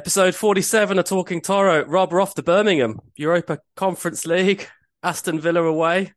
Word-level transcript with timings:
Episode 0.00 0.34
47 0.34 0.98
of 0.98 1.04
Talking 1.04 1.42
Toro. 1.42 1.84
Rob, 1.84 2.10
we're 2.10 2.22
off 2.22 2.34
to 2.36 2.42
Birmingham, 2.42 3.00
Europa 3.16 3.58
Conference 3.76 4.24
League, 4.24 4.66
Aston 5.02 5.38
Villa 5.38 5.62
away. 5.62 6.14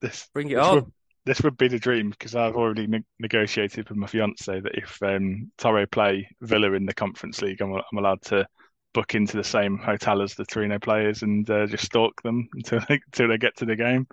This 0.00 0.28
Bring 0.34 0.50
it 0.50 0.56
this 0.56 0.64
on. 0.64 0.74
Would, 0.74 0.92
this 1.24 1.40
would 1.42 1.56
be 1.56 1.68
the 1.68 1.78
dream 1.78 2.10
because 2.10 2.34
I've 2.34 2.56
already 2.56 2.88
ne- 2.88 3.04
negotiated 3.20 3.88
with 3.88 3.96
my 3.96 4.08
fiance 4.08 4.58
that 4.58 4.74
if 4.74 5.00
um, 5.04 5.52
Toro 5.58 5.86
play 5.86 6.28
Villa 6.40 6.72
in 6.72 6.86
the 6.86 6.92
Conference 6.92 7.40
League, 7.40 7.62
I'm, 7.62 7.72
I'm 7.74 7.98
allowed 7.98 8.20
to 8.22 8.48
book 8.94 9.14
into 9.14 9.36
the 9.36 9.44
same 9.44 9.78
hotel 9.78 10.20
as 10.20 10.34
the 10.34 10.44
Torino 10.44 10.80
players 10.80 11.22
and 11.22 11.48
uh, 11.48 11.68
just 11.68 11.84
stalk 11.84 12.20
them 12.24 12.48
until 12.54 12.80
they, 12.88 12.98
until 13.06 13.28
they 13.28 13.38
get 13.38 13.56
to 13.58 13.64
the 13.64 13.76
game. 13.76 14.08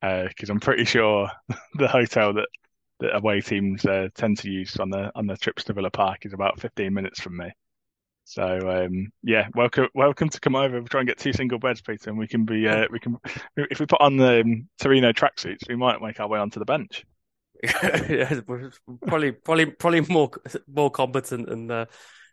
Because 0.00 0.48
I'm 0.48 0.60
pretty 0.60 0.86
sure 0.86 1.28
the 1.74 1.88
hotel 1.88 2.32
that, 2.32 2.48
that 3.00 3.14
away 3.14 3.42
teams 3.42 3.84
uh, 3.84 4.08
tend 4.14 4.38
to 4.38 4.50
use 4.50 4.78
on 4.78 4.88
the 4.88 5.12
on 5.14 5.26
their 5.26 5.36
trips 5.36 5.64
to 5.64 5.74
Villa 5.74 5.90
Park 5.90 6.24
is 6.24 6.32
about 6.32 6.58
15 6.58 6.94
minutes 6.94 7.20
from 7.20 7.36
me. 7.36 7.52
So 8.28 8.84
um, 8.84 9.10
yeah, 9.22 9.48
welcome 9.54 9.88
welcome 9.94 10.28
to 10.28 10.38
come 10.38 10.54
over. 10.54 10.76
We'll 10.76 10.86
try 10.86 11.00
and 11.00 11.08
get 11.08 11.16
two 11.16 11.32
single 11.32 11.58
beds, 11.58 11.80
Peter, 11.80 12.10
and 12.10 12.18
we 12.18 12.28
can 12.28 12.44
be 12.44 12.68
uh, 12.68 12.84
we 12.90 13.00
can 13.00 13.16
if 13.56 13.80
we 13.80 13.86
put 13.86 14.02
on 14.02 14.18
the 14.18 14.42
um, 14.42 14.68
Torino 14.78 15.12
tracksuits, 15.12 15.66
we 15.66 15.76
might 15.76 16.02
make 16.02 16.20
our 16.20 16.28
way 16.28 16.38
onto 16.38 16.58
the 16.58 16.66
bench. 16.66 17.06
yeah, 17.64 18.38
we're 18.46 18.70
probably, 19.06 19.32
probably, 19.32 19.64
probably 19.64 20.00
more 20.02 20.30
more 20.66 20.90
competent 20.90 21.48
than 21.48 21.70
uh, 21.70 21.86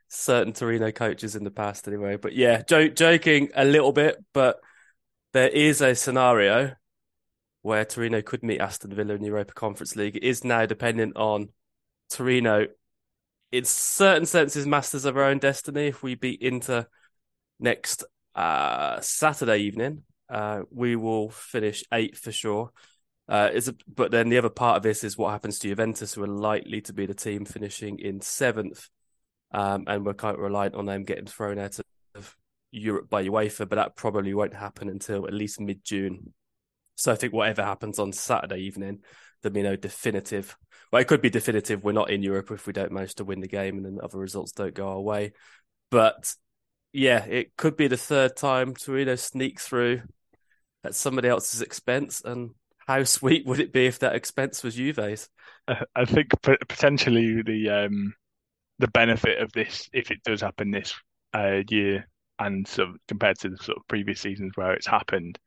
certain 0.10 0.52
Torino 0.52 0.92
coaches 0.92 1.38
in 1.38 1.46
the 1.46 1.50
past, 1.50 1.88
anyway. 1.88 2.18
But 2.18 2.34
yeah, 2.34 2.62
jo- 2.68 2.90
joking 2.90 3.52
a 3.56 3.64
little 3.64 3.94
bit, 3.94 4.18
but 4.34 4.58
there 5.32 5.48
is 5.48 5.80
a 5.80 5.96
scenario 5.96 6.74
where 7.62 7.86
Torino 7.86 8.22
could 8.22 8.44
meet 8.44 8.60
Aston 8.60 8.94
Villa 8.94 9.14
in 9.14 9.22
the 9.22 9.28
Europa 9.28 9.54
Conference 9.54 9.96
League. 9.96 10.18
It 10.18 10.24
is 10.24 10.44
now 10.44 10.66
dependent 10.66 11.16
on 11.16 11.52
Torino, 12.10 12.68
in 13.56 13.64
certain 13.64 14.26
senses, 14.26 14.68
masters 14.68 15.06
of 15.06 15.16
our 15.16 15.24
own 15.24 15.40
destiny. 15.40 15.88
If 15.88 16.04
we 16.04 16.16
beat 16.16 16.42
Inter 16.42 16.88
next 17.58 18.04
uh, 18.36 19.00
Saturday 19.00 19.60
evening, 19.60 20.04
uh, 20.30 20.64
we 20.72 20.98
will 20.98 21.30
finish 21.30 21.84
eighth 21.94 22.20
for 22.20 22.34
sure. 22.34 22.72
Uh, 23.30 23.50
a, 23.54 23.74
but 23.88 24.12
then 24.12 24.28
the 24.28 24.38
other 24.38 24.50
part 24.50 24.76
of 24.76 24.84
this 24.84 25.06
is 25.06 25.18
what 25.18 25.32
happens 25.32 25.58
to 25.60 25.70
Juventus, 25.70 26.14
who 26.14 26.24
are 26.24 26.28
likely 26.28 26.82
to 26.82 26.94
be 26.94 27.06
the 27.06 27.14
team 27.14 27.46
finishing 27.46 27.98
in 28.00 28.20
seventh, 28.20 28.90
um, 29.52 29.86
and 29.88 30.06
we're 30.06 30.14
of 30.36 30.40
reliant 30.40 30.76
on 30.76 30.86
them 30.86 31.04
getting 31.04 31.26
thrown 31.26 31.58
out 31.58 31.80
of 32.14 32.36
Europe 32.72 33.10
by 33.10 33.24
UEFA. 33.24 33.70
But 33.70 33.78
that 33.78 33.96
probably 33.96 34.34
won't 34.34 34.54
happen 34.54 34.90
until 34.90 35.26
at 35.28 35.34
least 35.34 35.62
mid 35.62 35.82
June. 35.84 36.34
So 36.98 37.12
I 37.12 37.16
think 37.16 37.32
whatever 37.32 37.64
happens 37.64 38.00
on 38.00 38.12
Saturday 38.12 38.60
evening, 38.60 39.00
there'll 39.46 39.54
be 39.54 39.62
no 39.62 39.76
definitive. 39.76 40.58
Well, 40.92 41.02
it 41.02 41.08
could 41.08 41.22
be 41.22 41.30
definitive. 41.30 41.84
We're 41.84 41.92
not 41.92 42.10
in 42.10 42.24
Europe 42.24 42.50
if 42.52 42.66
we 42.66 42.74
don't 42.74 42.92
manage 42.92 43.16
to 43.16 43.24
win 43.24 43.42
the 43.42 43.48
game, 43.48 43.78
and 43.78 43.86
then 43.86 44.00
other 44.02 44.18
results 44.18 44.52
don't 44.52 44.74
go 44.74 44.90
our 44.90 45.02
way. 45.02 45.34
But 45.92 46.34
yeah, 46.92 47.24
it 47.26 47.56
could 47.56 47.78
be 47.78 47.88
the 47.88 47.98
third 47.98 48.36
time 48.36 48.74
Torino 48.74 49.16
sneak 49.16 49.60
through 49.60 50.02
at 50.84 50.96
somebody 50.96 51.28
else's 51.28 51.62
expense, 51.62 52.22
and 52.26 52.52
how 52.88 53.04
sweet 53.04 53.46
would 53.46 53.60
it 53.60 53.72
be 53.72 53.86
if 53.86 54.00
that 54.00 54.16
expense 54.16 54.64
was 54.64 54.76
Juve's? 54.76 55.30
I 55.68 56.06
think 56.06 56.30
potentially 56.42 57.42
the 57.44 57.70
um, 57.70 58.14
the 58.80 58.88
benefit 58.88 59.42
of 59.42 59.52
this, 59.52 59.90
if 59.94 60.12
it 60.12 60.24
does 60.24 60.42
happen 60.42 60.72
this 60.72 60.94
uh, 61.34 61.62
year, 61.70 62.08
and 62.40 62.68
sort 62.68 62.90
of 62.90 62.96
compared 63.08 63.40
to 63.40 63.50
the 63.50 63.58
sort 63.58 63.78
of 63.78 63.88
previous 63.88 64.22
seasons 64.22 64.54
where 64.56 64.74
it's 64.74 64.88
happened, 64.88 65.40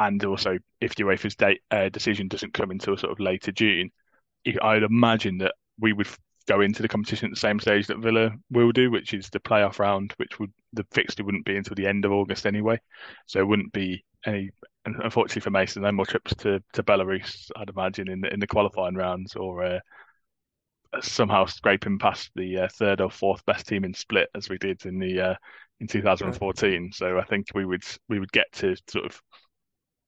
and 0.00 0.24
also 0.24 0.56
if 0.80 0.94
UEFA's 0.94 1.36
date, 1.36 1.60
uh, 1.70 1.90
decision 1.90 2.26
doesn't 2.26 2.54
come 2.54 2.70
until 2.70 2.96
sort 2.96 3.12
of 3.12 3.20
later 3.20 3.52
June, 3.52 3.90
I'd 4.62 4.82
imagine 4.82 5.38
that 5.38 5.54
we 5.78 5.92
would 5.92 6.08
go 6.48 6.62
into 6.62 6.80
the 6.80 6.88
competition 6.88 7.26
at 7.26 7.34
the 7.34 7.40
same 7.40 7.60
stage 7.60 7.86
that 7.86 7.98
Villa 7.98 8.30
will 8.50 8.72
do, 8.72 8.90
which 8.90 9.12
is 9.12 9.28
the 9.28 9.40
playoff 9.40 9.78
round, 9.78 10.14
which 10.16 10.40
would 10.40 10.52
the 10.72 10.86
fixture 10.90 11.22
wouldn't 11.22 11.44
be 11.44 11.56
until 11.56 11.74
the 11.74 11.86
end 11.86 12.06
of 12.06 12.12
August 12.12 12.46
anyway, 12.46 12.80
so 13.26 13.38
it 13.38 13.46
wouldn't 13.46 13.72
be 13.72 14.02
any. 14.26 14.50
Unfortunately 14.86 15.42
for 15.42 15.50
Mason, 15.50 15.82
no 15.82 15.92
more 15.92 16.06
trips 16.06 16.34
to, 16.36 16.62
to 16.72 16.82
Belarus, 16.82 17.50
I'd 17.54 17.68
imagine 17.68 18.08
in 18.08 18.22
the 18.22 18.32
in 18.32 18.40
the 18.40 18.46
qualifying 18.46 18.94
rounds, 18.94 19.36
or 19.36 19.62
uh, 19.62 19.80
somehow 21.02 21.44
scraping 21.44 21.98
past 21.98 22.30
the 22.34 22.60
uh, 22.60 22.68
third 22.68 23.02
or 23.02 23.10
fourth 23.10 23.44
best 23.44 23.68
team 23.68 23.84
in 23.84 23.92
split 23.92 24.30
as 24.34 24.48
we 24.48 24.56
did 24.56 24.86
in 24.86 24.98
the 24.98 25.20
uh, 25.20 25.34
in 25.80 25.86
2014. 25.86 26.92
So 26.94 27.18
I 27.18 27.24
think 27.24 27.48
we 27.54 27.66
would 27.66 27.84
we 28.08 28.18
would 28.18 28.32
get 28.32 28.50
to 28.52 28.74
sort 28.88 29.04
of 29.04 29.20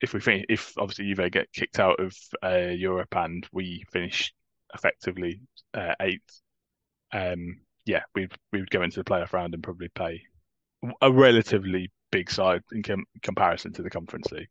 if 0.03 0.13
we 0.13 0.21
think 0.21 0.47
if 0.49 0.73
obviously 0.77 1.07
Juve 1.07 1.31
get 1.31 1.53
kicked 1.53 1.79
out 1.79 2.01
of 2.01 2.15
uh, 2.45 2.73
Europe 2.75 3.15
and 3.17 3.47
we 3.53 3.85
finish 3.93 4.35
effectively 4.75 5.41
uh, 5.73 5.95
eighth, 6.01 6.41
um, 7.13 7.61
yeah, 7.87 8.03
we 8.15 8.29
we 8.53 8.61
would 8.61 8.71
go 8.71 8.83
into 8.83 8.99
the 8.99 9.05
playoff 9.05 9.33
round 9.33 9.55
and 9.55 9.63
probably 9.63 9.89
play 9.89 10.23
a 11.01 11.11
relatively 11.11 11.91
big 12.11 12.31
side 12.31 12.63
in 12.73 12.83
com- 12.83 13.07
comparison 13.23 13.73
to 13.73 13.83
the 13.83 13.91
Conference 13.91 14.31
League. 14.33 14.49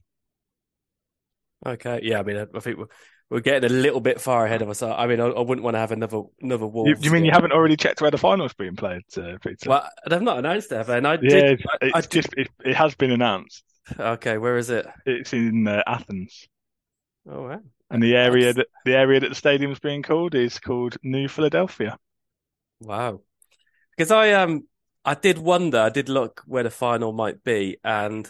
Okay, 1.65 1.99
yeah, 2.01 2.19
I 2.19 2.23
mean, 2.23 2.37
I 2.37 2.59
think 2.59 2.77
we're, 2.77 2.87
we're 3.29 3.39
getting 3.41 3.69
a 3.69 3.73
little 3.73 3.99
bit 3.99 4.19
far 4.19 4.45
ahead 4.45 4.61
of 4.61 4.69
us. 4.69 4.81
I 4.81 5.05
mean, 5.05 5.19
I, 5.19 5.27
I 5.27 5.41
wouldn't 5.41 5.63
want 5.63 5.75
to 5.75 5.79
have 5.79 5.91
another 5.91 6.21
another 6.41 6.65
Wolves. 6.65 6.89
You, 6.89 6.95
you 7.01 7.11
mean 7.11 7.25
you 7.25 7.31
haven't 7.31 7.51
already 7.51 7.75
checked 7.75 8.01
where 8.01 8.09
the 8.09 8.17
finals 8.17 8.53
being 8.53 8.75
played, 8.77 9.03
uh, 9.17 9.37
Peter? 9.43 9.69
Well, 9.69 9.87
they've 10.09 10.21
not 10.21 10.39
announced 10.39 10.71
it, 10.71 10.77
have 10.77 10.87
they? 10.87 10.97
And 10.97 11.07
I 11.07 11.13
yeah, 11.13 11.29
did. 11.29 11.51
it's, 11.51 11.63
I, 11.69 11.85
it's 11.85 11.95
I 11.95 12.01
just 12.01 12.29
it, 12.37 12.49
it 12.63 12.75
has 12.75 12.95
been 12.95 13.11
announced. 13.11 13.63
Okay, 13.99 14.37
where 14.37 14.57
is 14.57 14.69
it? 14.69 14.85
It's 15.05 15.33
in 15.33 15.67
uh, 15.67 15.83
Athens. 15.87 16.47
Oh, 17.27 17.43
wow. 17.43 17.61
And 17.89 18.01
the 18.01 18.15
area 18.15 18.53
That's- 18.53 18.55
that 18.55 18.89
the 18.89 18.95
area 18.95 19.19
that 19.19 19.29
the 19.29 19.35
stadium's 19.35 19.79
being 19.79 20.01
called 20.01 20.33
is 20.33 20.59
called 20.59 20.97
New 21.03 21.27
Philadelphia. 21.27 21.97
Wow. 22.79 23.21
Because 23.95 24.11
I 24.11 24.31
um 24.33 24.67
I 25.03 25.13
did 25.15 25.37
wonder, 25.37 25.79
I 25.79 25.89
did 25.89 26.09
look 26.09 26.41
where 26.45 26.63
the 26.63 26.69
final 26.69 27.11
might 27.11 27.43
be, 27.43 27.77
and 27.83 28.25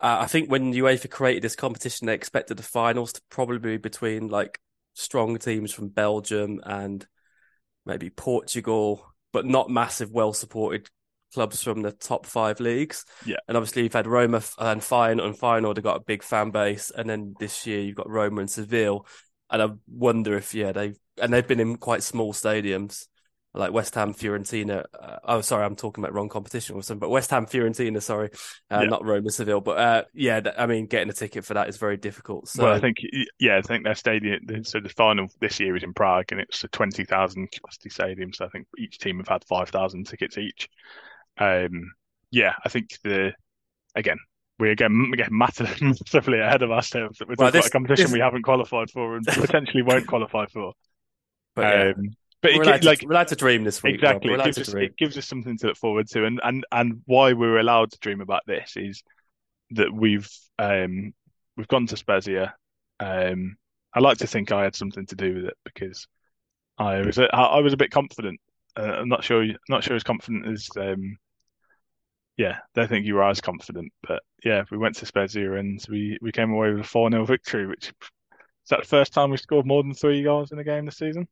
uh, 0.00 0.18
I 0.20 0.26
think 0.26 0.50
when 0.50 0.72
UEFA 0.72 1.10
created 1.10 1.42
this 1.42 1.56
competition, 1.56 2.06
they 2.06 2.14
expected 2.14 2.56
the 2.56 2.62
finals 2.62 3.12
to 3.12 3.22
probably 3.28 3.58
be 3.58 3.76
between 3.76 4.28
like 4.28 4.58
strong 4.94 5.36
teams 5.38 5.72
from 5.72 5.88
Belgium 5.88 6.60
and 6.64 7.06
maybe 7.84 8.08
Portugal, 8.08 9.12
but 9.32 9.44
not 9.44 9.68
massive, 9.68 10.10
well-supported 10.10 10.88
clubs 11.32 11.62
from 11.62 11.82
the 11.82 11.92
top 11.92 12.26
five 12.26 12.60
leagues. 12.60 13.04
Yeah. 13.24 13.36
And 13.48 13.56
obviously 13.56 13.82
you've 13.84 13.92
had 13.92 14.06
Roma 14.06 14.42
and 14.58 14.80
Feyenoord 14.80 15.24
and 15.24 15.34
Feyenoord 15.34 15.76
have 15.76 15.84
got 15.84 15.96
a 15.96 16.04
big 16.04 16.22
fan 16.22 16.50
base, 16.50 16.90
and 16.90 17.08
then 17.08 17.34
this 17.38 17.66
year 17.66 17.80
you've 17.80 17.96
got 17.96 18.10
Roma 18.10 18.40
and 18.40 18.50
Seville, 18.50 19.06
and 19.50 19.62
I 19.62 19.68
wonder 19.88 20.36
if 20.36 20.54
yeah 20.54 20.72
they 20.72 20.94
and 21.20 21.32
they've 21.32 21.46
been 21.46 21.60
in 21.60 21.76
quite 21.76 22.02
small 22.02 22.32
stadiums 22.32 23.06
like 23.52 23.72
West 23.72 23.94
Ham, 23.96 24.14
Fiorentina. 24.14 24.84
Uh, 24.98 25.16
oh, 25.24 25.40
sorry, 25.40 25.64
I'm 25.64 25.74
talking 25.74 26.04
about 26.04 26.14
wrong 26.14 26.28
competition 26.28 26.76
or 26.76 26.82
something. 26.82 27.00
But 27.00 27.08
West 27.10 27.30
Ham, 27.30 27.46
Fiorentina, 27.46 28.00
sorry, 28.00 28.30
uh, 28.70 28.80
Yeah. 28.82 28.86
not 28.86 29.04
Roma, 29.04 29.30
Seville. 29.30 29.60
But 29.60 29.78
uh, 29.78 30.04
yeah, 30.14 30.40
I 30.56 30.66
mean, 30.66 30.86
getting 30.86 31.10
a 31.10 31.12
ticket 31.12 31.44
for 31.44 31.54
that 31.54 31.68
is 31.68 31.76
very 31.76 31.96
difficult. 31.96 32.48
So 32.48 32.64
well, 32.64 32.74
I 32.74 32.80
think 32.80 32.98
yeah, 33.38 33.58
I 33.58 33.62
think 33.62 33.84
their 33.84 33.94
stadium. 33.94 34.64
So 34.64 34.78
the 34.80 34.88
final 34.88 35.28
this 35.40 35.58
year 35.58 35.76
is 35.76 35.82
in 35.82 35.94
Prague, 35.94 36.26
and 36.30 36.40
it's 36.40 36.62
a 36.62 36.68
twenty 36.68 37.04
thousand 37.04 37.50
capacity 37.50 37.90
stadium. 37.90 38.32
So 38.32 38.44
I 38.44 38.48
think 38.48 38.66
each 38.78 38.98
team 38.98 39.18
have 39.18 39.28
had 39.28 39.44
five 39.44 39.68
thousand 39.70 40.06
tickets 40.06 40.38
each. 40.38 40.68
Um, 41.38 41.92
yeah, 42.30 42.54
I 42.64 42.68
think 42.68 42.90
the 43.04 43.32
again 43.94 44.18
we 44.58 44.70
again 44.70 45.10
get 45.16 45.30
massively 45.32 46.38
ahead 46.40 46.62
of 46.62 46.70
ourselves 46.70 47.18
that 47.18 47.28
we're 47.28 47.34
Well, 47.38 47.48
talking 47.48 47.58
this- 47.60 47.66
a 47.68 47.70
competition 47.70 48.04
this- 48.06 48.12
we 48.12 48.20
haven't 48.20 48.42
qualified 48.42 48.90
for 48.90 49.16
and 49.16 49.26
potentially 49.26 49.82
won't 49.82 50.06
qualify 50.06 50.46
for. 50.46 50.72
but, 51.54 51.62
yeah, 51.62 51.92
Um, 51.96 52.10
but 52.42 52.52
we're, 52.54 52.62
it, 52.62 52.66
allowed 52.66 52.76
gi- 52.76 52.80
to, 52.80 52.86
like 52.86 53.02
we're 53.02 53.12
allowed 53.12 53.28
to 53.28 53.36
dream 53.36 53.64
this 53.64 53.82
week. 53.82 53.94
Exactly. 53.96 54.32
It 54.32 54.44
gives, 54.44 54.58
us, 54.58 54.74
it 54.74 54.96
gives 54.96 55.18
us 55.18 55.26
something 55.26 55.58
to 55.58 55.66
look 55.68 55.76
forward 55.76 56.08
to. 56.08 56.24
And, 56.24 56.40
and, 56.42 56.64
and 56.72 57.02
why 57.06 57.32
we're 57.34 57.58
allowed 57.58 57.90
to 57.92 57.98
dream 57.98 58.20
about 58.20 58.42
this 58.46 58.72
is 58.76 59.02
that 59.72 59.92
we've 59.92 60.28
um, 60.58 61.12
we've 61.56 61.68
gone 61.68 61.86
to 61.86 61.96
Spezia. 61.96 62.54
Um, 62.98 63.56
I 63.94 64.00
like 64.00 64.18
to 64.18 64.26
think 64.26 64.52
I 64.52 64.64
had 64.64 64.74
something 64.76 65.06
to 65.06 65.16
do 65.16 65.34
with 65.34 65.44
it 65.46 65.56
because 65.64 66.06
I 66.78 67.00
was 67.00 67.18
a, 67.18 67.24
I 67.34 67.60
was 67.60 67.72
a 67.72 67.76
bit 67.78 67.90
confident. 67.90 68.40
Uh, 68.76 68.82
I'm 68.82 69.08
not 69.08 69.24
sure 69.24 69.44
not 69.68 69.84
sure 69.84 69.96
as 69.96 70.02
confident 70.04 70.46
as 70.46 70.68
um, 70.76 71.16
yeah, 72.40 72.58
don't 72.74 72.88
think 72.88 73.04
you 73.04 73.16
were 73.16 73.28
as 73.28 73.40
confident. 73.40 73.92
But 74.06 74.22
yeah, 74.44 74.64
we 74.70 74.78
went 74.78 74.96
to 74.96 75.06
Spezia 75.06 75.54
and 75.54 75.84
we, 75.90 76.16
we 76.22 76.32
came 76.32 76.50
away 76.50 76.70
with 76.70 76.80
a 76.80 76.88
4 76.88 77.10
0 77.10 77.26
victory, 77.26 77.66
which 77.66 77.88
is 77.88 78.68
that 78.70 78.80
the 78.80 78.88
first 78.88 79.12
time 79.12 79.30
we 79.30 79.36
scored 79.36 79.66
more 79.66 79.82
than 79.82 79.92
three 79.92 80.22
goals 80.22 80.50
in 80.50 80.58
a 80.58 80.64
game 80.64 80.86
this 80.86 80.96
season? 80.96 81.28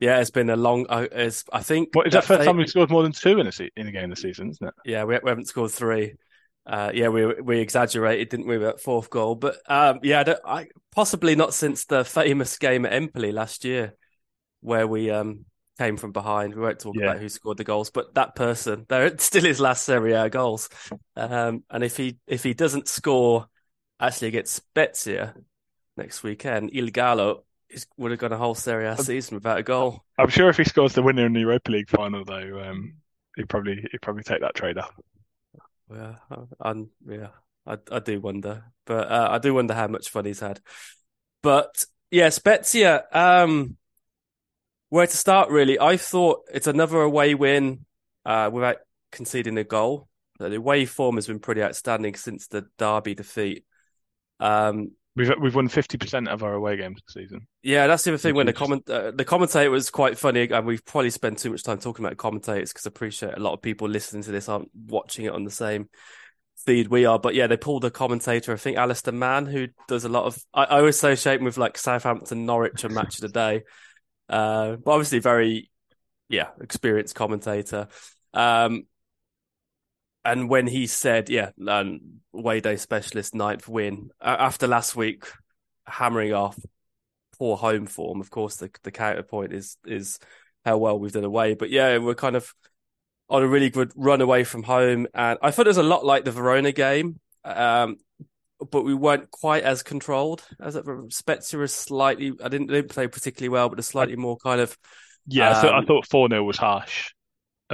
Yeah, 0.00 0.20
it's 0.20 0.30
been 0.30 0.50
a 0.50 0.56
long. 0.56 0.86
Uh, 0.88 1.06
it's, 1.10 1.44
I 1.50 1.62
think 1.62 1.90
What 1.94 2.08
is 2.08 2.12
that, 2.12 2.24
first 2.24 2.40
fa- 2.40 2.46
time 2.46 2.58
we 2.58 2.66
scored 2.66 2.90
more 2.90 3.02
than 3.02 3.12
two 3.12 3.40
in 3.40 3.46
a 3.46 3.52
se- 3.52 3.70
in 3.76 3.86
a 3.86 3.92
game 3.92 4.10
this 4.10 4.20
season, 4.20 4.50
isn't 4.50 4.68
it? 4.68 4.74
Yeah, 4.84 5.04
we, 5.04 5.18
we 5.22 5.30
haven't 5.30 5.48
scored 5.48 5.70
three. 5.70 6.16
Uh, 6.66 6.90
yeah, 6.92 7.08
we 7.08 7.26
we 7.40 7.60
exaggerated, 7.60 8.28
didn't 8.28 8.46
we, 8.46 8.58
with 8.58 8.66
that 8.66 8.80
fourth 8.80 9.08
goal? 9.08 9.36
But 9.36 9.56
um, 9.66 10.00
yeah, 10.02 10.24
I 10.44 10.60
I, 10.60 10.66
possibly 10.94 11.36
not 11.36 11.54
since 11.54 11.86
the 11.86 12.04
famous 12.04 12.58
game 12.58 12.84
at 12.84 12.92
Empoli 12.92 13.32
last 13.32 13.64
year, 13.64 13.94
where 14.60 14.86
we 14.86 15.10
um, 15.10 15.46
came 15.78 15.96
from 15.96 16.12
behind. 16.12 16.54
We 16.54 16.62
won't 16.62 16.78
talk 16.80 16.98
Yeah. 16.98 17.00
about 17.00 17.18
who 17.18 17.28
scored 17.28 17.58
the 17.58 17.64
goals, 17.64 17.90
but 17.90 18.14
that 18.14 18.36
person, 18.36 18.86
there 18.90 19.16
still 19.18 19.42
his 19.44 19.60
last 19.60 19.84
Serie 19.84 20.12
A 20.12 20.30
goals. 20.30 20.68
Um, 21.16 21.64
and 21.70 21.84
if 21.84 21.96
he 21.96 22.18
if 22.26 22.42
he 22.42 22.54
doesn't 22.54 22.88
score 22.88 23.48
actually 24.00 24.28
against 24.28 24.54
Spezia 24.56 25.34
next 25.96 26.22
weekend, 26.22 26.70
Il 26.74 26.90
Gallo 26.90 27.44
is, 27.70 27.86
would 27.96 28.10
have 28.12 28.20
gone 28.20 28.32
a 28.32 28.38
whole 28.38 28.54
Serie 28.54 28.86
A 28.88 28.98
season 28.98 29.36
without 29.36 29.58
a 29.58 29.62
goal. 29.62 30.04
I'm 30.18 30.28
sure 30.28 30.48
if 30.48 30.56
he 30.56 30.64
scores 30.64 30.92
the 30.94 31.02
winner 31.02 31.26
in 31.26 31.32
the 31.32 31.40
Europa 31.40 31.70
League 31.70 31.88
final, 31.90 32.24
though, 32.24 32.62
um, 32.62 32.94
he'd 33.36 33.48
probably 33.48 33.84
he'd 33.90 34.02
probably 34.02 34.22
take 34.22 34.40
that 34.40 34.54
trade 34.54 34.78
up. 34.78 34.94
Yeah, 35.90 36.16
I'm, 36.60 36.90
yeah, 37.06 37.28
I 37.66 37.76
I 37.90 37.98
do 38.00 38.20
wonder, 38.20 38.64
but 38.86 39.10
uh, 39.10 39.28
I 39.30 39.38
do 39.38 39.54
wonder 39.54 39.74
how 39.74 39.86
much 39.86 40.08
fun 40.10 40.24
he's 40.24 40.40
had. 40.40 40.60
But 41.42 41.84
yeah, 42.10 42.30
Spezia. 42.30 43.04
Um, 43.12 43.76
where 44.94 45.06
to 45.06 45.16
start? 45.16 45.50
Really, 45.50 45.78
I 45.78 45.96
thought 45.96 46.42
it's 46.52 46.68
another 46.68 47.00
away 47.02 47.34
win 47.34 47.84
uh, 48.24 48.48
without 48.52 48.76
conceding 49.10 49.58
a 49.58 49.64
goal. 49.64 50.08
The 50.38 50.54
away 50.54 50.84
form 50.86 51.16
has 51.16 51.26
been 51.26 51.40
pretty 51.40 51.62
outstanding 51.62 52.14
since 52.14 52.46
the 52.46 52.66
Derby 52.78 53.14
defeat. 53.14 53.64
Um, 54.40 54.92
We've 55.16 55.30
we've 55.40 55.54
won 55.54 55.68
fifty 55.68 55.96
percent 55.96 56.26
of 56.26 56.42
our 56.42 56.54
away 56.54 56.76
games 56.76 57.00
this 57.06 57.14
season. 57.14 57.46
Yeah, 57.62 57.86
that's 57.86 58.02
the 58.02 58.10
other 58.10 58.18
thing. 58.18 58.34
When 58.34 58.46
the 58.46 58.52
comment 58.52 58.90
uh, 58.90 59.12
the 59.12 59.24
commentator 59.24 59.70
was 59.70 59.88
quite 59.88 60.18
funny, 60.18 60.50
and 60.50 60.66
we've 60.66 60.84
probably 60.84 61.10
spent 61.10 61.38
too 61.38 61.50
much 61.50 61.62
time 61.62 61.78
talking 61.78 62.04
about 62.04 62.16
commentators 62.16 62.72
because 62.72 62.84
I 62.84 62.88
appreciate 62.88 63.34
a 63.36 63.40
lot 63.40 63.52
of 63.52 63.62
people 63.62 63.88
listening 63.88 64.24
to 64.24 64.32
this 64.32 64.48
aren't 64.48 64.70
watching 64.74 65.24
it 65.26 65.32
on 65.32 65.44
the 65.44 65.52
same 65.52 65.88
feed 66.66 66.88
we 66.88 67.04
are. 67.04 67.20
But 67.20 67.36
yeah, 67.36 67.46
they 67.46 67.56
pulled 67.56 67.84
a 67.84 67.92
commentator. 67.92 68.52
I 68.52 68.56
think 68.56 68.76
Alistair 68.76 69.14
Mann, 69.14 69.46
who 69.46 69.68
does 69.86 70.04
a 70.04 70.08
lot 70.08 70.24
of. 70.24 70.36
I, 70.52 70.64
I 70.64 70.88
associate 70.88 71.38
him 71.38 71.44
with 71.44 71.58
like 71.58 71.78
Southampton, 71.78 72.44
Norwich, 72.44 72.82
and 72.82 72.92
Match 72.92 73.14
of 73.14 73.20
the 73.20 73.28
Day. 73.28 73.62
Uh, 74.28 74.76
but 74.76 74.92
obviously, 74.92 75.18
very 75.18 75.70
yeah, 76.28 76.48
experienced 76.60 77.14
commentator. 77.14 77.88
Um, 78.32 78.86
and 80.24 80.48
when 80.48 80.66
he 80.66 80.86
said, 80.86 81.28
yeah, 81.28 81.50
um, 81.68 82.20
way 82.32 82.60
day 82.60 82.76
specialist 82.76 83.34
ninth 83.34 83.68
win 83.68 84.10
after 84.20 84.66
last 84.66 84.96
week, 84.96 85.26
hammering 85.86 86.32
off 86.32 86.58
poor 87.38 87.56
home 87.56 87.86
form. 87.86 88.20
Of 88.20 88.30
course, 88.30 88.56
the 88.56 88.70
the 88.82 88.90
counterpoint 88.90 89.52
is 89.52 89.76
is 89.84 90.18
how 90.64 90.78
well 90.78 90.98
we've 90.98 91.12
done 91.12 91.24
away. 91.24 91.54
But 91.54 91.70
yeah, 91.70 91.98
we're 91.98 92.14
kind 92.14 92.36
of 92.36 92.52
on 93.28 93.42
a 93.42 93.48
really 93.48 93.70
good 93.70 93.92
run 93.96 94.20
away 94.20 94.44
from 94.44 94.62
home, 94.62 95.06
and 95.14 95.38
I 95.42 95.50
thought 95.50 95.66
it 95.66 95.70
was 95.70 95.76
a 95.76 95.82
lot 95.82 96.04
like 96.04 96.24
the 96.24 96.32
Verona 96.32 96.72
game. 96.72 97.20
Um, 97.44 97.96
but 98.70 98.82
we 98.82 98.94
weren't 98.94 99.30
quite 99.30 99.64
as 99.64 99.82
controlled 99.82 100.44
as 100.60 100.76
it. 100.76 100.84
Spezia 101.10 101.58
was 101.58 101.72
slightly. 101.74 102.32
I 102.42 102.48
didn't, 102.48 102.68
didn't 102.68 102.90
play 102.90 103.06
particularly 103.06 103.50
well, 103.50 103.68
but 103.68 103.78
a 103.78 103.82
slightly 103.82 104.16
more 104.16 104.36
kind 104.36 104.60
of. 104.60 104.76
Yeah, 105.26 105.50
um, 105.50 105.62
so 105.62 105.72
I 105.74 105.84
thought 105.84 106.06
four 106.06 106.28
0 106.28 106.44
was 106.44 106.58
harsh 106.58 107.14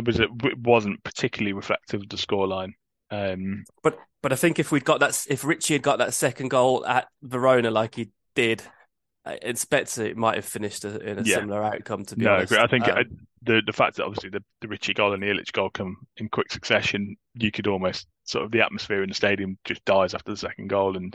was 0.05 0.21
it 0.21 0.31
wasn't 0.59 1.03
particularly 1.03 1.53
reflective 1.53 2.03
of 2.03 2.09
the 2.09 2.17
scoreline. 2.17 2.73
Um, 3.11 3.65
but 3.82 3.99
but 4.23 4.32
I 4.32 4.37
think 4.37 4.59
if 4.59 4.71
we'd 4.71 4.85
got 4.85 5.00
that, 5.00 5.27
if 5.29 5.44
Ricci 5.44 5.75
had 5.75 5.82
got 5.82 5.99
that 5.99 6.15
second 6.15 6.49
goal 6.49 6.87
at 6.87 7.09
Verona 7.23 7.71
like 7.71 7.97
he 7.97 8.11
did 8.35 8.62
in 9.43 9.57
Spezia, 9.57 10.07
it 10.07 10.17
might 10.17 10.37
have 10.37 10.45
finished 10.45 10.85
in 10.85 11.19
a 11.19 11.23
yeah. 11.23 11.37
similar 11.37 11.63
outcome. 11.63 12.05
To 12.07 12.17
be 12.17 12.25
no, 12.25 12.35
honest, 12.35 12.53
I 12.53 12.67
think 12.67 12.89
um, 12.89 12.99
I, 12.99 13.05
the 13.43 13.63
the 13.67 13.73
fact 13.73 13.97
that 13.97 14.05
obviously 14.05 14.31
the, 14.31 14.43
the 14.61 14.69
Ricci 14.69 14.95
goal 14.95 15.13
and 15.13 15.23
the 15.23 15.27
Ilic 15.27 15.53
goal 15.53 15.71
come 15.71 15.97
in 16.17 16.29
quick 16.29 16.51
succession, 16.51 17.17
you 17.35 17.51
could 17.51 17.67
almost 17.67 18.07
sort 18.25 18.45
of 18.45 18.51
the 18.51 18.63
atmosphere 18.63 19.03
in 19.03 19.09
the 19.09 19.15
stadium 19.15 19.59
just 19.65 19.85
dies 19.85 20.15
after 20.15 20.31
the 20.31 20.37
second 20.37 20.69
goal, 20.69 20.97
and 20.97 21.15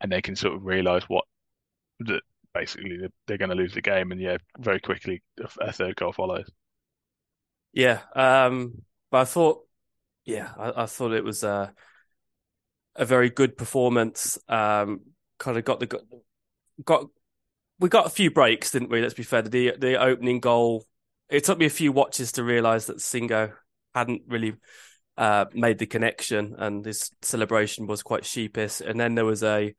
and 0.00 0.10
they 0.10 0.22
can 0.22 0.36
sort 0.36 0.54
of 0.54 0.64
realise 0.64 1.04
what 1.04 1.24
that 2.00 2.22
basically 2.54 2.96
they're, 2.98 3.08
they're 3.26 3.38
going 3.38 3.50
to 3.50 3.56
lose 3.56 3.74
the 3.74 3.82
game, 3.82 4.10
and 4.10 4.20
yeah, 4.20 4.38
very 4.58 4.80
quickly 4.80 5.22
a, 5.40 5.68
a 5.68 5.72
third 5.72 5.96
goal 5.96 6.12
follows. 6.12 6.50
Yeah, 7.72 8.00
um, 8.14 8.82
but 9.10 9.18
I 9.18 9.24
thought, 9.24 9.66
yeah, 10.24 10.50
I, 10.56 10.84
I 10.84 10.86
thought 10.86 11.12
it 11.12 11.24
was 11.24 11.42
a 11.42 11.74
a 12.96 13.04
very 13.04 13.28
good 13.28 13.56
performance. 13.56 14.38
Um, 14.48 15.00
kind 15.38 15.58
of 15.58 15.64
got 15.64 15.80
the 15.80 15.86
got, 15.86 16.02
got 16.84 17.06
we 17.78 17.88
got 17.88 18.06
a 18.06 18.10
few 18.10 18.30
breaks, 18.30 18.70
didn't 18.70 18.90
we? 18.90 19.00
Let's 19.00 19.14
be 19.14 19.22
fair. 19.22 19.42
The 19.42 19.74
the 19.78 20.00
opening 20.00 20.40
goal, 20.40 20.84
it 21.28 21.44
took 21.44 21.58
me 21.58 21.66
a 21.66 21.70
few 21.70 21.92
watches 21.92 22.32
to 22.32 22.44
realise 22.44 22.86
that 22.86 22.98
Singo 22.98 23.52
hadn't 23.94 24.22
really 24.26 24.54
uh, 25.16 25.46
made 25.52 25.78
the 25.78 25.86
connection, 25.86 26.54
and 26.58 26.84
his 26.84 27.10
celebration 27.22 27.86
was 27.86 28.02
quite 28.02 28.24
sheepish. 28.24 28.80
And 28.80 28.98
then 28.98 29.14
there 29.14 29.24
was 29.24 29.42
a 29.42 29.74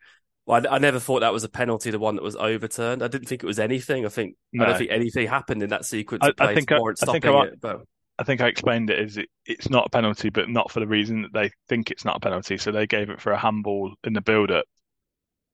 well, 0.45 0.65
I, 0.67 0.75
I, 0.75 0.77
never 0.77 0.99
thought 0.99 1.21
that 1.21 1.33
was 1.33 1.43
a 1.43 1.49
penalty, 1.49 1.89
the 1.89 1.99
one 1.99 2.15
that 2.15 2.23
was 2.23 2.35
overturned. 2.35 3.01
I 3.01 3.07
didn't 3.07 3.27
think 3.27 3.43
it 3.43 3.47
was 3.47 3.59
anything. 3.59 4.05
I 4.05 4.09
think 4.09 4.35
no. 4.53 4.63
I 4.63 4.69
don't 4.69 4.77
think 4.77 4.91
anything 4.91 5.27
happened 5.27 5.63
in 5.63 5.69
that 5.69 5.85
sequence 5.85 6.23
I, 6.23 6.33
I 6.39 6.53
think 6.53 6.71
I, 6.71 6.77
I 6.77 7.11
think 7.11 7.25
I, 7.25 7.43
it. 7.45 7.61
But 7.61 7.81
I 8.19 8.23
think 8.23 8.41
I 8.41 8.47
explained 8.47 8.89
it 8.89 8.99
as 8.99 9.17
it, 9.17 9.29
it's 9.45 9.69
not 9.69 9.87
a 9.87 9.89
penalty, 9.89 10.29
but 10.29 10.49
not 10.49 10.71
for 10.71 10.79
the 10.79 10.87
reason 10.87 11.23
that 11.23 11.33
they 11.33 11.51
think 11.67 11.91
it's 11.91 12.05
not 12.05 12.17
a 12.17 12.19
penalty. 12.19 12.57
So 12.57 12.71
they 12.71 12.87
gave 12.87 13.09
it 13.09 13.19
for 13.19 13.31
a 13.31 13.37
handball 13.37 13.93
in 14.03 14.13
the 14.13 14.21
build-up, 14.21 14.65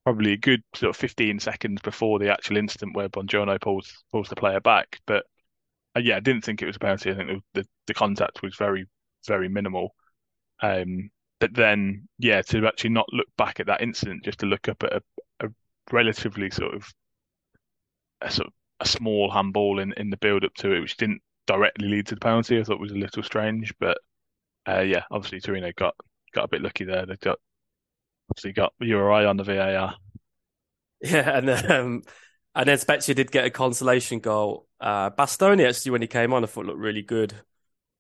probably 0.04 0.34
a 0.34 0.38
good 0.38 0.64
sort 0.76 0.90
of 0.90 0.98
15 0.98 1.40
seconds 1.40 1.82
before 1.82 2.20
the 2.20 2.32
actual 2.32 2.58
instant 2.58 2.96
where 2.96 3.10
Buongiorno 3.10 3.60
pulls 3.62 4.04
pulls 4.12 4.30
the 4.30 4.36
player 4.36 4.60
back. 4.60 5.00
But 5.06 5.26
uh, 5.96 6.02
yeah, 6.02 6.18
I 6.18 6.20
didn't 6.20 6.44
think 6.44 6.62
it 6.62 6.68
was 6.68 6.76
a 6.78 6.80
penalty. 6.80 7.12
I 7.12 7.16
think 7.16 7.30
the, 7.30 7.62
the, 7.62 7.68
the 7.88 7.94
contact 7.94 8.42
was 8.42 8.56
very 8.56 8.88
very 9.28 9.50
minimal. 9.50 9.96
Um, 10.62 11.10
but 11.40 11.54
then, 11.56 12.08
yeah, 12.20 12.42
to 12.44 12.68
actually 12.68 12.92
not 12.92 13.12
look 13.12 13.28
back 13.38 13.60
at 13.60 13.68
that 13.68 13.82
incident, 13.82 14.24
just 14.24 14.40
to 14.40 14.46
look 14.46 14.70
up 14.70 14.84
at 14.84 14.94
a, 14.94 15.02
a 15.40 15.50
relatively 15.92 16.52
sort 16.52 16.76
of 16.76 16.88
a 18.22 18.32
sort 18.32 18.48
of 18.48 18.54
a 18.80 18.86
small 18.86 19.32
handball 19.32 19.80
in, 19.80 19.94
in 19.94 20.10
the 20.10 20.18
build 20.18 20.44
up 20.44 20.54
to 20.56 20.72
it, 20.72 20.80
which 20.80 20.98
didn't 20.98 21.22
directly 21.48 21.88
lead 21.88 22.08
to 22.08 22.16
the 22.16 22.22
penalty, 22.22 22.60
I 22.60 22.64
thought 22.64 22.80
was 22.80 22.92
a 22.92 22.96
little 22.96 23.24
strange. 23.24 23.74
But 23.80 23.98
uh, 24.68 24.82
yeah, 24.82 25.04
obviously 25.12 25.42
Torino 25.42 25.72
got 25.76 25.96
got 26.34 26.46
a 26.46 26.50
bit 26.50 26.62
lucky 26.62 26.84
there. 26.86 27.06
They 27.06 27.16
got 27.18 27.40
obviously 28.32 28.54
got 28.54 28.74
URI 28.80 29.26
on 29.26 29.38
the 29.38 29.44
VAR. 29.44 29.96
Yeah, 31.02 31.38
and 31.38 31.50
um, 31.50 32.04
and 32.56 32.70
then 32.70 32.78
Spezia 32.78 33.16
did 33.16 33.32
get 33.32 33.46
a 33.46 33.50
consolation 33.50 34.20
goal. 34.20 34.68
Uh, 34.80 35.10
Bastoni 35.10 35.68
actually, 35.68 35.92
when 35.92 36.02
he 36.02 36.08
came 36.08 36.34
on, 36.34 36.44
I 36.44 36.48
thought 36.48 36.66
looked 36.66 36.80
really 36.80 37.02
good. 37.02 37.34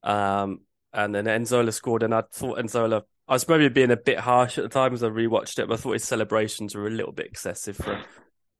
Um, 0.04 0.62
and 0.94 1.16
then 1.16 1.26
Nzola 1.26 1.74
scored, 1.74 2.04
and 2.04 2.14
I 2.14 2.24
thought 2.32 2.60
Nzola. 2.60 3.04
I 3.28 3.34
was 3.34 3.48
maybe 3.48 3.70
being 3.70 3.92
a 3.92 3.98
bit 3.98 4.20
harsh 4.20 4.58
at 4.58 4.64
the 4.64 4.70
time 4.70 4.94
as 4.94 5.04
I 5.04 5.08
rewatched 5.08 5.58
it, 5.58 5.68
but 5.68 5.76
I 5.76 5.78
thought 5.78 5.94
his 5.94 6.04
celebrations 6.04 6.76
were 6.76 6.88
a 6.88 6.92
little 6.92 7.14
bit 7.14 7.28
excessive 7.28 7.78
for 7.78 7.94
a 7.94 8.06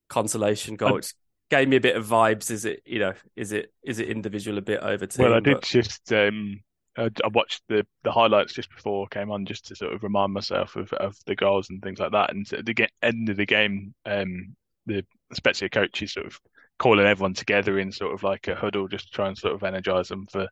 consolation 0.08 0.78
goal. 0.78 0.98
It 0.98 1.14
gave 1.50 1.68
me 1.68 1.76
a 1.76 1.82
bit 1.82 1.98
of 1.98 2.08
vibes. 2.08 2.50
Is 2.50 2.64
it, 2.64 2.82
you 2.86 3.00
know, 3.00 3.14
is 3.36 3.52
it 3.52 3.74
is 3.84 4.00
it 4.00 4.08
individual 4.08 4.58
a 4.58 4.62
bit 4.62 4.80
over 4.80 5.06
team? 5.06 5.26
Well, 5.26 5.36
I 5.36 5.40
did 5.42 5.56
but... 5.56 5.64
just 5.64 6.14
um, 6.14 6.62
I, 6.98 7.10
I, 7.24 7.28
watched 7.30 7.64
the 7.70 7.86
the 8.04 8.12
highlights 8.12 8.54
just 8.54 8.70
before 8.70 9.06
I 9.06 9.14
came 9.14 9.32
on, 9.32 9.46
just 9.46 9.68
to 9.68 9.76
sort 9.76 9.94
of 9.94 10.04
remind 10.04 10.34
myself 10.34 10.76
of, 10.76 10.92
of 10.94 11.16
the 11.26 11.36
goals 11.36 11.70
and 11.70 11.82
things 11.82 12.00
like 12.00 12.12
that. 12.12 12.34
And 12.34 12.52
at 12.54 12.66
the 12.66 12.88
end 13.02 13.30
of 13.30 13.38
the 13.38 13.46
game, 13.46 13.94
um, 14.06 14.56
the 14.86 15.06
Spezia 15.34 15.70
coach 15.70 16.02
is 16.02 16.14
sort 16.14 16.28
of 16.28 16.40
calling 16.80 17.06
everyone 17.06 17.34
together 17.34 17.80
in 17.80 17.92
sort 17.92 18.14
of 18.14 18.24
like 18.24 18.48
a 18.48 18.56
huddle, 18.56 18.88
just 18.88 19.08
to 19.08 19.12
try 19.12 19.28
and 19.28 19.38
sort 19.38 19.54
of 19.54 19.64
energize 19.64 20.10
them 20.10 20.28
for 20.28 20.48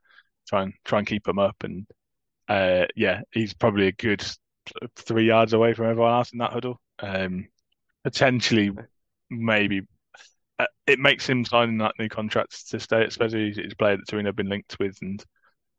try 0.48 0.64
and 0.64 0.74
try 0.86 1.00
and 1.00 1.08
keep 1.08 1.24
them 1.26 1.40
up 1.40 1.56
and 1.64 1.86
uh, 2.50 2.86
yeah, 2.96 3.22
he's 3.32 3.54
probably 3.54 3.88
a 3.88 3.92
good 3.92 4.26
three 4.96 5.28
yards 5.28 5.54
away 5.54 5.74
from 5.74 5.86
everyone 5.86 6.14
else 6.14 6.34
in 6.34 6.40
that 6.40 6.52
huddle. 6.52 6.82
Um, 6.98 7.48
potentially, 8.04 8.72
maybe 9.30 9.82
uh, 10.58 10.66
it 10.88 11.00
makes 11.00 11.30
him 11.30 11.46
signing 11.46 11.78
that 11.78 11.94
new 12.00 12.10
contract 12.10 12.70
to 12.72 12.80
stay 12.80 13.04
at 13.04 13.14
Spezia. 13.14 13.46
He's, 13.46 13.58
he's 13.58 13.74
a 13.74 13.76
player 13.76 13.98
that 13.98 14.08
Torino 14.08 14.30
have 14.30 14.36
been 14.36 14.50
linked 14.50 14.78
with, 14.80 14.98
and 15.02 15.24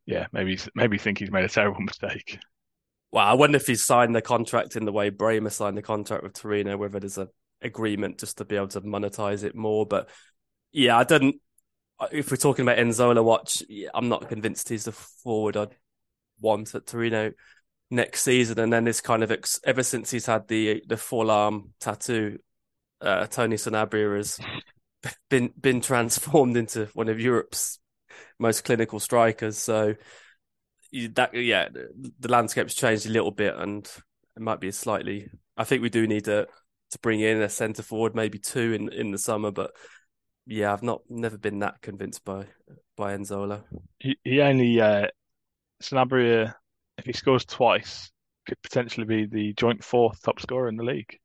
yeah, 0.06 0.26
maybe 0.32 0.58
maybe 0.74 0.98
think 0.98 1.18
he's 1.18 1.30
made 1.30 1.44
a 1.44 1.48
terrible 1.48 1.80
mistake. 1.80 2.38
Well, 3.12 3.26
I 3.26 3.32
wonder 3.34 3.56
if 3.56 3.66
he's 3.66 3.84
signed 3.84 4.14
the 4.14 4.22
contract 4.22 4.76
in 4.76 4.84
the 4.84 4.92
way 4.92 5.10
Bremer 5.10 5.50
signed 5.50 5.76
the 5.76 5.82
contract 5.82 6.22
with 6.22 6.34
Torino, 6.34 6.76
whether 6.76 7.00
there's 7.00 7.18
a 7.18 7.28
agreement 7.62 8.18
just 8.18 8.38
to 8.38 8.44
be 8.44 8.56
able 8.56 8.68
to 8.68 8.80
monetize 8.80 9.44
it 9.44 9.54
more. 9.54 9.86
But 9.86 10.08
yeah, 10.72 10.96
I 10.96 11.04
didn't. 11.04 11.36
If 12.12 12.30
we're 12.30 12.36
talking 12.36 12.62
about 12.62 12.78
Nzola 12.78 13.22
watch, 13.22 13.62
I'm 13.92 14.08
not 14.08 14.28
convinced 14.28 14.68
he's 14.68 14.84
the 14.84 14.92
forward 14.92 15.56
I'd 15.56 15.76
want 16.40 16.74
at 16.74 16.86
Torino 16.86 17.32
next 17.90 18.22
season. 18.22 18.58
And 18.58 18.72
then 18.72 18.84
this 18.84 19.00
kind 19.00 19.22
of 19.22 19.30
ex- 19.30 19.60
ever 19.64 19.82
since 19.82 20.10
he's 20.10 20.26
had 20.26 20.48
the 20.48 20.82
the 20.86 20.96
full 20.96 21.30
arm 21.30 21.74
tattoo, 21.80 22.38
uh, 23.00 23.26
Tony 23.26 23.56
Sanabria 23.56 24.16
has 24.16 24.38
been 25.30 25.52
been 25.60 25.80
transformed 25.80 26.56
into 26.56 26.86
one 26.94 27.08
of 27.08 27.20
Europe's 27.20 27.78
most 28.38 28.64
clinical 28.64 29.00
strikers. 29.00 29.58
So 29.58 29.94
that 30.92 31.34
yeah, 31.34 31.68
the 32.18 32.28
landscape's 32.28 32.74
changed 32.74 33.06
a 33.06 33.10
little 33.10 33.30
bit, 33.30 33.54
and 33.56 33.86
it 34.36 34.42
might 34.42 34.60
be 34.60 34.68
a 34.68 34.72
slightly. 34.72 35.28
I 35.56 35.64
think 35.64 35.82
we 35.82 35.90
do 35.90 36.06
need 36.06 36.24
to 36.24 36.46
to 36.90 36.98
bring 37.00 37.20
in 37.20 37.42
a 37.42 37.48
centre 37.48 37.82
forward, 37.82 38.14
maybe 38.14 38.38
two 38.38 38.72
in 38.72 38.92
in 38.92 39.10
the 39.10 39.18
summer, 39.18 39.50
but. 39.50 39.72
Yeah, 40.46 40.72
I've 40.72 40.82
not 40.82 41.02
never 41.08 41.38
been 41.38 41.60
that 41.60 41.80
convinced 41.80 42.24
by 42.24 42.46
by 42.96 43.16
Nzola. 43.16 43.62
He 44.00 44.16
he 44.24 44.40
only 44.40 44.80
uh, 44.80 45.06
Sanabria, 45.80 46.54
if 46.98 47.04
he 47.04 47.12
scores 47.12 47.44
twice, 47.44 48.10
could 48.46 48.60
potentially 48.62 49.06
be 49.06 49.26
the 49.26 49.52
joint 49.52 49.84
fourth 49.84 50.20
top 50.22 50.40
scorer 50.40 50.68
in 50.68 50.76
the 50.76 50.82
league. 50.82 51.18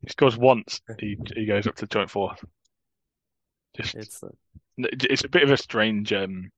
He 0.00 0.08
scores 0.08 0.38
once, 0.38 0.80
he 0.98 1.18
he 1.34 1.44
goes 1.44 1.66
up 1.66 1.76
to 1.76 1.86
joint 1.86 2.10
fourth. 2.10 2.42
Just 3.76 3.96
it's 3.96 4.22
a, 4.22 4.28
it's 4.78 5.24
a 5.24 5.28
bit 5.28 5.42
of 5.42 5.50
a 5.50 5.56
strange 5.56 6.12
um, 6.12 6.50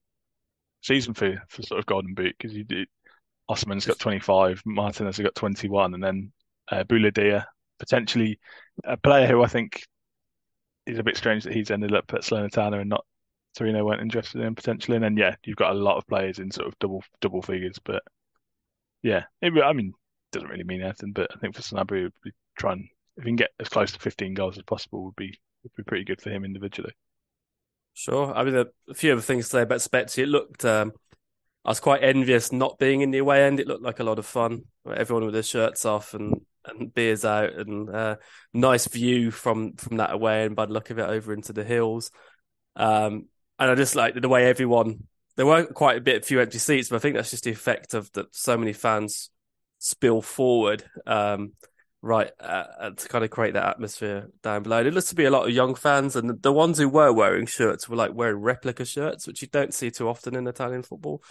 season 0.82 1.14
for 1.14 1.42
for 1.48 1.62
sort 1.62 1.78
of 1.78 1.86
Golden 1.86 2.14
Boot 2.14 2.34
because. 2.38 2.56
Osimhen's 3.48 3.86
got 3.86 4.00
25, 4.00 4.60
Martinez 4.66 5.18
has 5.18 5.24
got 5.24 5.36
21, 5.36 5.94
and 5.94 6.02
then 6.02 6.32
uh, 6.68 6.82
potentially 7.78 8.38
a 8.84 8.96
player 8.96 9.26
who 9.26 9.42
I 9.42 9.46
think 9.46 9.82
is 10.86 10.98
a 10.98 11.02
bit 11.02 11.16
strange 11.16 11.44
that 11.44 11.52
he's 11.52 11.70
ended 11.70 11.94
up 11.94 12.12
at 12.12 12.22
Salernitana 12.22 12.80
and 12.80 12.90
not 12.90 13.04
Torino 13.56 13.84
weren't 13.84 14.02
interested 14.02 14.40
in 14.40 14.54
potentially. 14.54 14.96
And 14.96 15.04
then 15.04 15.16
yeah, 15.16 15.36
you've 15.44 15.56
got 15.56 15.72
a 15.72 15.78
lot 15.78 15.96
of 15.96 16.06
players 16.06 16.38
in 16.38 16.50
sort 16.50 16.68
of 16.68 16.78
double 16.78 17.02
double 17.20 17.42
figures, 17.42 17.78
but 17.84 18.02
yeah, 19.02 19.24
it, 19.42 19.52
I 19.62 19.72
mean, 19.72 19.92
doesn't 20.32 20.48
really 20.48 20.64
mean 20.64 20.82
anything. 20.82 21.12
But 21.12 21.30
I 21.34 21.38
think 21.38 21.54
for 21.54 21.62
Sanabria, 21.62 22.04
would 22.04 22.12
be 22.24 22.32
trying 22.58 22.88
if 23.16 23.24
he 23.24 23.30
can 23.30 23.36
get 23.36 23.50
as 23.60 23.68
close 23.68 23.92
to 23.92 23.98
15 23.98 24.34
goals 24.34 24.58
as 24.58 24.64
possible, 24.64 25.04
would 25.04 25.16
be 25.16 25.38
would 25.62 25.74
be 25.76 25.84
pretty 25.84 26.04
good 26.04 26.20
for 26.20 26.30
him 26.30 26.44
individually. 26.44 26.92
Sure. 27.96 28.34
I 28.34 28.44
mean, 28.44 28.54
a 28.54 28.94
few 28.94 29.12
other 29.12 29.22
things 29.22 29.46
to 29.46 29.50
say 29.52 29.62
about 29.62 29.80
Spezia. 29.80 30.24
It 30.24 30.28
looked, 30.28 30.66
um, 30.66 30.92
I 31.64 31.70
was 31.70 31.80
quite 31.80 32.04
envious 32.04 32.52
not 32.52 32.78
being 32.78 33.00
in 33.00 33.10
the 33.10 33.18
away 33.18 33.44
end. 33.44 33.58
It 33.58 33.66
looked 33.66 33.82
like 33.82 34.00
a 34.00 34.04
lot 34.04 34.18
of 34.18 34.26
fun. 34.26 34.64
Everyone 34.86 35.24
with 35.24 35.32
their 35.32 35.42
shirts 35.42 35.86
off 35.86 36.12
and, 36.12 36.42
and 36.66 36.92
beers 36.92 37.24
out, 37.24 37.54
and 37.54 37.88
uh, 37.88 38.16
nice 38.52 38.86
view 38.86 39.30
from 39.30 39.76
from 39.76 39.96
that 39.96 40.12
away 40.12 40.44
end 40.44 40.54
by 40.56 40.66
the 40.66 40.74
look 40.74 40.90
of 40.90 40.98
it 40.98 41.08
over 41.08 41.32
into 41.32 41.54
the 41.54 41.64
hills. 41.64 42.10
Um, 42.76 43.28
and 43.58 43.70
I 43.70 43.74
just 43.74 43.96
like 43.96 44.14
the 44.14 44.28
way 44.28 44.46
everyone. 44.46 45.04
There 45.36 45.46
were 45.46 45.64
quite 45.64 45.96
a 45.96 46.02
bit 46.02 46.24
few 46.24 46.40
empty 46.40 46.58
seats, 46.58 46.90
but 46.90 46.96
I 46.96 46.98
think 46.98 47.16
that's 47.16 47.30
just 47.30 47.44
the 47.44 47.50
effect 47.50 47.94
of 47.94 48.12
that. 48.12 48.34
So 48.34 48.58
many 48.58 48.74
fans 48.74 49.30
spill 49.78 50.20
forward. 50.20 50.84
Um, 51.06 51.52
right 52.02 52.30
uh, 52.40 52.90
to 52.90 53.08
kind 53.08 53.24
of 53.24 53.30
create 53.30 53.54
that 53.54 53.68
atmosphere 53.68 54.30
down 54.42 54.62
below. 54.62 54.78
And 54.78 54.88
it 54.88 54.94
looks 54.94 55.08
to 55.08 55.14
be 55.14 55.24
a 55.24 55.30
lot 55.30 55.48
of 55.48 55.54
young 55.54 55.74
fans, 55.74 56.16
and 56.16 56.42
the, 56.42 56.52
ones 56.52 56.78
who 56.78 56.88
were 56.88 57.12
wearing 57.12 57.46
shirts 57.46 57.88
were 57.88 57.96
like 57.96 58.14
wearing 58.14 58.40
replica 58.40 58.84
shirts, 58.84 59.26
which 59.26 59.42
you 59.42 59.48
don't 59.48 59.74
see 59.74 59.90
too 59.90 60.08
often 60.08 60.36
in 60.36 60.46
Italian 60.46 60.82
football. 60.82 61.22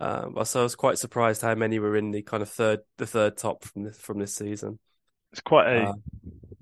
Um, 0.00 0.36
so 0.44 0.60
I 0.60 0.62
was 0.62 0.76
quite 0.76 0.98
surprised 0.98 1.42
how 1.42 1.54
many 1.54 1.78
were 1.78 1.96
in 1.96 2.12
the 2.12 2.22
kind 2.22 2.42
of 2.42 2.48
third, 2.48 2.80
the 2.98 3.06
third 3.06 3.36
top 3.36 3.64
from 3.64 3.84
this 3.84 3.98
from 3.98 4.18
this 4.18 4.34
season. 4.34 4.78
It's 5.32 5.40
quite 5.40 5.66
a 5.68 5.88
uh, 5.88 5.92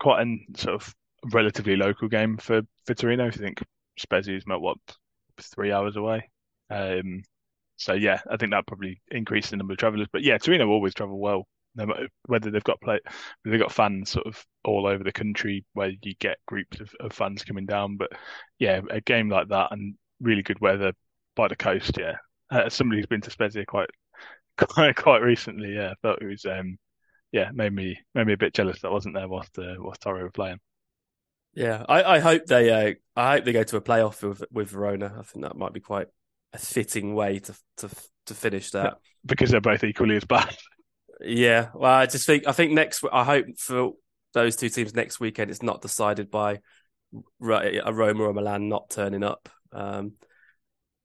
quite 0.00 0.26
a 0.26 0.36
sort 0.56 0.76
of 0.76 0.94
relatively 1.32 1.76
local 1.76 2.08
game 2.08 2.38
for 2.38 2.62
for 2.86 2.94
Torino. 2.94 3.26
I 3.26 3.30
think 3.30 3.62
Spezia 3.98 4.36
is 4.36 4.44
about 4.44 4.62
what 4.62 4.78
three 5.38 5.72
hours 5.72 5.96
away. 5.96 6.30
Um, 6.70 7.22
so 7.76 7.92
yeah, 7.92 8.20
I 8.30 8.38
think 8.38 8.52
that 8.52 8.66
probably 8.66 9.02
increased 9.10 9.50
the 9.50 9.58
number 9.58 9.74
of 9.74 9.78
travellers. 9.78 10.08
But 10.10 10.22
yeah, 10.22 10.38
Torino 10.38 10.68
always 10.68 10.94
travel 10.94 11.18
well 11.18 11.46
whether 12.26 12.50
they've 12.50 12.64
got 12.64 12.80
play, 12.80 13.00
they've 13.44 13.60
got 13.60 13.72
fans 13.72 14.10
sort 14.10 14.26
of 14.26 14.44
all 14.64 14.86
over 14.86 15.04
the 15.04 15.12
country 15.12 15.64
where 15.74 15.92
you 16.02 16.14
get 16.18 16.38
groups 16.46 16.80
of, 16.80 16.90
of 17.00 17.12
fans 17.12 17.44
coming 17.44 17.66
down. 17.66 17.96
But 17.96 18.12
yeah, 18.58 18.80
a 18.90 19.00
game 19.00 19.28
like 19.28 19.48
that 19.48 19.72
and 19.72 19.94
really 20.20 20.42
good 20.42 20.60
weather 20.60 20.92
by 21.34 21.48
the 21.48 21.56
coast. 21.56 21.98
Yeah, 21.98 22.16
uh, 22.50 22.68
somebody 22.68 23.00
who's 23.00 23.06
been 23.06 23.20
to 23.22 23.30
Spezia 23.30 23.66
quite 23.66 23.90
quite 24.58 24.96
quite 24.96 25.22
recently. 25.22 25.74
Yeah, 25.74 25.90
I 25.90 25.94
thought 26.02 26.22
it 26.22 26.26
was 26.26 26.44
um 26.44 26.78
yeah 27.32 27.50
made 27.52 27.72
me 27.72 27.98
made 28.14 28.26
me 28.26 28.32
a 28.32 28.38
bit 28.38 28.54
jealous 28.54 28.80
that 28.80 28.88
I 28.88 28.92
wasn't 28.92 29.14
there 29.14 29.28
whilst 29.28 29.58
uh, 29.58 29.74
whilst 29.78 30.00
Torre 30.02 30.22
were 30.22 30.30
playing. 30.30 30.60
Yeah, 31.54 31.84
I, 31.88 32.16
I 32.16 32.18
hope 32.18 32.46
they 32.46 32.70
uh, 32.70 32.94
I 33.16 33.32
hope 33.32 33.44
they 33.44 33.52
go 33.52 33.62
to 33.62 33.76
a 33.76 33.80
playoff 33.80 34.22
with 34.22 34.44
with 34.50 34.68
Verona. 34.68 35.16
I 35.18 35.22
think 35.22 35.44
that 35.44 35.56
might 35.56 35.72
be 35.72 35.80
quite 35.80 36.08
a 36.52 36.58
fitting 36.58 37.14
way 37.14 37.38
to 37.38 37.54
to 37.78 37.90
to 38.26 38.34
finish 38.34 38.70
that 38.72 38.98
because 39.26 39.50
they're 39.50 39.60
both 39.60 39.84
equally 39.84 40.16
as 40.16 40.24
bad. 40.24 40.54
Yeah, 41.20 41.68
well, 41.74 41.92
I 41.92 42.06
just 42.06 42.26
think 42.26 42.46
I 42.46 42.52
think 42.52 42.72
next. 42.72 43.04
I 43.12 43.24
hope 43.24 43.46
for 43.58 43.92
those 44.34 44.56
two 44.56 44.68
teams 44.68 44.94
next 44.94 45.18
weekend, 45.20 45.50
it's 45.50 45.62
not 45.62 45.80
decided 45.80 46.30
by 46.30 46.60
a 47.12 47.92
Roma 47.92 48.24
or 48.24 48.32
Milan 48.34 48.68
not 48.68 48.90
turning 48.90 49.22
up. 49.24 49.48
Um, 49.72 50.12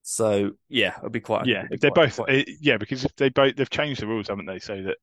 so 0.02 0.52
yeah, 0.68 0.98
it'll 0.98 1.10
be 1.10 1.22
quite. 1.22 1.46
Yeah, 1.46 1.66
they're 1.80 1.92
both. 1.92 2.16
Quite... 2.18 2.50
Yeah, 2.60 2.78
because 2.78 3.06
they 3.18 3.30
both 3.30 3.56
they've 3.56 3.70
changed 3.70 4.02
the 4.02 4.08
rules, 4.08 4.28
haven't 4.28 4.48
they? 4.48 4.60
So 4.60 4.82
that 4.84 4.98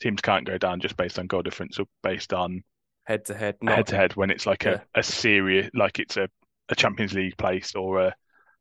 teams 0.00 0.20
can't 0.20 0.46
go 0.46 0.58
down 0.58 0.80
just 0.80 0.96
based 0.96 1.18
on 1.18 1.26
goal 1.26 1.42
difference 1.42 1.78
or 1.78 1.86
based 2.02 2.32
on 2.32 2.62
head 3.04 3.24
to 3.26 3.34
head, 3.34 3.56
head 3.64 3.86
to 3.86 3.96
head 3.96 4.16
when 4.16 4.30
it's 4.30 4.46
like 4.46 4.64
yeah. 4.64 4.80
a, 4.94 5.00
a 5.00 5.02
serious, 5.02 5.70
like 5.74 5.98
it's 5.98 6.16
a, 6.16 6.28
a 6.70 6.74
Champions 6.74 7.12
League 7.12 7.36
place 7.36 7.74
or 7.74 8.00
a 8.00 8.14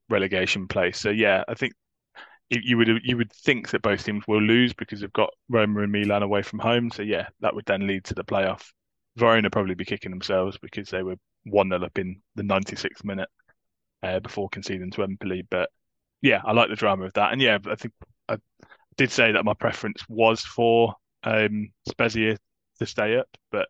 relegation 0.10 0.68
place. 0.68 1.00
So 1.00 1.10
yeah, 1.10 1.44
I 1.48 1.54
think 1.54 1.74
you 2.64 2.78
would 2.78 3.02
you 3.04 3.18
would 3.18 3.32
think 3.32 3.70
that 3.70 3.82
both 3.82 4.04
teams 4.04 4.24
will 4.28 4.42
lose 4.42 4.74
because 4.74 5.02
they've 5.02 5.14
got 5.14 5.34
Roma 5.50 5.82
and 5.82 5.92
Milan 5.92 6.24
away 6.24 6.42
from 6.42 6.60
home. 6.60 6.92
So 6.92 7.02
yeah, 7.02 7.28
that 7.42 7.56
would 7.56 7.66
then 7.66 7.88
lead 7.88 8.06
to 8.06 8.14
the 8.14 8.24
playoff. 8.24 8.72
Verona 9.16 9.50
probably 9.50 9.76
be 9.76 9.86
kicking 9.86 10.12
themselves 10.12 10.58
because 10.62 10.90
they 10.90 11.04
were 11.04 11.16
one 11.44 11.70
0 11.70 11.84
up 11.84 11.98
in 12.00 12.22
the 12.36 12.44
96th 12.44 13.04
minute 13.04 13.30
uh, 14.02 14.20
before 14.20 14.50
conceding 14.50 14.92
to 14.92 15.04
Empoli. 15.04 15.44
But 15.50 15.70
yeah, 16.22 16.42
I 16.44 16.54
like 16.54 16.70
the 16.70 16.76
drama 16.76 17.06
of 17.06 17.14
that, 17.14 17.32
and 17.32 17.42
yeah, 17.42 17.58
I 17.70 17.76
think 17.76 17.94
I 18.28 18.38
did 18.98 19.12
say 19.12 19.32
that 19.32 19.46
my 19.46 19.54
preference 19.54 20.04
was 20.08 20.42
for 20.42 20.96
um, 21.24 21.72
Spezia 21.88 22.38
to 22.80 22.86
stay 22.86 23.18
up, 23.18 23.28
but 23.52 23.68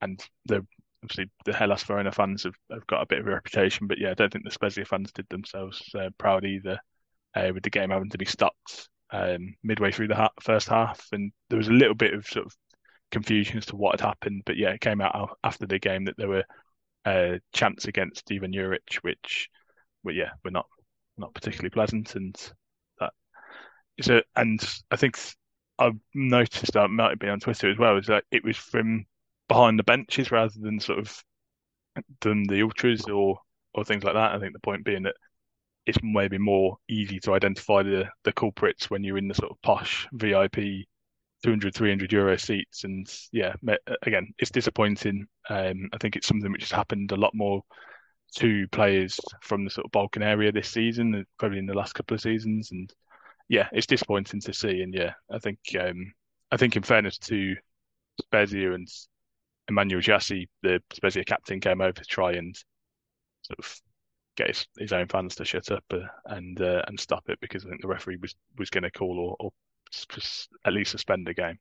and 0.00 0.24
the 0.46 0.66
obviously 1.02 1.30
the 1.44 1.52
Hellas 1.52 1.82
Verona 1.84 2.10
fans 2.12 2.42
have, 2.44 2.54
have 2.72 2.86
got 2.86 3.02
a 3.02 3.06
bit 3.06 3.20
of 3.20 3.26
a 3.26 3.30
reputation, 3.30 3.86
but 3.86 3.98
yeah, 3.98 4.10
I 4.10 4.14
don't 4.14 4.32
think 4.32 4.44
the 4.44 4.50
Spezia 4.50 4.84
fans 4.84 5.12
did 5.12 5.26
themselves 5.28 5.82
uh, 5.94 6.10
proud 6.18 6.44
either 6.44 6.80
uh, 7.38 7.52
with 7.54 7.62
the 7.62 7.70
game 7.70 7.90
having 7.90 8.10
to 8.10 8.18
be 8.18 8.24
stopped 8.24 8.88
um, 9.10 9.54
midway 9.62 9.92
through 9.92 10.08
the 10.08 10.16
ha- 10.16 10.30
first 10.40 10.68
half, 10.68 11.06
and 11.12 11.32
there 11.48 11.58
was 11.58 11.68
a 11.68 11.72
little 11.72 11.94
bit 11.94 12.14
of 12.14 12.26
sort 12.26 12.46
of 12.46 12.56
confusion 13.10 13.58
as 13.58 13.66
to 13.66 13.76
what 13.76 13.98
had 13.98 14.06
happened. 14.06 14.42
But 14.44 14.56
yeah, 14.56 14.70
it 14.70 14.80
came 14.80 15.00
out 15.00 15.38
after 15.44 15.66
the 15.66 15.78
game 15.78 16.04
that 16.06 16.16
there 16.16 16.28
were 16.28 16.44
uh, 17.04 17.38
chants 17.52 17.86
against 17.86 18.30
Ivan 18.32 18.52
Juric, 18.52 18.96
which, 19.02 19.48
well, 20.02 20.14
yeah, 20.14 20.30
were 20.44 20.50
not 20.50 20.66
not 21.16 21.34
particularly 21.34 21.70
pleasant, 21.70 22.16
and 22.16 22.36
that 23.00 23.12
is 23.96 24.08
a. 24.08 24.22
And 24.36 24.60
I 24.90 24.96
think 24.96 25.18
I've 25.78 25.98
noticed 26.14 26.72
that 26.72 26.90
might 26.90 27.10
have 27.10 27.18
been 27.18 27.30
on 27.30 27.40
Twitter 27.40 27.70
as 27.70 27.78
well. 27.78 27.96
Is 27.96 28.06
that 28.08 28.24
it 28.30 28.44
was 28.44 28.56
from 28.56 29.06
behind 29.48 29.78
the 29.78 29.84
benches 29.84 30.30
rather 30.30 30.54
than 30.60 30.80
sort 30.80 30.98
of 30.98 31.24
than 32.20 32.44
the 32.46 32.62
ultras 32.62 33.04
or 33.04 33.38
or 33.74 33.84
things 33.84 34.04
like 34.04 34.14
that. 34.14 34.34
I 34.34 34.38
think 34.38 34.52
the 34.52 34.60
point 34.60 34.84
being 34.84 35.04
that 35.04 35.14
it's 35.88 35.98
maybe 36.02 36.36
more 36.36 36.76
easy 36.88 37.18
to 37.18 37.32
identify 37.32 37.82
the 37.82 38.04
the 38.22 38.32
culprits 38.32 38.90
when 38.90 39.02
you're 39.02 39.16
in 39.18 39.26
the 39.26 39.34
sort 39.34 39.50
of 39.50 39.60
posh 39.62 40.06
VIP 40.12 40.86
200 41.42 41.74
300 41.74 42.12
euro 42.12 42.36
seats. 42.36 42.84
And 42.84 43.08
yeah 43.32 43.54
again 44.02 44.32
it's 44.38 44.50
disappointing. 44.50 45.26
Um, 45.48 45.88
i 45.94 45.98
think 45.98 46.14
it's 46.14 46.26
something 46.26 46.52
which 46.52 46.62
has 46.62 46.70
happened 46.70 47.10
a 47.12 47.16
lot 47.16 47.34
more 47.34 47.62
to 48.36 48.68
players 48.68 49.18
from 49.40 49.64
the 49.64 49.70
sort 49.70 49.86
of 49.86 49.90
balkan 49.92 50.22
area 50.22 50.52
this 50.52 50.68
season 50.68 51.24
probably 51.38 51.58
in 51.58 51.66
the 51.66 51.74
last 51.74 51.94
couple 51.94 52.14
of 52.14 52.20
seasons. 52.20 52.70
And 52.70 52.92
yeah 53.48 53.68
it's 53.72 53.86
disappointing 53.86 54.40
to 54.42 54.52
see. 54.52 54.82
And 54.82 54.92
yeah 54.94 55.14
i 55.32 55.38
think 55.38 55.58
um, 55.80 56.12
i 56.52 56.58
think 56.58 56.76
in 56.76 56.82
fairness 56.82 57.16
to 57.18 57.56
spezia 58.20 58.74
and 58.74 58.86
emmanuel 59.68 60.02
Gyasi, 60.02 60.48
the 60.62 60.82
spezia 60.92 61.24
captain 61.24 61.60
came 61.60 61.80
over 61.80 61.92
to 61.92 62.04
try 62.04 62.32
and 62.32 62.54
sort 63.42 63.58
of 63.58 63.80
get 64.38 64.48
his, 64.48 64.66
his 64.78 64.92
own 64.92 65.08
fans 65.08 65.34
to 65.34 65.44
shut 65.44 65.70
up 65.70 65.84
uh, 65.92 65.98
and 66.26 66.60
uh, 66.60 66.82
and 66.86 66.98
stop 66.98 67.28
it 67.28 67.38
because 67.40 67.66
I 67.66 67.68
think 67.68 67.82
the 67.82 67.88
referee 67.88 68.18
was 68.22 68.34
was 68.56 68.70
going 68.70 68.84
to 68.84 68.90
call 68.90 69.18
or, 69.18 69.36
or 69.40 69.50
at 70.64 70.72
least 70.72 70.92
suspend 70.92 71.26
the 71.26 71.34
game. 71.34 71.58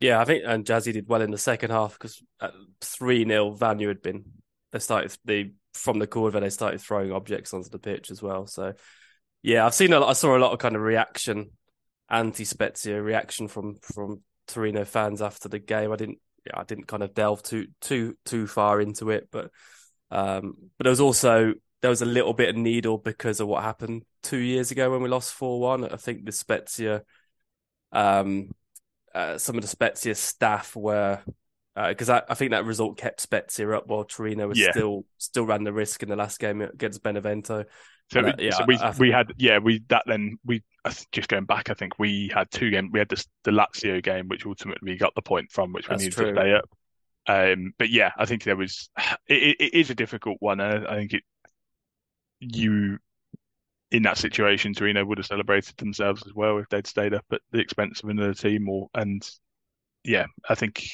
Yeah, 0.00 0.20
I 0.20 0.24
think 0.24 0.44
and 0.46 0.64
Gyasi 0.64 0.92
did 0.92 1.08
well 1.08 1.22
in 1.22 1.30
the 1.30 1.38
second 1.38 1.70
half 1.70 1.98
because 1.98 2.22
three 2.80 3.26
0 3.26 3.56
Vanu 3.56 3.88
had 3.88 4.02
been 4.02 4.24
they 4.72 4.78
started 4.78 5.16
they 5.24 5.52
from 5.74 5.98
the 5.98 6.06
corner 6.06 6.40
they 6.40 6.50
started 6.50 6.80
throwing 6.80 7.12
objects 7.12 7.52
onto 7.52 7.68
the 7.68 7.78
pitch 7.78 8.10
as 8.10 8.22
well. 8.22 8.46
So 8.46 8.74
yeah, 9.42 9.66
I've 9.66 9.74
seen 9.74 9.92
a 9.92 10.00
lot. 10.00 10.10
I 10.10 10.14
saw 10.14 10.36
a 10.36 10.38
lot 10.38 10.52
of 10.52 10.58
kind 10.58 10.76
of 10.76 10.82
reaction, 10.82 11.50
anti 12.08 12.44
Spezia 12.44 13.02
reaction 13.02 13.48
from 13.48 13.76
from 13.82 14.22
Torino 14.46 14.84
fans 14.84 15.20
after 15.20 15.48
the 15.48 15.58
game. 15.58 15.92
I 15.92 15.96
didn't 15.96 16.18
yeah, 16.46 16.60
I 16.60 16.64
didn't 16.64 16.86
kind 16.86 17.02
of 17.02 17.14
delve 17.14 17.42
too 17.42 17.68
too 17.80 18.16
too 18.24 18.46
far 18.46 18.80
into 18.80 19.10
it, 19.10 19.28
but 19.32 19.50
um, 20.10 20.56
but 20.78 20.84
there 20.84 20.90
was 20.90 21.00
also 21.00 21.54
there 21.82 21.90
was 21.90 22.02
a 22.02 22.06
little 22.06 22.32
bit 22.32 22.48
of 22.48 22.56
needle 22.56 22.98
because 22.98 23.40
of 23.40 23.48
what 23.48 23.62
happened 23.62 24.02
two 24.22 24.38
years 24.38 24.70
ago 24.70 24.90
when 24.90 25.02
we 25.02 25.08
lost 25.08 25.34
four 25.34 25.60
one. 25.60 25.84
I 25.84 25.96
think 25.96 26.24
the 26.24 26.32
Spezia, 26.32 27.02
um, 27.92 28.50
uh, 29.14 29.38
some 29.38 29.56
of 29.56 29.62
the 29.62 29.68
Spezia 29.68 30.14
staff 30.14 30.74
were 30.74 31.20
because 31.74 32.08
uh, 32.08 32.22
I, 32.28 32.32
I, 32.32 32.34
think 32.34 32.52
that 32.52 32.64
result 32.64 32.96
kept 32.96 33.20
Spezia 33.20 33.70
up 33.70 33.86
while 33.86 34.04
Torino 34.04 34.48
was 34.48 34.58
yeah. 34.58 34.70
still 34.70 35.04
still 35.18 35.44
ran 35.44 35.64
the 35.64 35.72
risk 35.72 36.02
in 36.02 36.08
the 36.08 36.16
last 36.16 36.38
game 36.38 36.62
against 36.62 37.02
Benevento. 37.02 37.64
So, 38.10 38.22
we, 38.22 38.30
uh, 38.30 38.34
yeah, 38.38 38.50
so 38.52 38.64
we, 38.66 38.76
I, 38.78 38.88
I, 38.88 38.94
we 38.98 39.10
had 39.10 39.32
yeah 39.36 39.58
we 39.58 39.82
that 39.88 40.04
then 40.06 40.38
we 40.44 40.62
just 41.10 41.28
going 41.28 41.44
back 41.44 41.70
I 41.70 41.74
think 41.74 41.98
we 41.98 42.30
had 42.32 42.50
two 42.50 42.70
games 42.70 42.90
we 42.92 43.00
had 43.00 43.08
the 43.08 43.22
the 43.42 43.50
Lazio 43.50 44.02
game 44.02 44.28
which 44.28 44.46
ultimately 44.46 44.92
we 44.92 44.96
got 44.96 45.14
the 45.16 45.22
point 45.22 45.50
from 45.50 45.72
which 45.72 45.88
we 45.88 45.96
needed 45.96 46.12
true. 46.12 46.32
to 46.32 46.40
stay 46.40 46.54
up 46.54 46.70
um, 47.26 47.72
but 47.78 47.90
yeah, 47.90 48.12
I 48.16 48.24
think 48.26 48.44
there 48.44 48.56
was. 48.56 48.90
It, 49.28 49.56
it 49.58 49.74
is 49.74 49.90
a 49.90 49.94
difficult 49.94 50.36
one. 50.38 50.60
I, 50.60 50.84
I 50.84 50.96
think 50.98 51.14
it. 51.14 51.24
You, 52.38 52.98
in 53.90 54.02
that 54.02 54.18
situation, 54.18 54.72
Torino 54.72 55.04
would 55.04 55.18
have 55.18 55.26
celebrated 55.26 55.76
themselves 55.78 56.22
as 56.26 56.32
well 56.32 56.58
if 56.58 56.68
they'd 56.68 56.86
stayed 56.86 57.12
up 57.12 57.24
at 57.32 57.40
the 57.50 57.58
expense 57.58 58.02
of 58.02 58.08
another 58.08 58.34
team. 58.34 58.68
Or 58.68 58.88
and 58.94 59.28
yeah, 60.04 60.26
I 60.48 60.54
think. 60.54 60.88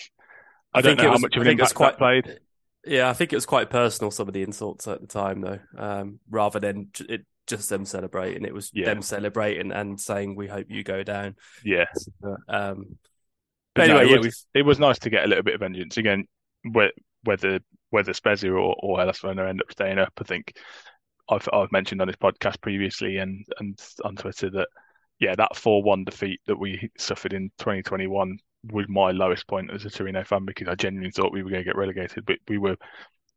I, 0.72 0.78
I 0.78 0.80
don't 0.80 0.96
know 0.96 1.04
how 1.04 1.12
was, 1.12 1.22
much 1.22 1.36
of 1.36 1.42
an 1.42 1.48
impact 1.48 1.74
quite, 1.74 1.90
that 1.90 1.98
played. 1.98 2.40
Yeah, 2.86 3.10
I 3.10 3.12
think 3.12 3.34
it 3.34 3.36
was 3.36 3.44
quite 3.44 3.68
personal. 3.68 4.10
Some 4.10 4.28
of 4.28 4.34
the 4.34 4.42
insults 4.42 4.88
at 4.88 5.02
the 5.02 5.06
time, 5.06 5.42
though, 5.42 5.60
um, 5.76 6.20
rather 6.30 6.58
than 6.58 6.88
it 7.00 7.26
just 7.46 7.68
them 7.68 7.84
celebrating. 7.84 8.44
It 8.44 8.54
was 8.54 8.70
yeah. 8.72 8.86
them 8.86 9.02
celebrating 9.02 9.72
and 9.72 10.00
saying, 10.00 10.36
"We 10.36 10.48
hope 10.48 10.66
you 10.70 10.82
go 10.82 11.02
down." 11.02 11.36
Yeah. 11.64 11.84
Um, 12.48 12.98
but 13.74 13.88
anyway, 13.88 14.00
no, 14.00 14.06
it, 14.06 14.10
yeah, 14.10 14.18
was, 14.18 14.46
it 14.54 14.62
was 14.62 14.78
nice 14.78 14.98
to 15.00 15.10
get 15.10 15.24
a 15.24 15.28
little 15.28 15.44
bit 15.44 15.54
of 15.54 15.60
vengeance 15.60 15.96
again. 15.96 16.26
Whether 17.24 17.60
whether 17.90 18.12
Spezia 18.12 18.52
or, 18.52 18.76
or 18.78 18.98
Hellas 18.98 19.20
Verona 19.20 19.46
end 19.46 19.60
up 19.60 19.70
staying 19.70 19.98
up, 19.98 20.12
I 20.18 20.24
think 20.24 20.56
I've 21.28 21.48
I've 21.52 21.72
mentioned 21.72 22.00
on 22.00 22.08
this 22.08 22.16
podcast 22.16 22.60
previously 22.60 23.18
and 23.18 23.44
and 23.58 23.78
on 24.04 24.16
Twitter 24.16 24.50
that 24.50 24.68
yeah, 25.18 25.34
that 25.36 25.56
four 25.56 25.82
one 25.82 26.04
defeat 26.04 26.40
that 26.46 26.58
we 26.58 26.90
suffered 26.98 27.32
in 27.32 27.50
2021 27.58 28.38
was 28.70 28.86
my 28.88 29.10
lowest 29.10 29.46
point 29.46 29.70
as 29.72 29.84
a 29.84 29.90
Torino 29.90 30.24
fan 30.24 30.44
because 30.44 30.68
I 30.68 30.74
genuinely 30.74 31.10
thought 31.10 31.32
we 31.32 31.42
were 31.42 31.50
going 31.50 31.62
to 31.62 31.68
get 31.68 31.76
relegated, 31.76 32.26
but 32.26 32.38
we 32.48 32.58
were. 32.58 32.76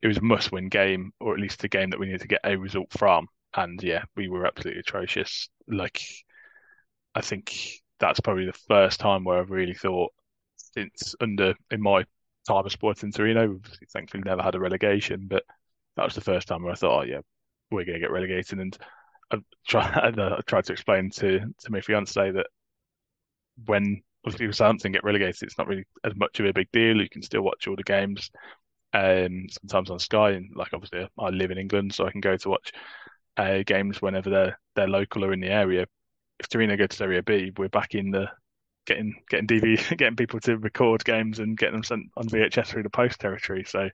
It 0.01 0.07
was 0.07 0.17
a 0.17 0.21
must-win 0.21 0.69
game, 0.69 1.13
or 1.19 1.33
at 1.33 1.39
least 1.39 1.63
a 1.63 1.67
game 1.67 1.89
that 1.89 1.99
we 1.99 2.05
needed 2.05 2.21
to 2.21 2.27
get 2.27 2.41
a 2.43 2.57
result 2.57 2.91
from. 2.91 3.27
And 3.55 3.81
yeah, 3.81 4.03
we 4.15 4.27
were 4.27 4.45
absolutely 4.45 4.81
atrocious. 4.81 5.49
Like, 5.67 6.01
I 7.15 7.21
think 7.21 7.81
that's 7.99 8.19
probably 8.19 8.45
the 8.45 8.59
first 8.67 8.99
time 8.99 9.23
where 9.23 9.39
I've 9.39 9.49
really 9.49 9.73
thought 9.73 10.11
since 10.77 11.15
under 11.21 11.55
in 11.71 11.81
my 11.81 12.03
time 12.47 12.65
of 12.65 12.71
Sporting 12.71 13.11
Torino, 13.11 13.59
thankfully 13.91 14.23
never 14.25 14.41
had 14.41 14.55
a 14.55 14.59
relegation, 14.59 15.27
but 15.27 15.43
that 15.95 16.05
was 16.05 16.15
the 16.15 16.21
first 16.21 16.47
time 16.47 16.63
where 16.63 16.73
I 16.73 16.75
thought, 16.75 17.01
oh 17.01 17.05
yeah, 17.05 17.21
we're 17.71 17.85
going 17.85 17.95
to 17.95 17.99
get 17.99 18.11
relegated. 18.11 18.59
And 18.59 18.77
I 19.31 19.37
tried, 19.67 20.19
I 20.19 20.39
tried 20.47 20.65
to 20.65 20.73
explain 20.73 21.09
to 21.11 21.39
to 21.39 21.71
my 21.71 21.81
fiance 21.81 22.31
that 22.31 22.47
when 23.65 24.01
obviously 24.25 24.51
Southampton 24.51 24.91
get 24.91 25.03
relegated, 25.03 25.43
it's 25.43 25.57
not 25.57 25.67
really 25.67 25.85
as 26.03 26.15
much 26.15 26.39
of 26.39 26.45
a 26.45 26.53
big 26.53 26.71
deal. 26.71 27.01
You 27.01 27.09
can 27.09 27.21
still 27.21 27.41
watch 27.41 27.67
all 27.67 27.75
the 27.75 27.83
games, 27.83 28.29
um, 28.93 29.47
sometimes 29.49 29.89
on 29.89 29.99
Sky, 29.99 30.31
and 30.31 30.55
like 30.55 30.73
obviously 30.73 31.07
I 31.17 31.29
live 31.29 31.51
in 31.51 31.57
England, 31.57 31.93
so 31.93 32.05
I 32.05 32.11
can 32.11 32.21
go 32.21 32.37
to 32.37 32.49
watch 32.49 32.71
uh, 33.37 33.63
games 33.65 34.01
whenever 34.01 34.29
they're 34.29 34.59
they're 34.75 34.87
local 34.87 35.25
or 35.25 35.33
in 35.33 35.39
the 35.39 35.49
area. 35.49 35.85
If 36.39 36.49
Torino 36.49 36.75
go 36.75 36.87
to 36.87 36.95
Serie 36.95 37.21
B, 37.21 37.51
we're 37.57 37.69
back 37.69 37.95
in 37.95 38.11
the 38.11 38.29
getting 38.85 39.15
getting 39.29 39.47
DV, 39.47 39.97
getting 39.97 40.15
people 40.15 40.39
to 40.41 40.57
record 40.57 41.03
games 41.03 41.39
and 41.39 41.57
getting 41.57 41.75
them 41.75 41.83
sent 41.83 42.03
on 42.17 42.27
VHS 42.27 42.67
through 42.67 42.83
the 42.83 42.89
post 42.89 43.19
territory. 43.19 43.63
So 43.65 43.89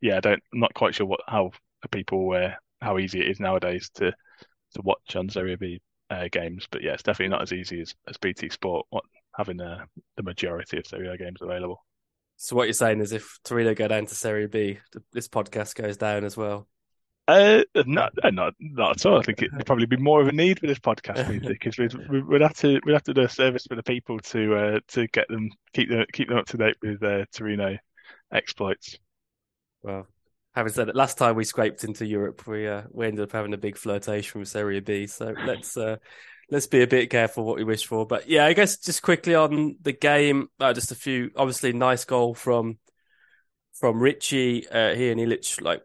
yeah, 0.00 0.16
I 0.16 0.20
don't, 0.20 0.42
I'm 0.52 0.60
not 0.60 0.74
quite 0.74 0.94
sure 0.94 1.06
what 1.06 1.20
how 1.26 1.50
people 1.90 2.32
uh, 2.32 2.54
how 2.80 2.98
easy 2.98 3.20
it 3.20 3.28
is 3.28 3.40
nowadays 3.40 3.90
to 3.94 4.10
to 4.10 4.82
watch 4.82 5.16
on 5.16 5.28
Serie 5.28 5.56
B 5.56 5.80
uh, 6.10 6.28
games, 6.30 6.66
but 6.70 6.82
yeah, 6.82 6.92
it's 6.92 7.02
definitely 7.02 7.30
not 7.30 7.42
as 7.42 7.52
easy 7.52 7.80
as, 7.80 7.94
as 8.08 8.16
BT 8.18 8.48
Sport 8.48 8.86
what, 8.90 9.04
having 9.36 9.60
uh, 9.60 9.84
the 10.16 10.22
majority 10.22 10.78
of 10.78 10.86
Serie 10.86 11.08
A 11.08 11.16
games 11.16 11.40
available. 11.40 11.84
So 12.36 12.56
what 12.56 12.64
you're 12.64 12.72
saying 12.72 13.00
is, 13.00 13.12
if 13.12 13.38
Torino 13.44 13.74
go 13.74 13.88
down 13.88 14.06
to 14.06 14.14
Serie 14.14 14.48
B, 14.48 14.78
this 15.12 15.28
podcast 15.28 15.74
goes 15.76 15.96
down 15.96 16.24
as 16.24 16.36
well. 16.36 16.66
Uh, 17.26 17.62
not, 17.86 18.12
uh, 18.22 18.30
not, 18.30 18.52
not 18.60 18.96
at 18.96 19.06
all. 19.06 19.18
I 19.18 19.22
think 19.22 19.42
it'd 19.42 19.64
probably 19.64 19.86
be 19.86 19.96
more 19.96 20.20
of 20.20 20.28
a 20.28 20.32
need 20.32 20.60
for 20.60 20.66
this 20.66 20.78
podcast 20.78 21.26
because 21.48 21.78
we'd, 21.78 21.94
we'd 22.26 22.42
have 22.42 22.56
to 22.58 22.80
we'd 22.84 22.92
have 22.92 23.02
to 23.04 23.14
do 23.14 23.22
a 23.22 23.28
service 23.28 23.66
for 23.66 23.76
the 23.76 23.82
people 23.82 24.18
to 24.18 24.54
uh, 24.54 24.80
to 24.88 25.06
get 25.08 25.28
them 25.28 25.50
keep 25.72 25.88
them 25.88 26.04
keep 26.12 26.28
them 26.28 26.36
up 26.36 26.46
to 26.46 26.58
date 26.58 26.76
with 26.82 27.02
uh, 27.02 27.24
Torino 27.32 27.78
exploits. 28.30 28.98
Well, 29.82 30.06
having 30.54 30.72
said 30.72 30.88
that, 30.88 30.96
last 30.96 31.16
time 31.16 31.34
we 31.34 31.44
scraped 31.44 31.84
into 31.84 32.06
Europe, 32.06 32.46
we 32.46 32.68
uh, 32.68 32.82
we 32.90 33.06
ended 33.06 33.24
up 33.24 33.32
having 33.32 33.54
a 33.54 33.58
big 33.58 33.78
flirtation 33.78 34.40
with 34.40 34.48
Serie 34.48 34.80
B. 34.80 35.06
So 35.06 35.34
let's 35.46 35.78
uh, 35.78 35.96
let's 36.50 36.66
be 36.66 36.82
a 36.82 36.86
bit 36.86 37.08
careful 37.08 37.44
what 37.44 37.56
we 37.56 37.64
wish 37.64 37.86
for. 37.86 38.06
But 38.06 38.28
yeah, 38.28 38.44
I 38.44 38.52
guess 38.52 38.76
just 38.76 39.00
quickly 39.00 39.34
on 39.34 39.76
the 39.80 39.92
game, 39.92 40.48
uh, 40.60 40.74
just 40.74 40.92
a 40.92 40.96
few. 40.96 41.30
Obviously, 41.36 41.72
nice 41.72 42.04
goal 42.04 42.34
from 42.34 42.78
from 43.72 43.98
Ricci. 43.98 44.68
Uh, 44.68 44.94
he 44.94 45.10
and 45.10 45.20
Ilic, 45.20 45.62
like 45.62 45.82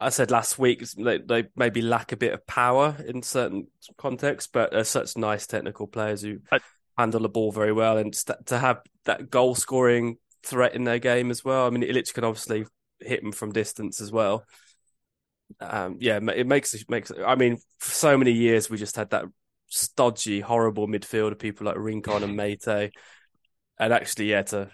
I 0.00 0.10
said 0.10 0.30
last 0.30 0.58
week, 0.58 0.82
they, 0.92 1.18
they 1.18 1.44
maybe 1.56 1.82
lack 1.82 2.12
a 2.12 2.16
bit 2.16 2.32
of 2.32 2.46
power 2.46 2.96
in 3.06 3.22
certain 3.22 3.66
contexts, 3.96 4.48
but 4.52 4.70
they're 4.70 4.84
such 4.84 5.16
nice 5.16 5.46
technical 5.46 5.88
players 5.88 6.22
who 6.22 6.38
I, 6.52 6.60
handle 6.96 7.20
the 7.20 7.28
ball 7.28 7.50
very 7.50 7.72
well, 7.72 7.98
and 7.98 8.12
to 8.46 8.58
have 8.58 8.80
that 9.04 9.30
goal 9.30 9.54
scoring 9.54 10.18
threat 10.44 10.74
in 10.74 10.84
their 10.84 10.98
game 10.98 11.30
as 11.30 11.44
well. 11.44 11.66
I 11.66 11.70
mean, 11.70 11.82
Ilic 11.82 12.14
can 12.14 12.24
obviously 12.24 12.64
hit 13.00 13.22
them 13.22 13.32
from 13.32 13.52
distance 13.52 14.00
as 14.00 14.12
well. 14.12 14.44
Um, 15.60 15.96
yeah, 16.00 16.16
it 16.16 16.46
makes 16.46 16.74
it 16.74 16.88
makes. 16.88 17.10
I 17.10 17.34
mean, 17.34 17.58
for 17.78 17.90
so 17.90 18.16
many 18.18 18.32
years 18.32 18.70
we 18.70 18.76
just 18.76 18.96
had 18.96 19.10
that 19.10 19.24
stodgy, 19.66 20.40
horrible 20.40 20.86
midfield 20.86 21.32
of 21.32 21.38
people 21.38 21.66
like 21.66 21.76
Rincon 21.76 22.22
and 22.22 22.34
Meite, 22.38 22.92
and 23.78 23.92
actually, 23.92 24.30
yeah, 24.30 24.42
to 24.42 24.70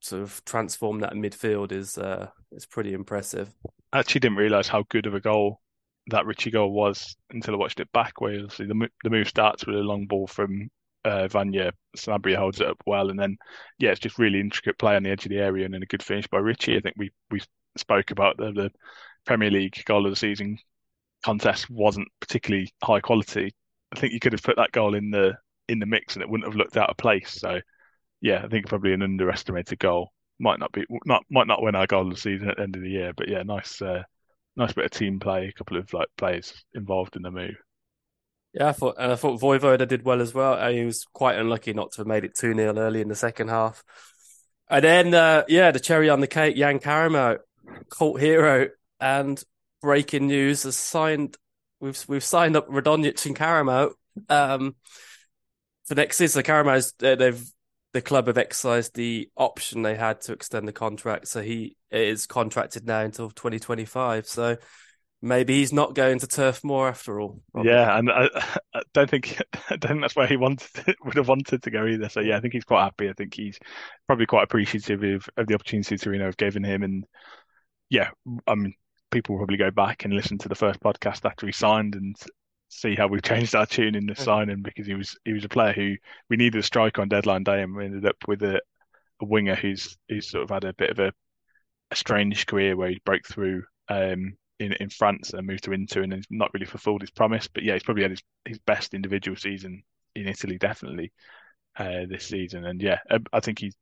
sort 0.00 0.22
of 0.22 0.44
transform 0.44 1.00
that 1.00 1.12
midfield 1.12 1.72
is 1.72 1.98
uh, 1.98 2.28
is 2.52 2.66
pretty 2.66 2.92
impressive. 2.92 3.52
Actually 3.94 4.20
didn't 4.20 4.38
realize 4.38 4.68
how 4.68 4.84
good 4.88 5.06
of 5.06 5.14
a 5.14 5.20
goal 5.20 5.60
that 6.08 6.26
Ricci 6.26 6.50
goal 6.50 6.72
was 6.72 7.16
until 7.30 7.54
I 7.54 7.58
watched 7.58 7.80
it 7.80 7.90
back. 7.92 8.20
Where 8.20 8.34
obviously 8.34 8.66
the 8.66 8.88
the 9.02 9.10
move 9.10 9.28
starts 9.28 9.66
with 9.66 9.76
a 9.76 9.80
long 9.80 10.06
ball 10.06 10.26
from 10.26 10.68
uh, 11.04 11.28
Vanja. 11.28 11.72
Sanabria 11.96 12.36
holds 12.36 12.60
it 12.60 12.66
up 12.66 12.82
well, 12.86 13.10
and 13.10 13.18
then 13.18 13.36
yeah, 13.78 13.90
it's 13.90 14.00
just 14.00 14.18
really 14.18 14.40
intricate 14.40 14.78
play 14.78 14.96
on 14.96 15.04
the 15.04 15.10
edge 15.10 15.24
of 15.24 15.30
the 15.30 15.38
area 15.38 15.64
and 15.64 15.72
then 15.72 15.82
a 15.82 15.86
good 15.86 16.02
finish 16.02 16.26
by 16.26 16.38
Ricci. 16.38 16.76
I 16.76 16.80
think 16.80 16.96
we 16.98 17.10
we 17.30 17.40
spoke 17.76 18.10
about 18.10 18.36
the, 18.36 18.52
the 18.52 18.70
Premier 19.24 19.50
League 19.50 19.82
goal 19.86 20.04
of 20.06 20.12
the 20.12 20.16
season 20.16 20.58
contest 21.24 21.70
wasn't 21.70 22.08
particularly 22.20 22.70
high 22.82 23.00
quality. 23.00 23.54
I 23.94 23.98
think 23.98 24.12
you 24.12 24.20
could 24.20 24.32
have 24.32 24.42
put 24.42 24.56
that 24.56 24.72
goal 24.72 24.94
in 24.94 25.10
the 25.10 25.34
in 25.68 25.78
the 25.78 25.86
mix 25.86 26.14
and 26.14 26.22
it 26.22 26.28
wouldn't 26.28 26.46
have 26.46 26.56
looked 26.56 26.76
out 26.76 26.90
of 26.90 26.96
place. 26.96 27.30
So 27.30 27.60
yeah, 28.20 28.42
I 28.44 28.48
think 28.48 28.66
probably 28.66 28.92
an 28.92 29.02
underestimated 29.02 29.78
goal. 29.78 30.12
Might 30.38 30.58
not 30.58 30.72
be 30.72 30.84
not 31.04 31.24
might 31.30 31.46
not 31.46 31.62
win 31.62 31.74
our 31.74 31.86
goal 31.86 32.08
of 32.08 32.14
the 32.14 32.20
season 32.20 32.50
at 32.50 32.56
the 32.56 32.62
end 32.62 32.76
of 32.76 32.82
the 32.82 32.90
year, 32.90 33.12
but 33.16 33.28
yeah, 33.28 33.42
nice 33.42 33.80
uh, 33.80 34.02
nice 34.56 34.72
bit 34.72 34.86
of 34.86 34.90
team 34.90 35.20
play, 35.20 35.46
a 35.48 35.52
couple 35.52 35.76
of 35.76 35.92
like 35.92 36.08
players 36.16 36.52
involved 36.74 37.16
in 37.16 37.22
the 37.22 37.30
move. 37.30 37.56
Yeah, 38.52 38.68
I 38.68 38.72
thought 38.72 38.96
and 38.98 39.12
I 39.12 39.16
thought 39.16 39.40
Vojvoda 39.40 39.86
did 39.86 40.04
well 40.04 40.20
as 40.20 40.34
well. 40.34 40.70
He 40.70 40.84
was 40.84 41.04
quite 41.12 41.36
unlucky 41.36 41.72
not 41.72 41.92
to 41.92 41.98
have 41.98 42.06
made 42.06 42.24
it 42.24 42.36
2 42.36 42.54
0 42.54 42.76
early 42.76 43.00
in 43.00 43.08
the 43.08 43.14
second 43.14 43.48
half. 43.48 43.82
And 44.68 44.84
then 44.84 45.14
uh, 45.14 45.44
yeah, 45.48 45.70
the 45.70 45.80
cherry 45.80 46.10
on 46.10 46.20
the 46.20 46.26
cake, 46.26 46.56
Yann 46.56 46.78
Karamoh, 46.78 47.38
cult 47.90 48.20
hero 48.20 48.68
and 49.00 49.42
breaking 49.82 50.26
news 50.26 50.64
has 50.64 50.76
signed. 50.76 51.36
We've 51.80 52.02
we've 52.08 52.24
signed 52.24 52.56
up 52.56 52.68
Radonjic 52.68 53.26
and 53.26 53.36
Karamoh. 53.36 53.92
um, 54.28 54.74
for 55.84 55.94
next 55.94 56.16
season. 56.16 56.42
So 56.42 56.50
Karamoh's 56.50 56.92
they've 56.98 57.44
the 57.94 58.02
club 58.02 58.26
have 58.26 58.36
exercised 58.36 58.96
the 58.96 59.30
option 59.36 59.82
they 59.82 59.94
had 59.94 60.20
to 60.22 60.32
extend 60.32 60.66
the 60.66 60.72
contract, 60.72 61.28
so 61.28 61.40
he 61.40 61.76
is 61.92 62.26
contracted 62.26 62.84
now 62.84 63.00
until 63.02 63.30
2025. 63.30 64.26
So 64.26 64.56
maybe 65.22 65.54
he's 65.54 65.72
not 65.72 65.94
going 65.94 66.18
to 66.18 66.26
Turf 66.26 66.64
Moor 66.64 66.88
after 66.88 67.20
all. 67.20 67.40
Probably. 67.52 67.70
Yeah, 67.70 67.96
and 67.96 68.10
I, 68.10 68.28
I, 68.74 68.82
don't 68.94 69.08
think 69.08 69.40
I 69.70 69.76
don't 69.76 69.92
think 69.92 70.00
that's 70.00 70.16
where 70.16 70.26
he 70.26 70.36
wanted 70.36 70.68
to, 70.74 70.96
would 71.04 71.14
have 71.14 71.28
wanted 71.28 71.62
to 71.62 71.70
go 71.70 71.86
either. 71.86 72.08
So 72.08 72.18
yeah, 72.18 72.36
I 72.36 72.40
think 72.40 72.52
he's 72.52 72.64
quite 72.64 72.82
happy. 72.82 73.08
I 73.08 73.12
think 73.12 73.32
he's 73.32 73.60
probably 74.08 74.26
quite 74.26 74.42
appreciative 74.42 75.04
of, 75.04 75.28
of 75.36 75.46
the 75.46 75.54
opportunity 75.54 75.96
Torino 75.96 76.24
have 76.24 76.36
given 76.36 76.64
him, 76.64 76.82
and 76.82 77.04
yeah, 77.90 78.10
I 78.48 78.56
mean, 78.56 78.74
people 79.12 79.36
will 79.36 79.40
probably 79.40 79.56
go 79.56 79.70
back 79.70 80.04
and 80.04 80.12
listen 80.12 80.36
to 80.38 80.48
the 80.48 80.56
first 80.56 80.80
podcast 80.80 81.24
after 81.24 81.46
he 81.46 81.52
signed 81.52 81.94
and 81.94 82.16
see 82.68 82.94
how 82.94 83.06
we've 83.06 83.22
changed 83.22 83.54
our 83.54 83.66
tune 83.66 83.94
in 83.94 84.06
the 84.06 84.14
signing 84.14 84.62
because 84.62 84.86
he 84.86 84.94
was 84.94 85.16
he 85.24 85.32
was 85.32 85.44
a 85.44 85.48
player 85.48 85.72
who 85.72 85.94
we 86.28 86.36
needed 86.36 86.58
a 86.58 86.62
striker 86.62 87.02
on 87.02 87.08
deadline 87.08 87.44
day 87.44 87.62
and 87.62 87.74
we 87.74 87.84
ended 87.84 88.06
up 88.06 88.16
with 88.26 88.42
a, 88.42 88.60
a 89.20 89.24
winger 89.24 89.54
who's 89.54 89.96
who's 90.08 90.30
sort 90.30 90.44
of 90.44 90.50
had 90.50 90.64
a 90.64 90.74
bit 90.74 90.90
of 90.90 90.98
a, 90.98 91.12
a 91.90 91.96
strange 91.96 92.46
career 92.46 92.76
where 92.76 92.90
he 92.90 93.00
broke 93.04 93.26
through 93.26 93.62
um, 93.88 94.36
in 94.58 94.72
in 94.74 94.88
France 94.88 95.32
and 95.32 95.46
moved 95.46 95.64
to 95.64 95.72
Inter 95.72 96.02
and 96.02 96.12
has 96.12 96.26
not 96.30 96.52
really 96.54 96.66
fulfilled 96.66 97.00
his 97.00 97.10
promise. 97.10 97.48
But 97.48 97.64
yeah, 97.64 97.74
he's 97.74 97.82
probably 97.82 98.02
had 98.02 98.12
his, 98.12 98.22
his 98.44 98.58
best 98.60 98.94
individual 98.94 99.36
season 99.36 99.82
in 100.14 100.28
Italy 100.28 100.58
definitely 100.58 101.12
uh, 101.76 102.06
this 102.08 102.26
season. 102.26 102.64
And 102.64 102.80
yeah, 102.80 102.98
I, 103.10 103.18
I 103.32 103.40
think 103.40 103.58
he 103.58 103.72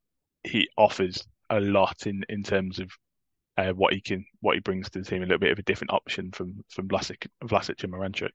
he 0.45 0.69
offers 0.77 1.25
a 1.51 1.61
lot 1.61 2.07
in 2.07 2.25
in 2.29 2.43
terms 2.43 2.79
of 2.79 2.91
uh, 3.59 3.73
what 3.73 3.93
he 3.93 4.01
can, 4.01 4.25
what 4.41 4.55
he 4.55 4.61
brings 4.61 4.89
to 4.91 5.01
the 5.01 5.05
team, 5.05 5.23
a 5.23 5.27
little 5.27 5.39
bit 5.39 5.53
of 5.53 5.59
a 5.59 5.63
different 5.63 5.93
option 5.93 6.31
from 6.33 6.65
from 6.69 6.89
Vlasic, 6.89 7.27
Vlasic 7.45 7.85
and 7.85 7.93
Miranchuk. 7.93 8.31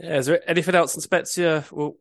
Yeah, 0.00 0.18
is 0.18 0.26
there 0.26 0.40
anything 0.48 0.74
else 0.74 0.94
in 0.94 1.00
Spezia 1.00 1.64
well, 1.70 1.96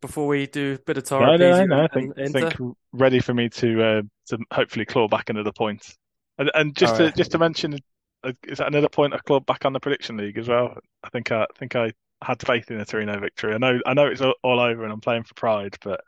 before 0.00 0.26
we 0.26 0.46
do 0.46 0.74
a 0.74 0.78
bit 0.78 0.98
of 0.98 1.04
Tara? 1.04 1.36
No, 1.36 1.36
no, 1.36 1.64
no. 1.66 1.84
I 1.84 1.88
think, 1.88 2.14
think 2.16 2.54
ready 2.92 3.20
for 3.20 3.34
me 3.34 3.48
to 3.50 3.82
uh, 3.82 4.02
to 4.26 4.38
hopefully 4.52 4.84
claw 4.84 5.08
back 5.08 5.30
another 5.30 5.52
point. 5.52 5.96
And, 6.38 6.50
and 6.54 6.76
just 6.76 6.96
to 6.96 7.12
just 7.12 7.32
to 7.32 7.38
mention, 7.38 7.78
uh, 8.22 8.32
is 8.44 8.58
that 8.58 8.68
another 8.68 8.88
point 8.88 9.14
I 9.14 9.18
clawed 9.18 9.46
back 9.46 9.64
on 9.64 9.72
the 9.72 9.80
prediction 9.80 10.16
league 10.16 10.38
as 10.38 10.48
well? 10.48 10.76
I 11.02 11.08
think 11.10 11.30
I, 11.32 11.42
I 11.42 11.46
think 11.58 11.76
I 11.76 11.92
had 12.22 12.44
faith 12.44 12.70
in 12.70 12.78
the 12.78 12.84
Torino 12.84 13.18
victory. 13.20 13.54
I 13.54 13.58
know 13.58 13.78
I 13.86 13.94
know 13.94 14.06
it's 14.06 14.20
all, 14.20 14.34
all 14.42 14.60
over, 14.60 14.84
and 14.84 14.92
I'm 14.92 15.00
playing 15.00 15.24
for 15.24 15.34
pride, 15.34 15.76
but 15.82 16.00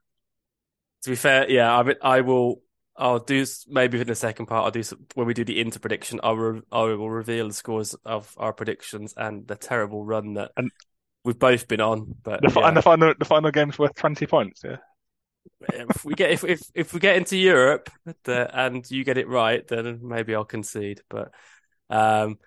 to 1.02 1.10
be 1.10 1.16
fair, 1.16 1.48
yeah, 1.50 1.72
I 1.78 1.94
I 2.02 2.20
will 2.22 2.62
I'll 2.96 3.18
do 3.18 3.44
maybe 3.68 4.00
in 4.00 4.06
the 4.06 4.14
second 4.14 4.46
part. 4.46 4.64
I'll 4.64 4.70
do 4.70 4.82
some, 4.82 5.06
when 5.14 5.26
we 5.26 5.34
do 5.34 5.44
the 5.44 5.60
inter 5.60 5.78
prediction. 5.78 6.20
I'll 6.22 6.36
re, 6.36 6.62
I 6.72 6.82
will 6.82 7.10
reveal 7.10 7.48
the 7.48 7.54
scores 7.54 7.94
of 8.04 8.32
our 8.36 8.52
predictions 8.52 9.14
and 9.16 9.46
the 9.46 9.56
terrible 9.56 10.04
run 10.04 10.34
that 10.34 10.52
and 10.56 10.70
we've 11.26 11.38
both 11.38 11.68
been 11.68 11.80
on. 11.80 12.14
But 12.22 12.40
the, 12.40 12.52
yeah. 12.56 12.68
and 12.68 12.76
the 12.76 12.82
final 12.82 13.12
the 13.18 13.24
final 13.24 13.50
game's 13.50 13.78
worth 13.78 13.94
twenty 13.94 14.26
points. 14.26 14.62
Yeah. 14.64 14.76
if 15.68 16.04
we 16.04 16.14
get 16.14 16.30
if 16.30 16.44
if 16.44 16.62
if 16.74 16.94
we 16.94 17.00
get 17.00 17.16
into 17.16 17.36
Europe 17.36 17.90
the, 18.24 18.48
and 18.58 18.88
you 18.90 19.04
get 19.04 19.18
it 19.18 19.28
right, 19.28 19.66
then 19.66 20.00
maybe 20.02 20.34
I'll 20.34 20.44
concede. 20.44 21.02
But 21.10 21.32
um, 21.90 22.38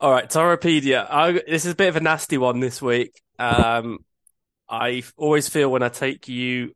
all 0.00 0.10
right, 0.10 0.28
Toropedia. 0.28 1.06
I, 1.08 1.32
this 1.32 1.66
is 1.66 1.72
a 1.72 1.76
bit 1.76 1.88
of 1.88 1.96
a 1.96 2.00
nasty 2.00 2.38
one 2.38 2.60
this 2.60 2.82
week. 2.82 3.20
Um, 3.38 3.98
I 4.68 5.02
always 5.16 5.48
feel 5.48 5.70
when 5.70 5.82
I 5.82 5.88
take 5.88 6.26
you 6.28 6.72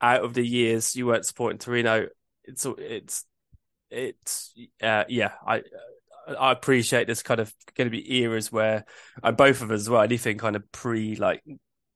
out 0.00 0.24
of 0.24 0.34
the 0.34 0.46
years 0.46 0.96
you 0.96 1.06
weren't 1.06 1.26
supporting 1.26 1.58
Torino, 1.58 2.08
it's 2.44 2.66
it's 2.78 3.24
it's 3.90 4.54
uh, 4.82 5.04
yeah. 5.08 5.32
I 5.46 5.62
I 6.34 6.52
appreciate 6.52 7.06
there's 7.06 7.22
kind 7.22 7.40
of 7.40 7.52
going 7.76 7.86
to 7.86 7.90
be 7.90 8.20
eras 8.20 8.52
where, 8.52 8.84
and 9.22 9.36
both 9.36 9.62
of 9.62 9.70
us 9.70 9.80
as 9.82 9.90
well. 9.90 10.02
Anything 10.02 10.38
kind 10.38 10.56
of 10.56 10.70
pre 10.72 11.16
like 11.16 11.42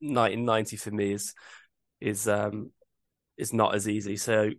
1990 0.01 0.77
for 0.77 0.90
me 0.90 1.12
is 1.12 1.35
is 2.01 2.27
um 2.29 2.71
is 3.37 3.53
not 3.53 3.75
as 3.75 3.88
easy. 3.88 4.16
So 4.16 4.51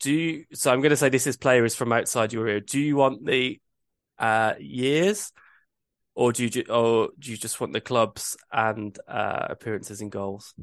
do 0.00 0.12
you, 0.12 0.44
so 0.52 0.72
I'm 0.72 0.80
going 0.80 0.90
to 0.90 0.96
say 0.96 1.08
this 1.08 1.26
is 1.26 1.36
players 1.36 1.74
from 1.74 1.92
outside 1.92 2.32
your 2.32 2.46
era. 2.48 2.60
Do 2.60 2.80
you 2.80 2.96
want 2.96 3.24
the 3.24 3.60
uh 4.18 4.54
years, 4.58 5.32
or 6.14 6.32
do 6.32 6.46
you 6.46 6.64
or 6.68 7.10
do 7.18 7.30
you 7.30 7.36
just 7.36 7.60
want 7.60 7.72
the 7.72 7.80
clubs 7.80 8.36
and 8.52 8.96
uh 9.08 9.46
appearances 9.50 10.00
and 10.00 10.10
goals? 10.10 10.54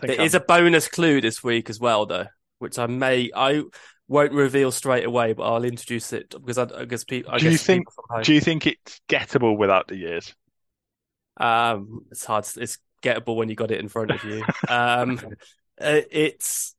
There 0.00 0.20
is 0.20 0.34
a 0.34 0.40
bonus 0.40 0.88
clue 0.88 1.20
this 1.20 1.42
week 1.42 1.70
as 1.70 1.78
well, 1.78 2.06
though, 2.06 2.26
which 2.58 2.78
I 2.78 2.86
may 2.86 3.30
I 3.34 3.62
won't 4.12 4.32
reveal 4.32 4.70
straight 4.70 5.04
away, 5.04 5.32
but 5.32 5.44
I'll 5.44 5.64
introduce 5.64 6.12
it 6.12 6.30
because 6.30 6.58
I, 6.58 6.68
I 6.76 6.84
guess 6.84 7.02
people. 7.04 7.32
I 7.32 7.38
do 7.38 7.44
guess 7.44 7.52
you 7.52 7.58
think? 7.58 7.88
Do 8.22 8.34
you 8.34 8.40
think 8.40 8.66
it's 8.66 9.00
gettable 9.08 9.56
without 9.56 9.88
the 9.88 9.96
years? 9.96 10.34
Um, 11.38 12.04
it's 12.10 12.24
hard. 12.24 12.46
It's 12.56 12.78
gettable 13.02 13.36
when 13.36 13.48
you 13.48 13.54
got 13.56 13.70
it 13.70 13.80
in 13.80 13.88
front 13.88 14.10
of 14.10 14.22
you. 14.24 14.44
um, 14.68 15.18
uh, 15.80 16.00
it's. 16.10 16.74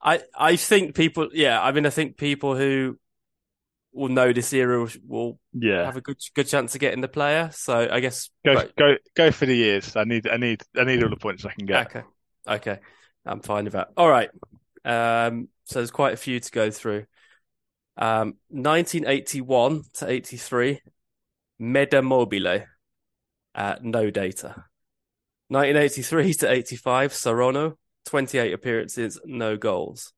I 0.00 0.20
I 0.38 0.56
think 0.56 0.94
people. 0.94 1.28
Yeah, 1.32 1.60
I 1.60 1.72
mean, 1.72 1.84
I 1.84 1.90
think 1.90 2.16
people 2.16 2.56
who 2.56 2.96
will 3.92 4.08
know 4.10 4.32
this 4.32 4.52
era 4.52 4.78
will, 4.78 4.90
will 5.06 5.38
Yeah. 5.52 5.84
have 5.84 5.96
a 5.96 6.00
good 6.00 6.18
good 6.34 6.46
chance 6.46 6.74
of 6.74 6.80
getting 6.80 7.00
the 7.00 7.08
player. 7.08 7.50
So 7.52 7.88
I 7.90 8.00
guess 8.00 8.30
Go 8.44 8.54
but- 8.54 8.76
go 8.76 8.96
go 9.16 9.30
for 9.32 9.46
the 9.46 9.56
years. 9.56 9.96
I 9.96 10.04
need 10.04 10.28
I 10.28 10.36
need 10.36 10.62
I 10.76 10.84
need 10.84 11.02
all 11.02 11.10
the 11.10 11.16
points 11.16 11.44
I 11.44 11.52
can 11.52 11.66
get. 11.66 11.86
Okay. 11.86 12.02
Okay. 12.46 12.78
I'm 13.24 13.40
fine 13.40 13.64
with 13.64 13.72
that. 13.72 13.88
All 13.96 14.08
right. 14.08 14.30
Um, 14.86 15.48
so 15.64 15.80
there's 15.80 15.90
quite 15.90 16.14
a 16.14 16.16
few 16.16 16.40
to 16.40 16.50
go 16.50 16.70
through. 16.70 17.04
Um, 17.98 18.34
1981 18.48 19.82
to 19.94 20.08
83, 20.08 20.80
Meda 21.58 22.02
Mobile, 22.02 22.64
uh, 23.54 23.76
no 23.82 24.10
data. 24.10 24.64
1983 25.48 26.34
to 26.34 26.50
85, 26.50 27.12
Saronno, 27.12 27.74
28 28.06 28.52
appearances, 28.52 29.20
no 29.24 29.56
goals. 29.56 30.12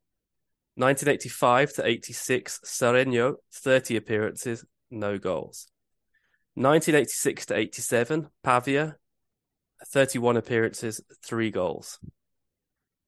1985 0.74 1.72
to 1.74 1.86
86, 1.86 2.60
Sereno, 2.64 3.36
30 3.52 3.96
appearances, 3.96 4.64
no 4.90 5.18
goals. 5.18 5.68
1986 6.54 7.46
to 7.46 7.56
87, 7.56 8.28
Pavia, 8.42 8.96
31 9.86 10.36
appearances, 10.36 11.00
three 11.24 11.50
goals. 11.50 11.98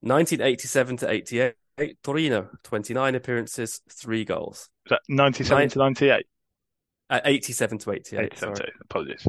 1987 0.00 0.96
to 0.98 1.10
88, 1.10 1.54
Torino, 2.02 2.48
29 2.62 3.14
appearances, 3.14 3.80
three 3.90 4.24
goals. 4.24 4.68
Is 4.86 4.90
that 4.90 5.00
97 5.08 5.58
Nine- 5.58 5.68
to 5.70 5.78
98? 5.78 6.26
Uh, 7.10 7.20
87 7.24 7.78
to 7.78 7.90
88, 7.92 8.24
87 8.26 8.38
sorry. 8.56 8.70
to, 8.70 8.72
apologies. 8.82 9.26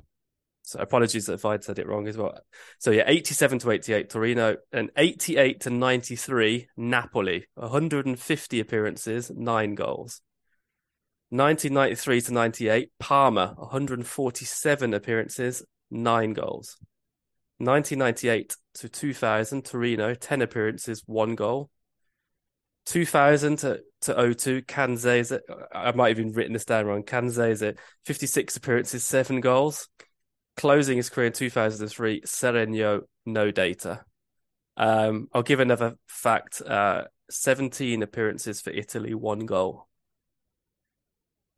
So 0.64 0.80
apologies 0.80 1.28
if 1.28 1.44
I'd 1.44 1.64
said 1.64 1.80
it 1.80 1.88
wrong 1.88 2.08
as 2.08 2.16
well. 2.16 2.40
So 2.78 2.92
yeah, 2.92 3.04
87 3.08 3.60
to 3.60 3.72
88, 3.72 4.10
Torino, 4.10 4.58
and 4.72 4.92
88 4.96 5.62
to 5.62 5.70
93, 5.72 6.68
Napoli, 6.78 7.48
150 7.56 8.60
appearances, 8.60 9.32
nine 9.36 9.76
goals. 9.76 10.22
1993 11.30 12.22
to 12.22 12.34
98, 12.34 12.92
Parma, 13.00 13.56
147 13.58 14.94
appearances, 14.94 15.66
nine 15.90 16.34
goals. 16.34 16.78
1998 17.64 18.56
to 18.76 18.90
2000, 18.90 19.66
Torino, 19.66 20.14
10 20.14 20.42
appearances, 20.42 21.04
one 21.06 21.36
goal. 21.36 21.70
2000 22.86 23.58
to, 23.60 23.82
to 24.02 24.34
02, 24.34 24.64
Canzese, 24.64 25.40
I 25.74 25.92
might 25.92 26.10
have 26.10 26.20
even 26.20 26.34
written 26.34 26.54
this 26.54 26.66
down 26.66 26.86
wrong. 26.86 27.04
Canzese, 27.04 27.78
56 28.06 28.56
appearances, 28.56 29.04
seven 29.04 29.42
goals. 29.42 29.88
Closing 30.58 30.98
his 30.98 31.10
career 31.10 31.28
in 31.28 31.34
2003, 31.34 32.22
Sereno, 32.26 33.02
no 33.26 33.52
data. 33.52 34.04
Um, 34.78 35.28
I'll 35.34 35.44
give 35.44 35.60
another 35.60 35.96
fact 36.08 36.62
uh, 36.62 37.04
17 37.30 38.04
appearances 38.04 38.62
for 38.62 38.72
Italy, 38.72 39.14
one 39.14 39.46
goal. 39.46 39.88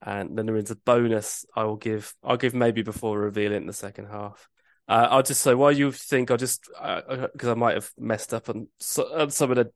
And 0.02 0.38
then 0.38 0.46
there 0.46 0.58
is 0.58 0.70
a 0.70 0.76
bonus 0.76 1.46
I 1.56 1.64
will 1.64 1.78
give. 1.78 2.14
I'll 2.24 2.38
give 2.38 2.54
maybe 2.54 2.82
before 2.82 3.18
revealing 3.18 3.62
in 3.62 3.68
the 3.68 3.74
second 3.74 4.08
half. 4.08 4.50
Uh, 4.88 5.08
I'll 5.10 5.24
just 5.24 5.42
say 5.42 5.54
while 5.54 5.72
you 5.72 5.92
think, 5.92 6.30
I'll 6.30 6.38
just 6.38 6.68
because 6.68 7.50
I 7.50 7.54
might 7.54 7.76
have 7.76 7.90
messed 7.98 8.34
up 8.34 8.50
on, 8.50 8.68
so, 8.80 9.04
on 9.18 9.30
some 9.32 9.52
of 9.52 9.58
the 9.58 9.72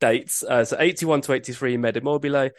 dates. 0.00 0.42
Uh, 0.42 0.64
so 0.64 0.76
81 0.78 1.22
to 1.22 1.32
83, 1.32 1.76
Medimobile. 1.76 2.50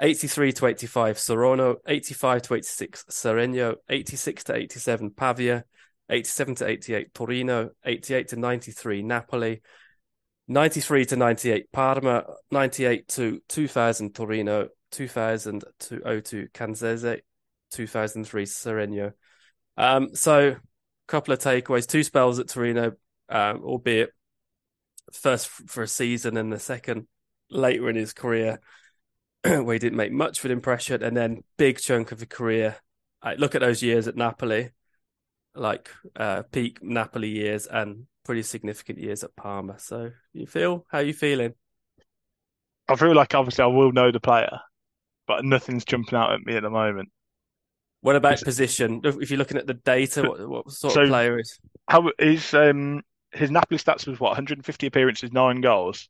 83 0.00 0.52
to 0.52 0.66
85, 0.66 1.16
Sorono. 1.16 1.76
85 1.86 2.42
to 2.42 2.54
86, 2.54 3.04
Sereno. 3.08 3.76
86 3.88 4.44
to 4.44 4.54
87, 4.54 5.10
Pavia. 5.10 5.64
87 6.08 6.54
to 6.56 6.66
88, 6.66 7.14
Torino. 7.14 7.70
88 7.84 8.28
to 8.28 8.36
93, 8.36 9.02
Napoli. 9.02 9.62
93 10.48 11.04
to 11.06 11.16
98, 11.16 11.72
Parma. 11.72 12.24
98 12.50 13.08
to 13.08 13.40
2000, 13.48 14.14
Torino. 14.14 14.68
2000 14.90 15.64
to 15.80 16.20
02, 16.22 16.48
Canzese. 16.52 17.20
2003, 17.72 18.46
Sereno. 18.46 19.12
Um, 19.76 20.14
so, 20.14 20.56
couple 21.10 21.34
of 21.34 21.40
takeaways. 21.40 21.86
Two 21.86 22.02
spells 22.02 22.38
at 22.38 22.48
Torino, 22.48 22.92
um, 23.28 23.62
albeit 23.64 24.10
first 25.12 25.48
for 25.48 25.82
a 25.82 25.88
season 25.88 26.36
and 26.36 26.52
the 26.52 26.58
second 26.58 27.06
later 27.50 27.90
in 27.90 27.96
his 27.96 28.12
career 28.12 28.60
where 29.42 29.72
he 29.72 29.78
didn't 29.78 29.96
make 29.96 30.12
much 30.12 30.38
of 30.38 30.44
an 30.44 30.52
impression 30.52 31.02
and 31.02 31.16
then 31.16 31.42
big 31.56 31.78
chunk 31.78 32.12
of 32.12 32.22
a 32.22 32.26
career 32.26 32.76
I 33.20 33.34
look 33.34 33.56
at 33.56 33.60
those 33.60 33.82
years 33.82 34.06
at 34.06 34.14
Napoli 34.14 34.70
like 35.56 35.90
uh, 36.14 36.44
peak 36.52 36.80
Napoli 36.80 37.28
years 37.28 37.66
and 37.66 38.06
pretty 38.24 38.44
significant 38.44 39.00
years 39.00 39.24
at 39.24 39.34
Parma 39.34 39.80
so 39.80 40.12
you 40.32 40.46
feel 40.46 40.86
how 40.88 41.00
you 41.00 41.12
feeling 41.12 41.54
I 42.90 42.96
feel 42.96 43.14
like 43.14 43.36
obviously 43.36 43.62
I 43.62 43.68
will 43.68 43.92
know 43.92 44.10
the 44.10 44.18
player, 44.18 44.58
but 45.28 45.44
nothing's 45.44 45.84
jumping 45.84 46.18
out 46.18 46.32
at 46.32 46.44
me 46.44 46.56
at 46.56 46.64
the 46.64 46.70
moment. 46.70 47.10
What 48.02 48.16
about 48.16 48.34
Is- 48.34 48.44
position 48.44 49.00
if 49.04 49.16
if 49.20 49.30
you're 49.30 49.38
looking 49.38 49.58
at 49.58 49.66
the 49.66 49.74
data 49.74 50.22
what, 50.22 50.48
what 50.48 50.70
sort 50.70 50.94
So- 50.94 51.02
of 51.02 51.08
player 51.08 51.38
is 51.38 51.58
How 51.88 52.10
is 52.18 52.54
um 52.54 53.02
his 53.32 53.50
Napoli 53.50 53.78
stats 53.78 54.06
was 54.06 54.18
what 54.18 54.30
150 54.30 54.86
appearances, 54.86 55.32
nine 55.32 55.60
goals. 55.60 56.08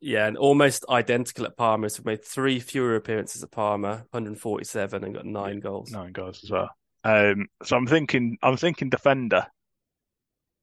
yeah 0.00 0.26
and 0.26 0.36
almost 0.38 0.84
identical 0.88 1.44
at 1.44 1.56
Parma 1.56 1.90
so 1.90 2.02
made 2.04 2.24
three 2.24 2.60
fewer 2.60 2.96
appearances 2.96 3.42
at 3.42 3.50
Parma 3.50 4.04
147 4.10 5.04
and 5.04 5.14
got 5.14 5.26
nine 5.26 5.60
goals 5.60 5.90
Nine 5.92 6.12
goals 6.12 6.42
as 6.44 6.50
well. 6.50 6.70
Um, 7.04 7.48
so 7.64 7.76
I'm 7.76 7.86
thinking, 7.86 8.38
I'm 8.42 8.56
thinking 8.56 8.88
defender. 8.88 9.46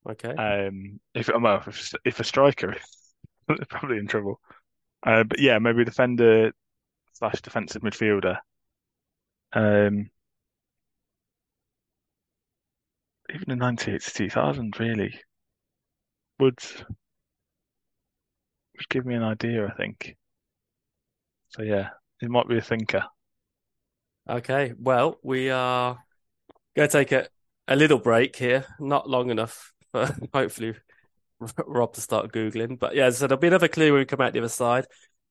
okay 0.10 0.34
Um, 0.36 1.00
if 1.13 1.30
well, 1.30 1.62
if, 1.68 1.94
if 2.06 2.20
a 2.20 2.24
striker, 2.24 2.76
they're 3.48 3.58
probably 3.70 3.98
in 3.98 4.08
trouble. 4.08 4.39
Uh, 5.06 5.24
but 5.26 5.39
yeah, 5.39 5.60
maybe 5.60 5.84
defender 5.86 6.52
slash 7.13 7.42
defensive 7.42 7.82
midfielder. 7.82 8.38
Um, 9.54 10.10
even 13.34 13.46
the 13.48 13.56
98 13.56 14.02
to 14.02 14.13
2000 14.13 14.80
really 14.80 15.20
would 16.39 16.60
would 18.76 18.89
give 18.89 19.06
me 19.06 19.15
an 19.15 19.24
idea, 19.24 19.68
I 19.68 19.72
think. 19.76 20.15
So 21.50 21.63
yeah, 21.63 21.89
it 22.22 22.30
might 22.30 22.48
be 22.48 22.58
a 22.58 22.62
thinker. 22.62 23.04
Okay, 24.30 24.74
well, 24.78 25.18
we 25.24 25.50
are 25.50 25.98
going 26.76 26.88
to 26.88 26.92
take 26.92 27.12
a, 27.12 27.28
a 27.68 27.76
little 27.76 27.98
break 27.98 28.36
here, 28.36 28.65
not 28.80 29.10
long 29.10 29.32
enough 29.32 29.74
for 29.92 30.15
hopefully 30.34 30.76
Rob 31.65 31.94
to 31.94 32.02
start 32.02 32.32
Googling. 32.32 32.78
But 32.78 32.96
yeah, 32.96 33.10
so 33.10 33.28
there'll 33.28 33.42
be 33.42 33.48
another 33.48 33.68
clue 33.68 33.92
when 33.92 34.02
we 34.02 34.06
come 34.06 34.22
out 34.22 34.34
the 34.34 34.39
other 34.39 34.50
side. 34.50 34.86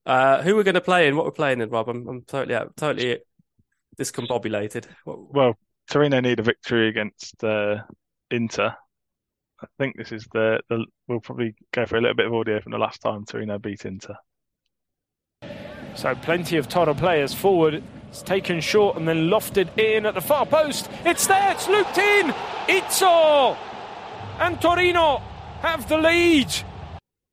Uh, 0.05 0.43
who 0.43 0.57
we're 0.57 0.63
going 0.63 0.75
to 0.75 0.81
play 0.81 1.07
in, 1.07 1.17
what 1.17 1.27
we're 1.27 1.33
playing 1.33 1.61
in, 1.61 1.69
Rob? 1.69 1.89
I'm, 1.89 2.09
I'm 2.09 2.23
totally 2.23 2.55
out, 2.55 2.77
totally 2.77 3.19
discombobulated. 3.99 4.87
Well, 5.05 5.59
Torino 5.89 6.21
need 6.21 6.39
a 6.39 6.43
victory 6.43 6.89
against 6.89 7.43
uh, 7.43 7.79
Inter. 8.31 8.75
I 9.61 9.67
think 9.79 9.97
this 9.97 10.13
is 10.13 10.27
the, 10.33 10.61
the 10.69 10.85
we'll 11.09 11.21
probably 11.21 11.55
go 11.73 11.87
for 11.87 11.97
a 11.97 12.01
little 12.01 12.15
bit 12.15 12.27
of 12.27 12.35
audio 12.35 12.61
from 12.61 12.73
the 12.73 12.79
last 12.79 13.01
time 13.01 13.25
Torino 13.25 13.59
beat 13.59 13.85
Inter. 13.85 14.15
So 15.95 16.15
plenty 16.15 16.59
of 16.59 16.69
Toro 16.69 16.95
players 16.95 17.35
forward. 17.35 17.83
It's 18.11 18.23
taken 18.23 18.61
short 18.61 18.97
and 18.97 19.09
then 19.09 19.29
lofted 19.29 19.77
in 19.79 20.07
at 20.07 20.15
the 20.15 20.21
far 20.21 20.47
post. 20.47 20.89
It's 21.05 21.27
there, 21.27 21.51
it's 21.53 21.69
looped 21.69 21.99
in. 21.99 22.29
Izzo 22.69 23.57
and 24.39 24.61
Torino 24.61 25.19
have 25.61 25.89
the 25.89 25.99
lead. 25.99 26.55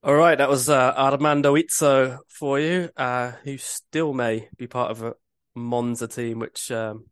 All 0.02 0.16
right, 0.16 0.38
that 0.38 0.50
was 0.50 0.70
uh, 0.70 0.94
Armando 0.98 1.56
Izzo 1.56 2.20
for 2.28 2.60
you, 2.60 2.90
uh, 2.98 3.34
who 3.44 3.58
still 3.58 4.14
may 4.14 4.50
be 4.58 4.68
part 4.68 4.92
of 4.92 5.04
a 5.04 5.14
Monza 5.56 6.08
team, 6.08 6.40
which 6.40 6.72
um, 6.72 7.06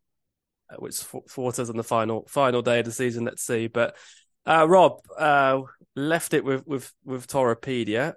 which 0.79 0.97
fought 1.27 1.59
us 1.59 1.69
on 1.69 1.77
the 1.77 1.83
final 1.83 2.25
final 2.27 2.61
day 2.61 2.79
of 2.79 2.85
the 2.85 2.91
season. 2.91 3.25
Let's 3.25 3.45
see. 3.45 3.67
But 3.67 3.95
uh, 4.45 4.67
Rob 4.67 4.99
uh, 5.17 5.61
left 5.95 6.33
it 6.33 6.43
with 6.43 6.65
with 6.67 6.91
with 7.03 7.27
Toropedia. 7.27 8.13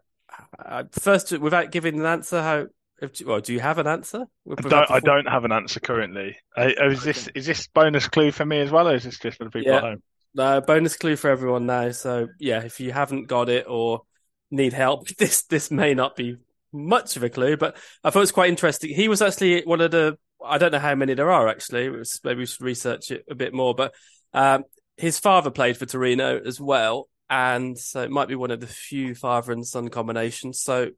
Uh, 0.59 0.85
first, 0.93 1.33
without 1.39 1.71
giving 1.71 1.99
an 1.99 2.07
answer, 2.07 2.43
how 2.43 2.67
if, 3.01 3.13
well, 3.27 3.41
do 3.41 3.53
you 3.53 3.61
have 3.61 3.79
an 3.79 3.87
answer? 3.87 4.25
I 4.51 4.69
don't, 4.69 4.91
I 4.91 5.01
don't 5.01 5.29
have 5.29 5.45
an 5.45 5.53
answer 5.53 5.81
currently. 5.81 6.37
Uh, 6.57 6.71
is 6.81 7.03
this 7.03 7.29
is 7.29 7.47
this 7.47 7.67
bonus 7.69 8.09
clue 8.09 8.33
for 8.33 8.45
me 8.45 8.61
as 8.61 8.71
well, 8.71 8.89
or 8.89 8.95
is 8.95 9.05
this 9.05 9.19
just 9.19 9.39
for 9.39 9.45
the 9.45 9.51
people 9.51 9.73
Yeah. 9.73 9.79
at 9.79 9.83
home? 9.83 10.03
Uh, 10.39 10.61
bonus 10.61 10.97
clue 10.97 11.17
for 11.17 11.31
everyone 11.31 11.67
now. 11.67 11.91
So 11.91 12.29
yeah, 12.39 12.63
if 12.63 12.81
you 12.81 12.93
haven't 12.93 13.27
got 13.27 13.49
it 13.49 13.67
or 13.69 14.03
need 14.51 14.73
help, 14.73 15.09
this 15.19 15.43
this 15.45 15.71
may 15.71 15.95
not 15.95 16.17
be 16.17 16.37
much 16.73 17.17
of 17.17 17.23
a 17.23 17.31
clue, 17.31 17.57
but 17.57 17.77
I 18.05 18.11
thought 18.11 18.21
it 18.21 18.23
was 18.23 18.33
quite 18.33 18.51
interesting. 18.51 18.95
He 18.95 19.09
was 19.09 19.23
actually 19.23 19.63
one 19.65 19.81
of 19.81 19.91
the 19.91 20.19
I 20.47 20.59
don't 20.59 20.73
know 20.73 20.79
how 20.79 20.95
many 20.95 21.15
there 21.15 21.31
are 21.31 21.49
actually. 21.49 21.91
Maybe 22.25 22.39
we 22.39 22.47
should 22.47 22.63
research 22.63 23.11
it 23.11 23.25
a 23.31 23.35
bit 23.35 23.53
more. 23.55 23.75
But 23.75 23.95
um, 24.33 24.65
his 24.97 25.19
father 25.19 25.51
played 25.51 25.77
for 25.77 25.87
Torino 25.87 26.41
as 26.41 26.61
well, 26.61 27.09
and 27.29 27.79
so 27.79 28.03
it 28.03 28.11
might 28.11 28.29
be 28.29 28.35
one 28.35 28.51
of 28.51 28.61
the 28.61 28.67
few 28.67 29.15
father 29.15 29.53
and 29.53 29.67
son 29.67 29.89
combinations. 29.89 30.61
So 30.61 30.91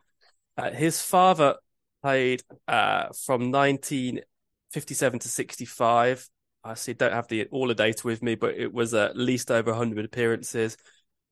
uh, 0.56 0.70
his 0.70 1.00
father 1.00 1.56
played 2.02 2.42
uh, 2.66 3.08
from 3.24 3.50
1957 3.50 5.18
to 5.20 5.28
65. 5.28 6.28
I 6.64 6.74
see, 6.74 6.92
don't 6.92 7.12
have 7.12 7.28
the 7.28 7.46
all 7.46 7.68
the 7.68 7.74
data 7.74 8.06
with 8.06 8.22
me, 8.22 8.34
but 8.34 8.54
it 8.56 8.72
was 8.72 8.94
at 8.94 9.16
least 9.16 9.50
over 9.50 9.70
100 9.70 10.04
appearances 10.04 10.76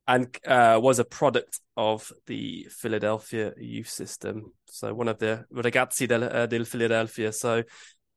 and 0.08 0.36
uh, 0.46 0.78
was 0.80 0.98
a 0.98 1.04
product 1.04 1.60
of 1.76 2.12
the 2.26 2.68
Filadelfia 2.70 3.52
youth 3.58 3.88
system. 3.88 4.52
So 4.66 4.94
one 4.94 5.08
of 5.08 5.18
the 5.18 5.44
Ragazzi 5.52 6.06
del, 6.06 6.46
del 6.46 6.64
Filadelfia. 6.64 7.34
So 7.34 7.64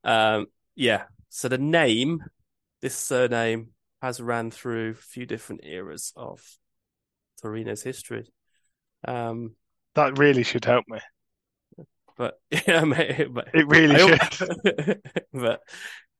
um, 0.04 0.46
yeah, 0.74 1.04
so 1.28 1.48
the 1.48 1.58
name, 1.58 2.24
this 2.80 2.96
surname 2.96 3.70
has 4.02 4.20
ran 4.20 4.50
through 4.50 4.90
a 4.90 4.94
few 4.94 5.26
different 5.26 5.62
eras 5.64 6.12
of 6.16 6.42
Torino's 7.42 7.82
history. 7.82 8.32
Um, 9.06 9.56
That 9.94 10.18
really 10.18 10.42
should 10.42 10.64
help 10.64 10.84
me. 10.88 11.00
but 12.16 12.38
yeah, 12.66 12.84
mate, 12.84 13.28
but 13.32 13.48
It 13.54 13.66
really 13.66 13.98
should. 13.98 15.00
but 15.32 15.60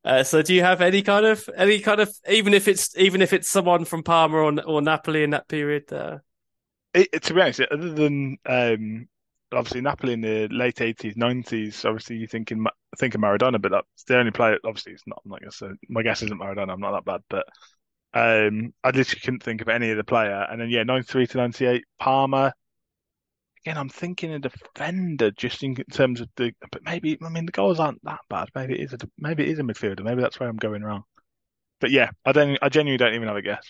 uh, 0.04 0.22
so 0.22 0.40
do 0.42 0.54
you 0.54 0.62
have 0.62 0.80
any 0.80 1.02
kind 1.02 1.26
of 1.26 1.48
any 1.56 1.80
kind 1.80 2.00
of 2.00 2.10
even 2.28 2.54
if 2.54 2.68
it's 2.68 2.96
even 2.96 3.20
if 3.20 3.32
it's 3.32 3.48
someone 3.50 3.84
from 3.84 4.02
Parma 4.02 4.36
or 4.38 4.62
or 4.64 4.80
Napoli 4.82 5.22
in 5.22 5.30
that 5.30 5.46
period? 5.48 5.92
Uh, 5.92 6.18
It, 6.94 7.22
to 7.22 7.34
be 7.34 7.40
honest, 7.40 7.60
other 7.60 7.92
than 7.92 8.38
um, 8.46 9.08
obviously 9.52 9.80
Napoli 9.80 10.12
in 10.14 10.20
the 10.20 10.48
late 10.48 10.80
eighties, 10.80 11.16
nineties, 11.16 11.84
obviously 11.84 12.16
you're 12.16 12.28
thinking 12.28 12.60
Ma- 12.62 12.70
thinking 12.98 13.20
Maradona, 13.20 13.60
but 13.60 13.72
that's 13.72 14.04
the 14.06 14.18
only 14.18 14.30
player. 14.32 14.58
Obviously, 14.64 14.92
it's 14.92 15.06
not. 15.06 15.20
I'm 15.24 15.30
not 15.30 15.40
gonna 15.40 15.52
say 15.52 15.68
my 15.88 16.02
guess 16.02 16.22
isn't 16.22 16.40
Maradona. 16.40 16.72
I'm 16.72 16.80
not 16.80 16.92
that 16.92 17.04
bad, 17.04 17.22
but 17.28 17.46
um, 18.14 18.72
I 18.84 18.90
literally 18.90 19.20
couldn't 19.22 19.42
think 19.42 19.60
of 19.62 19.68
any 19.68 19.92
other 19.92 20.02
player. 20.02 20.46
And 20.50 20.60
then 20.60 20.70
yeah, 20.70 20.82
ninety 20.84 21.06
three 21.06 21.26
to 21.28 21.38
ninety 21.38 21.66
eight, 21.66 21.84
Parma. 21.98 22.52
Again, 23.64 23.76
I'm 23.78 23.88
thinking 23.90 24.32
a 24.32 24.38
defender 24.38 25.30
just 25.32 25.62
in 25.62 25.74
terms 25.92 26.20
of 26.20 26.28
the, 26.36 26.52
but 26.72 26.82
maybe 26.84 27.18
I 27.22 27.28
mean 27.28 27.46
the 27.46 27.52
goals 27.52 27.78
aren't 27.78 28.02
that 28.04 28.20
bad. 28.30 28.48
Maybe 28.54 28.74
it 28.80 28.84
is 28.84 28.92
a 28.94 28.98
maybe 29.18 29.44
it 29.44 29.50
is 29.50 29.58
a 29.58 29.62
midfielder. 29.62 30.02
Maybe 30.02 30.22
that's 30.22 30.40
where 30.40 30.48
I'm 30.48 30.56
going 30.56 30.82
wrong. 30.82 31.04
But 31.80 31.90
yeah, 31.90 32.10
I 32.24 32.32
don't. 32.32 32.58
I 32.62 32.68
genuinely 32.70 32.98
don't 32.98 33.14
even 33.14 33.28
have 33.28 33.36
a 33.36 33.42
guess. 33.42 33.64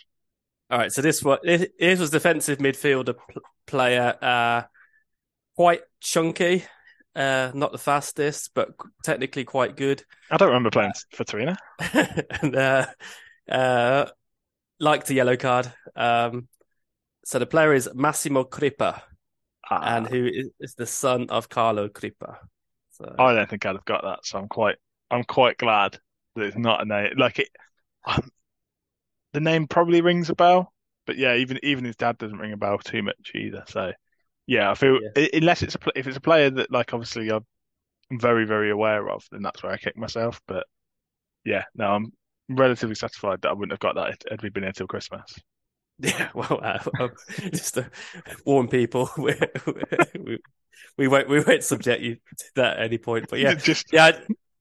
all 0.71 0.79
right, 0.79 0.93
so 0.93 1.03
this 1.03 1.23
was 1.23 1.41
this, 1.43 1.99
was 1.99 2.11
defensive 2.11 2.59
midfielder 2.59 3.17
pl- 3.17 3.43
player, 3.67 4.17
uh, 4.23 4.63
quite 5.61 5.83
chunky, 6.01 6.65
uh, 7.15 7.51
not 7.53 7.71
the 7.71 7.77
fastest, 7.77 8.53
but 8.55 8.71
technically 9.05 9.45
quite 9.45 9.77
good. 9.77 10.03
I 10.31 10.39
don't 10.39 10.49
remember 10.49 10.71
playing 10.71 10.95
for 11.13 11.23
Torino. 11.25 11.55
and 11.93 12.57
uh, 12.57 12.87
uh, 13.47 14.07
liked 14.79 15.09
the 15.09 15.13
yellow 15.13 15.37
card. 15.37 15.71
Um, 15.95 16.49
so 17.27 17.39
the 17.39 17.45
player 17.45 17.75
is 17.75 17.91
Massimo 17.93 18.45
Crippa, 18.45 19.03
Ah, 19.71 19.97
and 19.97 20.07
who 20.07 20.25
is, 20.25 20.49
is 20.61 20.75
the 20.77 20.87
son 20.87 21.27
of 21.29 21.51
Carlo 21.51 21.89
Crippa. 21.89 22.39
So 22.93 23.15
I 23.19 23.35
don't 23.35 23.51
think 23.51 23.67
I'd 23.67 23.77
have 23.77 23.85
got 23.85 24.03
that, 24.05 24.21
so 24.23 24.39
I'm 24.39 24.49
quite 24.49 24.77
I'm 25.11 25.25
quite 25.25 25.59
glad 25.59 25.99
that 26.37 26.43
it's 26.43 26.57
not 26.57 26.81
a 26.81 26.87
name. 26.87 27.13
Like 27.19 27.39
it, 27.39 27.49
um, 28.07 28.31
the 29.35 29.41
name 29.41 29.67
probably 29.67 30.01
rings 30.01 30.31
a 30.31 30.35
bell, 30.35 30.73
but 31.07 31.19
yeah, 31.19 31.35
even 31.35 31.59
even 31.63 31.85
his 31.85 31.97
dad 31.97 32.17
doesn't 32.17 32.39
ring 32.39 32.55
a 32.55 32.57
bell 32.57 32.79
too 32.79 33.03
much 33.03 33.33
either. 33.35 33.63
So 33.69 33.93
yeah, 34.51 34.71
I 34.71 34.75
feel 34.75 34.99
i- 35.17 35.31
unless 35.33 35.63
it's 35.63 35.77
a 35.77 35.79
if 35.95 36.07
it's 36.09 36.17
a 36.17 36.21
player 36.21 36.51
that 36.51 36.71
like 36.73 36.93
obviously 36.93 37.31
I'm 37.31 37.47
very 38.13 38.45
very 38.45 38.71
aware 38.71 39.09
of, 39.09 39.25
then 39.31 39.43
that's 39.43 39.63
where 39.63 39.73
I 39.73 39.79
kick 39.79 39.97
myself. 39.97 40.41
But 40.49 40.67
yeah, 41.45 41.65
no, 41.75 41.87
I'm 41.95 42.13
relatively 42.49 42.97
satisfied 42.97 43.43
that 43.43 43.51
I 43.51 43.53
wouldn't 43.53 43.73
have 43.73 43.81
got 43.81 43.95
that 43.95 44.23
had 44.31 44.43
we 44.43 44.51
been 44.51 44.65
here 44.65 44.73
till 44.73 44.89
Christmas. 44.89 45.33
yeah, 46.01 46.31
well, 46.35 46.61
uh, 46.63 46.79
just 47.53 47.75
to 47.75 47.91
warn 48.45 48.69
people, 48.69 49.11
we, 49.19 49.35
we, 50.19 50.39
we 50.99 51.09
won't 51.09 51.29
we 51.29 51.41
won't 51.41 51.63
subject 51.65 52.03
you 52.03 52.17
to 52.17 52.45
that 52.57 52.79
at 52.79 52.85
any 52.87 52.99
point. 52.99 53.27
But 53.31 53.39
yeah, 53.39 53.55
just 53.55 53.93
yeah, 53.93 54.19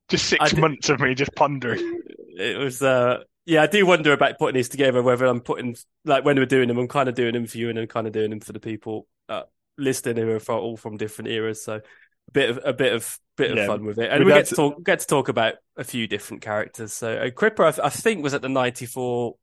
just 0.09 0.25
six 0.27 0.51
did- 0.51 0.59
months 0.59 0.89
of 0.89 0.99
me 0.99 1.15
just 1.15 1.33
pondering. 1.35 2.01
it 2.37 2.57
was 2.57 2.81
uh 2.81 3.19
yeah 3.45 3.63
i 3.63 3.67
do 3.67 3.85
wonder 3.85 4.13
about 4.13 4.37
putting 4.37 4.55
these 4.55 4.69
together 4.69 5.01
whether 5.01 5.25
i'm 5.25 5.41
putting 5.41 5.75
like 6.05 6.23
when 6.23 6.37
we're 6.37 6.45
doing 6.45 6.67
them 6.67 6.77
i'm 6.77 6.87
kind 6.87 7.09
of 7.09 7.15
doing 7.15 7.33
them 7.33 7.45
for 7.47 7.57
you 7.57 7.69
and 7.69 7.77
i'm 7.79 7.87
kind 7.87 8.05
of 8.07 8.13
doing 8.13 8.29
them 8.29 8.39
for 8.39 8.53
the 8.53 8.59
people 8.59 9.07
uh 9.27 9.43
listening 9.79 10.17
who 10.17 10.31
are 10.35 10.57
all 10.57 10.77
from 10.77 10.97
different 10.97 11.29
eras 11.29 11.63
so 11.63 11.75
a 11.77 12.31
bit 12.31 12.49
of 12.49 12.59
a 12.63 12.73
bit 12.73 12.93
of 12.93 13.19
bit 13.37 13.51
of 13.51 13.57
Yeah. 13.57 13.67
fun 13.67 13.85
with 13.85 13.97
it 13.99 14.11
and 14.11 14.19
We'd 14.19 14.25
we 14.25 14.31
get 14.33 14.45
to 14.47 14.55
talk 14.55 14.83
get 14.83 14.99
to 14.99 15.07
talk 15.07 15.29
about 15.29 15.55
a 15.77 15.83
few 15.83 16.07
different 16.07 16.43
characters 16.43 16.93
so 16.93 17.13
uh, 17.13 17.29
Crippa 17.29 17.65
I, 17.67 17.71
th- 17.71 17.85
I 17.85 17.89
think 17.89 18.23
was 18.23 18.33
at 18.33 18.41
the 18.41 18.49
94 18.49 19.35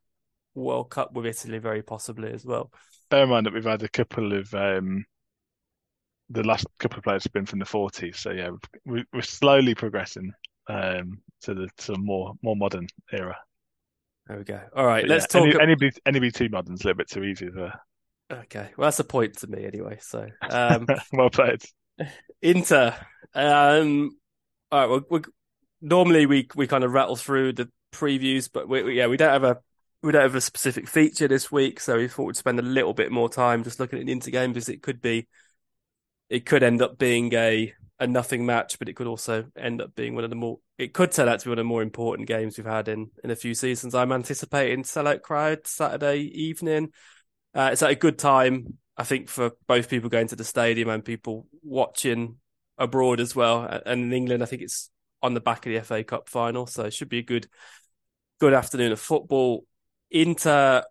world 0.54 0.90
cup 0.90 1.12
with 1.12 1.26
italy 1.26 1.58
very 1.58 1.82
possibly 1.82 2.32
as 2.32 2.44
well 2.44 2.70
Bear 3.10 3.24
in 3.24 3.28
mind 3.30 3.46
that 3.46 3.52
we've 3.54 3.64
had 3.64 3.82
a 3.82 3.88
couple 3.88 4.32
of 4.32 4.52
um, 4.54 5.04
the 6.30 6.42
last 6.42 6.66
couple 6.78 6.98
of 6.98 7.04
players 7.04 7.22
have 7.24 7.32
been 7.32 7.46
from 7.46 7.60
the 7.60 7.64
40s, 7.64 8.16
so 8.16 8.30
yeah, 8.32 8.50
we, 8.84 9.04
we're 9.12 9.22
slowly 9.22 9.74
progressing 9.76 10.32
um, 10.68 11.22
to 11.42 11.54
the 11.54 11.68
to 11.78 11.92
a 11.92 11.98
more 11.98 12.34
more 12.42 12.56
modern 12.56 12.88
era. 13.12 13.36
there 14.26 14.38
we 14.38 14.44
go 14.44 14.60
all 14.74 14.84
right 14.86 15.02
But 15.02 15.10
let's 15.10 15.26
yeah, 15.32 15.40
talk 15.40 15.42
any, 15.42 15.54
ab- 15.54 15.60
any, 15.60 15.74
be- 15.76 15.92
any 16.04 16.18
be 16.18 16.30
too 16.32 16.48
modern's 16.48 16.82
a 16.82 16.88
little 16.88 16.96
bit 16.98 17.08
too 17.08 17.22
easy. 17.22 17.48
There. 17.48 17.80
Okay 18.30 18.70
well 18.76 18.86
that's 18.86 18.98
a 18.98 19.04
point 19.04 19.36
to 19.38 19.46
me 19.46 19.64
anyway 19.64 19.98
so 20.00 20.26
um 20.50 20.86
well 21.12 21.30
played. 21.30 21.62
Inter. 22.42 22.94
Um, 23.34 24.16
all 24.70 24.80
right. 24.80 24.90
Well, 24.90 25.04
we, 25.10 25.20
normally 25.80 26.26
we 26.26 26.48
we 26.54 26.66
kind 26.66 26.84
of 26.84 26.92
rattle 26.92 27.16
through 27.16 27.54
the 27.54 27.70
previews, 27.92 28.50
but 28.52 28.68
we, 28.68 28.82
we- 28.82 28.96
yeah, 28.98 29.06
we 29.06 29.16
don't 29.16 29.32
have 29.32 29.44
a 29.44 29.58
we 30.02 30.12
don't 30.12 30.22
have 30.22 30.34
a 30.34 30.40
specific 30.40 30.88
feature 30.88 31.28
this 31.28 31.50
week, 31.50 31.80
so 31.80 31.96
we 31.96 32.08
thought 32.08 32.26
we'd 32.26 32.36
spend 32.36 32.58
a 32.58 32.62
little 32.62 32.94
bit 32.94 33.10
more 33.10 33.28
time 33.28 33.64
just 33.64 33.80
looking 33.80 33.98
at 33.98 34.06
the 34.06 34.12
Inter 34.12 34.30
game 34.30 34.52
because 34.52 34.68
it 34.68 34.82
could 34.82 35.00
be 35.00 35.26
it 36.28 36.46
could 36.46 36.62
end 36.62 36.82
up 36.82 36.98
being 36.98 37.32
a 37.34 37.72
a 37.98 38.06
nothing 38.06 38.44
match, 38.44 38.78
but 38.78 38.90
it 38.90 38.96
could 38.96 39.06
also 39.06 39.46
end 39.56 39.80
up 39.80 39.94
being 39.94 40.14
one 40.14 40.24
of 40.24 40.30
the 40.30 40.36
more 40.36 40.58
it 40.78 40.92
could 40.92 41.12
turn 41.12 41.28
out 41.28 41.40
to 41.40 41.46
be 41.46 41.50
one 41.50 41.58
of 41.58 41.64
the 41.64 41.68
more 41.68 41.82
important 41.82 42.28
games 42.28 42.58
we've 42.58 42.66
had 42.66 42.88
in 42.88 43.10
in 43.24 43.30
a 43.30 43.36
few 43.36 43.54
seasons. 43.54 43.94
I'm 43.94 44.12
anticipating 44.12 44.82
sellout 44.82 45.22
crowd 45.22 45.66
Saturday 45.66 46.18
evening. 46.18 46.90
Uh, 47.56 47.70
it's 47.72 47.82
at 47.82 47.90
a 47.90 47.94
good 47.94 48.18
time, 48.18 48.74
I 48.98 49.04
think, 49.04 49.30
for 49.30 49.52
both 49.66 49.88
people 49.88 50.10
going 50.10 50.28
to 50.28 50.36
the 50.36 50.44
stadium 50.44 50.90
and 50.90 51.02
people 51.02 51.46
watching 51.62 52.36
abroad 52.76 53.18
as 53.18 53.34
well. 53.34 53.62
And 53.64 54.04
in 54.04 54.12
England, 54.12 54.42
I 54.42 54.46
think 54.46 54.60
it's 54.60 54.90
on 55.22 55.32
the 55.32 55.40
back 55.40 55.64
of 55.64 55.72
the 55.72 55.80
FA 55.80 56.04
Cup 56.04 56.28
final, 56.28 56.66
so 56.66 56.84
it 56.84 56.92
should 56.92 57.08
be 57.08 57.18
a 57.18 57.22
good, 57.22 57.48
good 58.40 58.52
afternoon 58.52 58.92
of 58.92 59.00
football. 59.00 59.64
Inter 60.10 60.82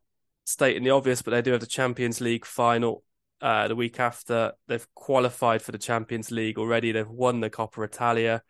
stating 0.44 0.84
the 0.84 0.90
obvious, 0.90 1.22
but 1.22 1.32
they 1.32 1.44
do 1.44 1.52
have 1.52 1.62
the 1.62 1.68
Champions 1.68 2.20
League 2.20 2.46
final 2.46 3.04
uh, 3.42 3.68
the 3.68 3.76
week 3.76 4.00
after. 4.00 4.54
They've 4.68 4.88
qualified 4.96 5.62
for 5.62 5.72
the 5.72 5.78
Champions 5.78 6.32
League 6.32 6.58
already. 6.58 6.92
They've 6.92 7.08
won 7.08 7.42
the 7.42 7.52
Coppa 7.52 7.86
Italia. 7.86 8.42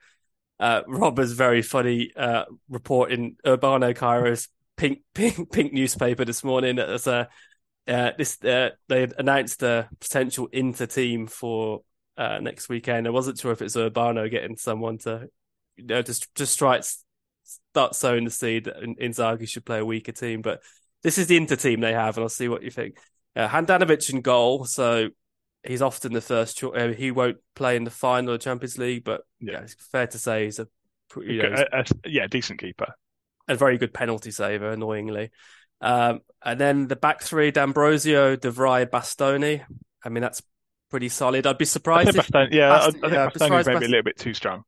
Uh, 0.58 0.84
Rob 0.88 1.20
is 1.20 1.34
very 1.34 1.62
funny 1.62 2.12
uh, 2.16 2.46
reporting 2.70 3.36
Urbano 3.46 3.94
Cairo's 3.94 4.48
pink 4.78 5.00
pink 5.14 5.52
pink 5.52 5.74
newspaper 5.74 6.24
this 6.24 6.46
morning 6.46 6.80
as 6.80 7.08
a 7.08 7.28
uh, 7.88 8.12
this 8.18 8.44
uh, 8.44 8.72
they 8.88 9.08
announced 9.18 9.62
a 9.64 9.90
potential 10.00 10.48
Inter 10.52 10.86
team 10.86 11.28
for 11.28 11.82
uh, 12.18 12.40
next 12.40 12.70
weekend. 12.70 13.08
I 13.08 13.12
wasn't 13.12 13.40
sure 13.40 13.52
if 13.52 13.62
it's 13.62 13.76
Urbano 13.76 14.30
getting 14.30 14.58
someone 14.58 14.98
to 15.00 15.30
you 15.78 15.86
know 15.86 16.02
just 16.02 16.34
just 16.36 16.58
try 16.58 16.82
start 17.44 17.94
sowing 17.96 18.24
the 18.26 18.32
seed 18.32 18.66
that 18.66 18.82
In- 18.82 18.96
Inzaghi 18.96 19.48
should 19.48 19.66
play 19.66 19.80
a 19.80 19.86
weaker 19.86 20.12
team, 20.12 20.42
but 20.42 20.62
this 21.04 21.18
is 21.18 21.28
the 21.28 21.38
Inter 21.38 21.56
team 21.56 21.80
they 21.82 21.94
have, 21.94 22.18
and 22.18 22.24
I'll 22.24 22.30
see 22.30 22.48
what 22.48 22.64
you 22.64 22.72
think. 22.72 22.98
Uh, 23.36 23.48
Handanovic 23.48 24.10
in 24.12 24.22
goal, 24.22 24.66
so 24.66 25.10
he's 25.64 25.82
often 25.82 26.14
the 26.14 26.22
first 26.22 26.58
choice. 26.58 26.72
Uh, 26.76 26.88
he 26.98 27.12
won't 27.12 27.38
play 27.56 27.76
in 27.76 27.84
the 27.84 27.92
final 27.92 28.34
of 28.34 28.40
the 28.40 28.44
Champions 28.44 28.78
League, 28.78 29.04
but 29.04 29.22
yeah, 29.40 29.54
Yeah. 29.54 29.60
it's 29.62 29.76
fair 29.92 30.08
to 30.08 30.18
say 30.18 30.46
he's 30.46 30.60
a 30.60 30.68
you 31.18 31.44
know, 31.44 31.50
he's 31.52 31.60
A- 31.60 31.86
a- 32.06 32.10
yeah, 32.10 32.28
decent 32.28 32.60
keeper. 32.60 32.94
a 33.48 33.56
very 33.56 33.78
good 33.78 33.94
penalty 33.94 34.32
saver, 34.32 34.72
annoyingly. 34.72 35.30
Um, 35.86 36.22
and 36.44 36.60
then 36.60 36.88
the 36.88 36.96
back 36.96 37.22
three: 37.22 37.52
D'Ambrosio, 37.52 38.36
De 38.36 38.52
Vrij, 38.52 38.88
Bastoni. 38.88 39.64
I 40.04 40.10
mean, 40.10 40.22
that's 40.22 40.42
pretty 40.90 41.10
solid. 41.10 41.46
I'd 41.48 41.58
be 41.58 41.66
I 41.66 41.68
surprised 41.68 42.12
think 42.12 42.18
if, 42.18 42.28
Bastoni, 42.32 42.54
yeah, 42.54 42.74
I, 42.74 42.88
I 42.88 42.92
think 42.92 43.04
yeah, 43.14 43.30
Bastoni 43.30 43.50
maybe 43.66 43.74
Bast- 43.74 43.86
a 43.86 43.90
little 43.90 44.04
bit 44.04 44.18
too 44.18 44.34
strong. 44.34 44.64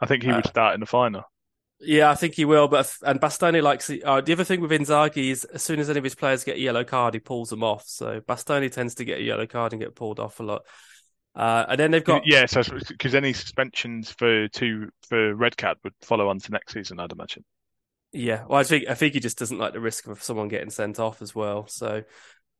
I 0.00 0.06
think 0.06 0.22
he 0.22 0.32
would 0.32 0.46
Uh, 0.46 0.48
start 0.48 0.74
in 0.74 0.80
the 0.80 0.86
final. 0.86 1.22
yeah, 1.80 2.10
I 2.10 2.14
think 2.14 2.34
he 2.34 2.44
will. 2.44 2.68
But 2.68 2.80
if- 2.86 2.98
and 3.02 3.20
Bastoni 3.20 3.62
likes 3.62 3.86
the, 3.86 4.02
uh, 4.04 4.20
the 4.20 4.32
other 4.32 4.44
thing 4.44 4.60
with 4.60 4.70
Inzaghi 4.70 5.30
is 5.30 5.44
as 5.44 5.62
soon 5.62 5.78
as 5.80 5.88
any 5.90 5.98
of 5.98 6.04
his 6.04 6.14
players 6.14 6.44
get 6.44 6.56
a 6.56 6.60
yellow 6.60 6.84
card, 6.84 7.14
he 7.14 7.20
pulls 7.20 7.50
them 7.50 7.62
off. 7.64 7.84
So 7.86 8.20
Bastoni 8.20 8.70
tends 8.70 8.94
to 8.96 9.04
get 9.04 9.18
a 9.18 9.22
yellow 9.22 9.46
card 9.46 9.72
and 9.72 9.80
get 9.80 9.94
pulled 9.94 10.20
off 10.20 10.40
a 10.40 10.42
lot. 10.42 10.62
Uh, 11.34 11.66
and 11.68 11.78
then 11.78 11.90
they've 11.90 12.02
got 12.04 12.22
yeah, 12.24 12.46
so 12.46 12.62
because 12.88 13.14
any 13.14 13.32
suspensions 13.34 14.10
for 14.10 14.48
two 14.48 14.88
for 15.08 15.34
Red 15.34 15.56
Card 15.56 15.76
would 15.84 15.92
follow 16.00 16.28
on 16.30 16.38
to 16.38 16.50
next 16.50 16.72
season, 16.72 16.98
I'd 16.98 17.12
imagine. 17.12 17.44
Yeah, 18.12 18.44
well, 18.48 18.58
I 18.60 18.64
think 18.64 18.88
I 18.88 18.94
think 18.94 19.14
he 19.14 19.20
just 19.20 19.38
doesn't 19.38 19.58
like 19.58 19.72
the 19.72 19.80
risk 19.80 20.06
of 20.06 20.22
someone 20.22 20.48
getting 20.48 20.70
sent 20.70 20.98
off 20.98 21.20
as 21.22 21.34
well. 21.34 21.66
So, 21.66 22.02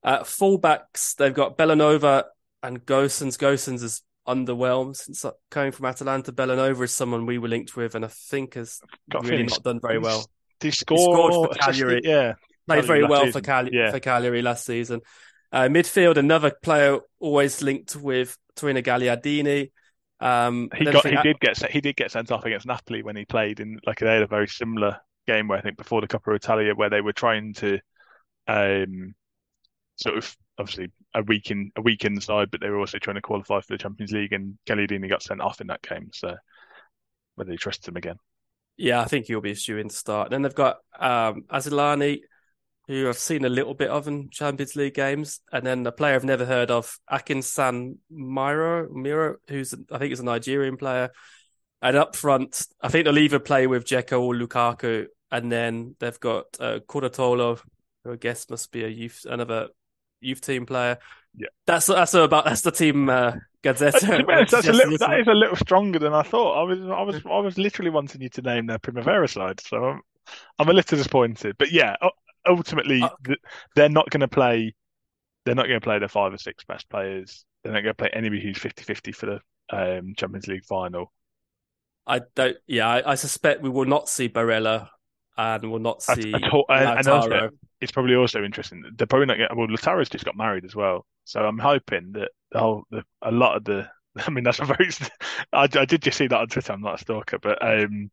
uh, 0.02 0.20
fullbacks 0.20 1.14
they've 1.16 1.32
got 1.32 1.56
Bellanova 1.56 2.24
and 2.62 2.84
Gosens. 2.84 3.38
Gosens 3.38 3.82
is 3.82 4.02
underwhelmed 4.28 4.96
since 4.96 5.24
coming 5.50 5.72
from 5.72 5.86
Atalanta. 5.86 6.32
Bellanova 6.32 6.82
is 6.84 6.92
someone 6.92 7.26
we 7.26 7.38
were 7.38 7.48
linked 7.48 7.76
with, 7.76 7.94
and 7.94 8.04
I 8.04 8.08
think 8.08 8.54
has 8.54 8.80
Got 9.10 9.24
really 9.26 9.44
not 9.44 9.62
done 9.62 9.80
very 9.80 9.98
well. 9.98 10.26
He 10.60 10.70
score? 10.72 10.96
He 10.98 11.04
scored 11.04 11.32
for 11.52 11.54
Cagliari. 11.58 12.00
Yeah, 12.04 12.34
Played 12.66 12.80
Cagliari 12.80 12.86
very 12.86 13.04
well 13.04 13.30
for. 13.32 13.40
Cali- 13.40 13.70
Yeah. 13.72 13.90
for 13.92 14.00
Cagliari 14.00 14.42
last 14.42 14.66
season. 14.66 15.00
Uh, 15.52 15.68
midfield, 15.68 16.16
another 16.16 16.50
player 16.50 16.98
always 17.20 17.62
linked 17.62 17.94
with 17.96 18.36
Torino 18.56 18.80
Gagliardini. 18.82 19.70
Um, 20.18 20.70
he 20.76 20.84
got 20.86 21.04
he 21.04 21.10
think- 21.10 21.22
did 21.22 21.40
get 21.40 21.70
he 21.70 21.80
did 21.80 21.96
get 21.96 22.10
sent 22.10 22.32
off 22.32 22.44
against 22.44 22.66
Napoli 22.66 23.02
when 23.02 23.16
he 23.16 23.24
played 23.24 23.60
in 23.60 23.78
like 23.86 24.00
they 24.00 24.06
had 24.06 24.22
a 24.22 24.26
very 24.26 24.48
similar 24.48 24.98
game 25.26 25.48
where 25.48 25.58
I 25.58 25.62
think 25.62 25.76
before 25.76 26.00
the 26.00 26.08
Coppa 26.08 26.34
Italia 26.34 26.74
where 26.74 26.90
they 26.90 27.00
were 27.00 27.12
trying 27.12 27.54
to 27.54 27.78
um 28.48 29.14
sort 29.96 30.16
of 30.18 30.36
obviously 30.58 30.90
a 31.14 31.22
week 31.22 31.50
in 31.50 31.72
a 31.76 31.82
week 31.82 32.04
inside 32.04 32.50
but 32.50 32.60
they 32.60 32.70
were 32.70 32.78
also 32.78 32.98
trying 32.98 33.16
to 33.16 33.22
qualify 33.22 33.60
for 33.60 33.74
the 33.74 33.78
Champions 33.78 34.12
League 34.12 34.32
and 34.32 34.58
Gagliardini 34.66 35.08
got 35.08 35.22
sent 35.22 35.40
off 35.40 35.60
in 35.60 35.68
that 35.68 35.82
game 35.82 36.10
so 36.12 36.36
whether 37.36 37.50
he 37.52 37.58
trusts 37.58 37.88
him 37.88 37.96
again 37.96 38.16
Yeah, 38.76 39.00
I 39.00 39.04
think 39.04 39.26
he'll 39.26 39.40
be 39.40 39.52
a 39.52 39.54
shoe 39.54 39.78
in 39.78 39.88
to 39.88 39.94
start. 39.94 40.30
Then 40.30 40.42
they've 40.42 40.54
got 40.54 40.78
um, 40.98 41.44
Asllani, 41.50 42.20
who 42.88 43.08
I've 43.08 43.18
seen 43.18 43.44
a 43.44 43.48
little 43.48 43.74
bit 43.74 43.90
of 43.90 44.06
in 44.06 44.28
Champions 44.30 44.76
League 44.76 44.94
games, 44.94 45.40
and 45.52 45.66
then 45.66 45.86
a 45.86 45.92
player 45.92 46.14
I've 46.14 46.24
never 46.24 46.44
heard 46.44 46.70
of, 46.70 46.98
Akin 47.08 47.42
San 47.42 47.98
Miro, 48.10 48.88
Miro, 48.92 49.36
who's 49.48 49.74
I 49.90 49.98
think 49.98 50.12
is 50.12 50.20
a 50.20 50.24
Nigerian 50.24 50.76
player. 50.76 51.10
And 51.82 51.96
up 51.96 52.16
front, 52.16 52.66
I 52.80 52.88
think 52.88 53.04
they'll 53.04 53.18
either 53.18 53.38
play 53.38 53.66
with 53.66 53.84
Dzeko 53.84 54.20
or 54.20 54.34
Lukaku, 54.34 55.06
and 55.30 55.50
then 55.50 55.94
they've 55.98 56.20
got 56.20 56.44
uh, 56.60 56.80
who 56.88 58.12
I 58.12 58.16
guess 58.16 58.48
must 58.50 58.70
be 58.72 58.84
a 58.84 58.88
youth, 58.88 59.26
another 59.28 59.68
youth 60.20 60.40
team 60.40 60.66
player. 60.66 60.98
Yeah. 61.36 61.48
that's 61.66 61.86
that's 61.86 62.14
about 62.14 62.46
that's 62.46 62.62
the 62.62 62.70
team 62.70 63.08
uh, 63.10 63.32
Gazzetta. 63.62 64.24
Honest, 64.28 64.52
that's 64.52 64.68
a 64.68 64.72
little, 64.72 64.96
that 64.98 65.20
is 65.20 65.26
a 65.26 65.34
little 65.34 65.56
stronger 65.56 65.98
than 65.98 66.14
I 66.14 66.22
thought 66.22 66.58
I 66.58 66.62
was 66.62 66.80
I 66.80 67.02
was 67.02 67.20
I 67.26 67.38
was 67.40 67.58
literally 67.58 67.90
wanting 67.90 68.22
you 68.22 68.28
to 68.30 68.42
name 68.42 68.66
their 68.66 68.78
Primavera 68.78 69.28
side 69.28 69.60
so 69.60 69.84
I'm, 69.84 70.00
I'm 70.58 70.68
a 70.68 70.72
little 70.72 70.96
disappointed 70.96 71.56
but 71.58 71.70
yeah 71.72 71.96
ultimately 72.48 73.02
Uh, 73.02 73.10
they're 73.74 73.90
not 73.90 74.08
going 74.08 74.20
to 74.20 74.28
play 74.28 74.74
they're 75.44 75.54
not 75.54 75.66
going 75.66 75.80
to 75.80 75.84
play 75.84 75.98
the 75.98 76.08
five 76.08 76.32
or 76.32 76.38
six 76.38 76.64
best 76.64 76.88
players 76.88 77.44
they're 77.62 77.72
not 77.72 77.82
going 77.82 77.94
to 77.94 77.94
play 77.94 78.10
anybody 78.14 78.40
who's 78.40 78.56
50-50 78.56 79.14
for 79.14 79.26
the 79.26 79.40
um, 79.98 80.14
Champions 80.16 80.46
League 80.46 80.64
final 80.64 81.12
I 82.06 82.20
don't. 82.34 82.56
Yeah, 82.66 82.88
I, 82.88 83.12
I 83.12 83.14
suspect 83.16 83.62
we 83.62 83.68
will 83.68 83.84
not 83.84 84.08
see 84.08 84.28
Barella, 84.28 84.88
and 85.36 85.70
we'll 85.70 85.80
not 85.80 86.02
At- 86.08 86.22
see 86.22 86.32
at 86.34 86.52
all- 86.52 86.66
and- 86.68 87.06
also- 87.08 87.28
Lautaro. 87.30 87.50
it's 87.80 87.92
probably 87.92 88.14
also 88.14 88.42
interesting. 88.44 88.84
They're 88.96 89.06
probably 89.06 89.26
not. 89.26 89.56
Well, 89.56 89.68
Lautaro's 89.68 90.08
just 90.08 90.24
got 90.24 90.36
married 90.36 90.64
as 90.64 90.74
well, 90.74 91.06
so 91.24 91.44
I'm 91.44 91.58
hoping 91.58 92.12
that 92.12 92.30
the 92.52 92.58
whole, 92.58 92.84
the, 92.90 93.02
a 93.22 93.30
lot 93.30 93.56
of 93.56 93.64
the. 93.64 93.88
I 94.26 94.30
mean, 94.30 94.44
that's 94.44 94.60
a 94.60 94.64
very. 94.64 94.88
I, 95.52 95.68
I 95.74 95.84
did 95.84 96.02
just 96.02 96.16
see 96.18 96.26
that 96.26 96.40
on 96.40 96.48
Twitter. 96.48 96.72
I'm 96.72 96.80
not 96.80 96.94
a 96.94 96.98
stalker, 96.98 97.38
but 97.38 97.58
um, 97.62 98.10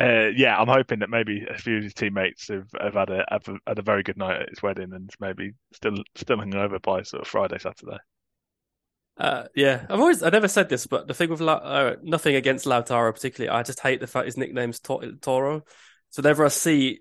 uh, 0.00 0.28
yeah, 0.36 0.58
I'm 0.58 0.66
hoping 0.68 0.98
that 0.98 1.08
maybe 1.10 1.46
a 1.48 1.56
few 1.56 1.78
of 1.78 1.84
his 1.84 1.94
teammates 1.94 2.48
have, 2.48 2.66
have 2.80 2.94
had 2.94 3.10
a 3.10 3.24
have 3.30 3.46
had 3.66 3.78
a 3.78 3.82
very 3.82 4.02
good 4.02 4.16
night 4.18 4.42
at 4.42 4.48
his 4.50 4.62
wedding 4.62 4.92
and 4.92 5.08
maybe 5.20 5.52
still 5.72 5.96
still 6.16 6.36
hungover 6.38 6.82
by 6.82 7.02
sort 7.02 7.22
of 7.22 7.28
Friday, 7.28 7.58
Saturday. 7.58 7.98
Uh, 9.18 9.44
yeah, 9.54 9.86
I've 9.88 9.98
always 10.00 10.22
I 10.22 10.28
never 10.28 10.48
said 10.48 10.68
this, 10.68 10.86
but 10.86 11.08
the 11.08 11.14
thing 11.14 11.30
with 11.30 11.40
La, 11.40 11.54
uh, 11.54 11.96
nothing 12.02 12.34
against 12.34 12.66
Lautaro 12.66 13.14
particularly, 13.14 13.48
I 13.56 13.62
just 13.62 13.80
hate 13.80 14.00
the 14.00 14.06
fact 14.06 14.26
his 14.26 14.36
nickname's 14.36 14.80
Tor- 14.80 15.04
Toro. 15.22 15.62
So 16.10 16.22
whenever 16.22 16.44
I 16.44 16.48
see, 16.48 17.00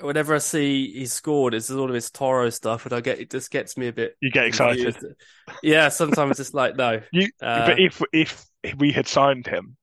whenever 0.00 0.34
I 0.34 0.38
see 0.38 0.92
he's 0.92 1.12
scored, 1.12 1.54
it's 1.54 1.70
all 1.70 1.88
of 1.88 1.94
his 1.94 2.10
Toro 2.10 2.50
stuff, 2.50 2.86
and 2.86 2.92
I 2.92 3.00
get 3.00 3.18
it 3.18 3.30
just 3.30 3.50
gets 3.50 3.76
me 3.76 3.88
a 3.88 3.92
bit 3.92 4.16
You 4.20 4.30
get 4.30 4.46
excited, 4.46 4.94
confused. 4.94 5.16
Yeah, 5.62 5.88
sometimes 5.88 6.40
it's 6.40 6.54
like 6.54 6.76
no. 6.76 7.00
you. 7.12 7.28
Uh, 7.40 7.66
but 7.66 7.80
if 7.80 8.02
if 8.12 8.46
we 8.78 8.92
had 8.92 9.06
signed 9.06 9.46
him, 9.46 9.76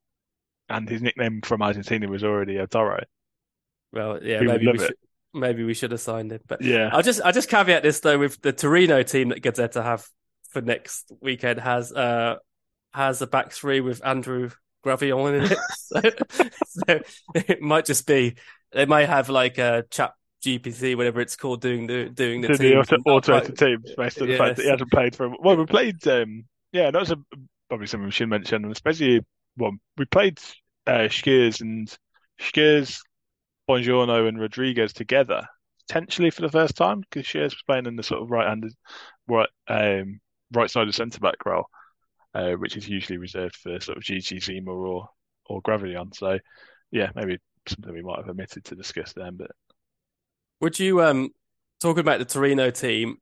and 0.69 0.89
his 0.89 1.01
nickname 1.01 1.41
from 1.41 1.61
Argentina 1.61 2.07
was 2.07 2.23
already 2.23 2.57
a 2.57 2.67
Toro, 2.67 3.03
Well, 3.91 4.23
yeah, 4.23 4.41
maybe 4.41 4.67
we 4.71 4.77
should 4.77 4.95
maybe 5.33 5.63
we 5.63 5.73
should 5.73 5.91
have 5.91 6.01
signed 6.01 6.31
him, 6.31 6.41
but 6.47 6.61
yeah, 6.61 6.89
I'll 6.91 7.03
just 7.03 7.21
I'll 7.23 7.33
just 7.33 7.49
caveat 7.49 7.83
this 7.83 7.99
though 7.99 8.17
with 8.17 8.41
the 8.41 8.53
Torino 8.53 9.03
team 9.03 9.29
that 9.29 9.41
Gazzetta 9.41 9.83
have 9.83 10.07
for 10.49 10.61
next 10.61 11.11
weekend 11.21 11.59
has 11.59 11.91
uh 11.91 12.37
has 12.93 13.21
a 13.21 13.27
back 13.27 13.51
three 13.51 13.81
with 13.81 14.03
Andrew 14.05 14.49
Gravillon 14.85 15.35
in 15.45 15.51
it. 15.51 15.57
so, 15.77 16.01
so 16.65 16.99
it 17.33 17.61
might 17.61 17.85
just 17.85 18.05
be 18.05 18.35
they 18.71 18.85
may 18.85 19.05
have 19.05 19.29
like 19.29 19.57
a 19.57 19.83
chat 19.89 20.13
GPC, 20.43 20.95
whatever 20.95 21.21
it's 21.21 21.35
called, 21.35 21.61
doing 21.61 21.87
the 21.87 22.09
doing 22.09 22.41
the 22.41 22.49
to 22.49 22.57
the 22.57 22.75
auto, 22.75 22.95
and 22.95 23.03
automated 23.07 23.49
like- 23.49 23.57
teams 23.57 23.95
based 23.97 24.21
on 24.21 24.27
the 24.27 24.37
fact 24.37 24.57
that 24.57 24.61
he 24.63 24.67
Yes. 24.67 24.73
hasn't 24.75 24.91
played 24.91 25.15
for. 25.15 25.33
Well, 25.41 25.57
we 25.57 25.65
played. 25.65 26.05
Um, 26.07 26.45
yeah, 26.71 26.91
that 26.91 26.99
was 26.99 27.11
a, 27.11 27.17
probably 27.69 27.87
something 27.87 28.05
we 28.05 28.11
should 28.11 28.29
mention, 28.29 28.69
especially 28.71 29.21
well, 29.57 29.71
we 29.97 30.05
played 30.05 30.39
uh, 30.85 31.07
Schuurs 31.09 31.61
and 31.61 31.91
Schuurs, 32.39 32.99
Bongiorno, 33.69 34.27
and 34.27 34.39
Rodriguez 34.39 34.93
together 34.93 35.47
potentially 35.87 36.31
for 36.31 36.41
the 36.41 36.49
first 36.49 36.75
time 36.75 36.99
because 37.01 37.25
Schuurs 37.25 37.43
was 37.53 37.63
playing 37.65 37.85
in 37.85 37.95
the 37.95 38.03
sort 38.03 38.21
of 38.21 38.31
right-handed, 38.31 38.73
right, 39.27 39.49
um, 39.67 40.19
right 40.51 40.69
side 40.69 40.87
of 40.87 40.95
centre 40.95 41.19
back 41.19 41.45
role, 41.45 41.65
uh, 42.35 42.51
which 42.51 42.75
is 42.75 42.87
usually 42.87 43.17
reserved 43.17 43.55
for 43.55 43.79
sort 43.79 43.97
of 43.97 44.03
Djidji 44.03 44.43
Zima 44.43 44.71
or 44.71 45.07
or 45.47 45.61
Gravillon. 45.61 46.13
So, 46.13 46.37
yeah, 46.91 47.11
maybe 47.15 47.37
something 47.67 47.93
we 47.93 48.01
might 48.01 48.17
have 48.17 48.29
omitted 48.29 48.65
to 48.65 48.75
discuss 48.75 49.13
then, 49.13 49.37
but. 49.37 49.51
Would 50.61 50.79
you 50.79 51.01
um 51.01 51.29
talking 51.81 52.01
about 52.01 52.19
the 52.19 52.25
Torino 52.25 52.69
team? 52.71 53.17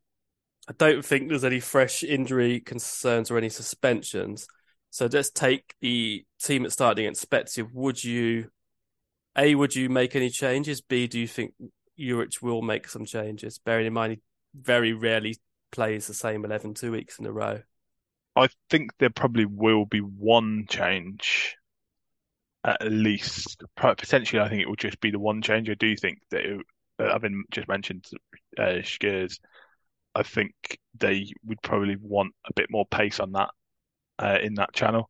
I 0.68 0.74
don't 0.78 1.04
think 1.04 1.30
there's 1.30 1.44
any 1.44 1.60
fresh 1.60 2.04
injury 2.04 2.60
concerns 2.60 3.30
or 3.30 3.38
any 3.38 3.50
suspensions. 3.50 4.48
So 4.90 5.10
let's 5.12 5.30
take 5.30 5.76
the 5.82 6.24
team 6.42 6.64
that 6.64 6.72
starting 6.72 7.06
against 7.06 7.22
Spezia. 7.22 7.66
Would 7.74 8.04
you, 8.04 8.50
A, 9.36 9.56
would 9.56 9.76
you 9.76 9.90
make 9.90 10.16
any 10.16 10.30
changes? 10.30 10.80
B, 10.82 11.08
do 11.08 11.20
you 11.20 11.28
think 11.28 11.54
Juric 12.00 12.42
will 12.42 12.62
make 12.62 12.88
some 12.88 13.04
changes? 13.04 13.58
Bearing 13.58 13.88
in 13.88 13.94
mind 13.94 14.14
he 14.14 14.20
very 14.56 14.94
rarely 14.94 15.38
plays 15.72 16.08
the 16.08 16.14
same 16.14 16.46
11 16.46 16.76
two 16.76 16.92
weeks 16.92 17.20
in 17.20 17.26
a 17.26 17.32
row. 17.32 17.62
I 18.36 18.50
think 18.70 18.92
there 18.98 19.10
probably 19.10 19.46
will 19.46 19.86
be 19.86 20.00
one 20.00 20.66
change 20.68 21.56
at 22.64 22.82
least. 22.82 23.64
Potentially, 23.76 24.42
I 24.42 24.50
think 24.50 24.62
it 24.62 24.68
will 24.68 24.76
just 24.76 25.00
be 25.02 25.12
the 25.12 25.20
one 25.20 25.42
change. 25.42 25.70
I 25.70 25.76
do 25.76 25.96
think 25.96 26.20
that, 26.32 26.42
it, 26.42 26.62
uh, 27.00 27.12
having 27.12 27.44
just 27.52 27.68
mentioned 27.68 28.06
uh, 28.58 28.80
I 30.16 30.24
think 30.24 30.54
they 30.98 31.34
would 31.46 31.62
probably 31.62 31.98
want 32.00 32.34
a 32.46 32.54
bit 32.54 32.68
more 32.70 32.86
pace 32.86 33.20
on 33.20 33.32
that 33.34 33.50
uh, 34.20 34.38
in 34.42 34.56
that 34.56 34.74
channel. 34.74 35.10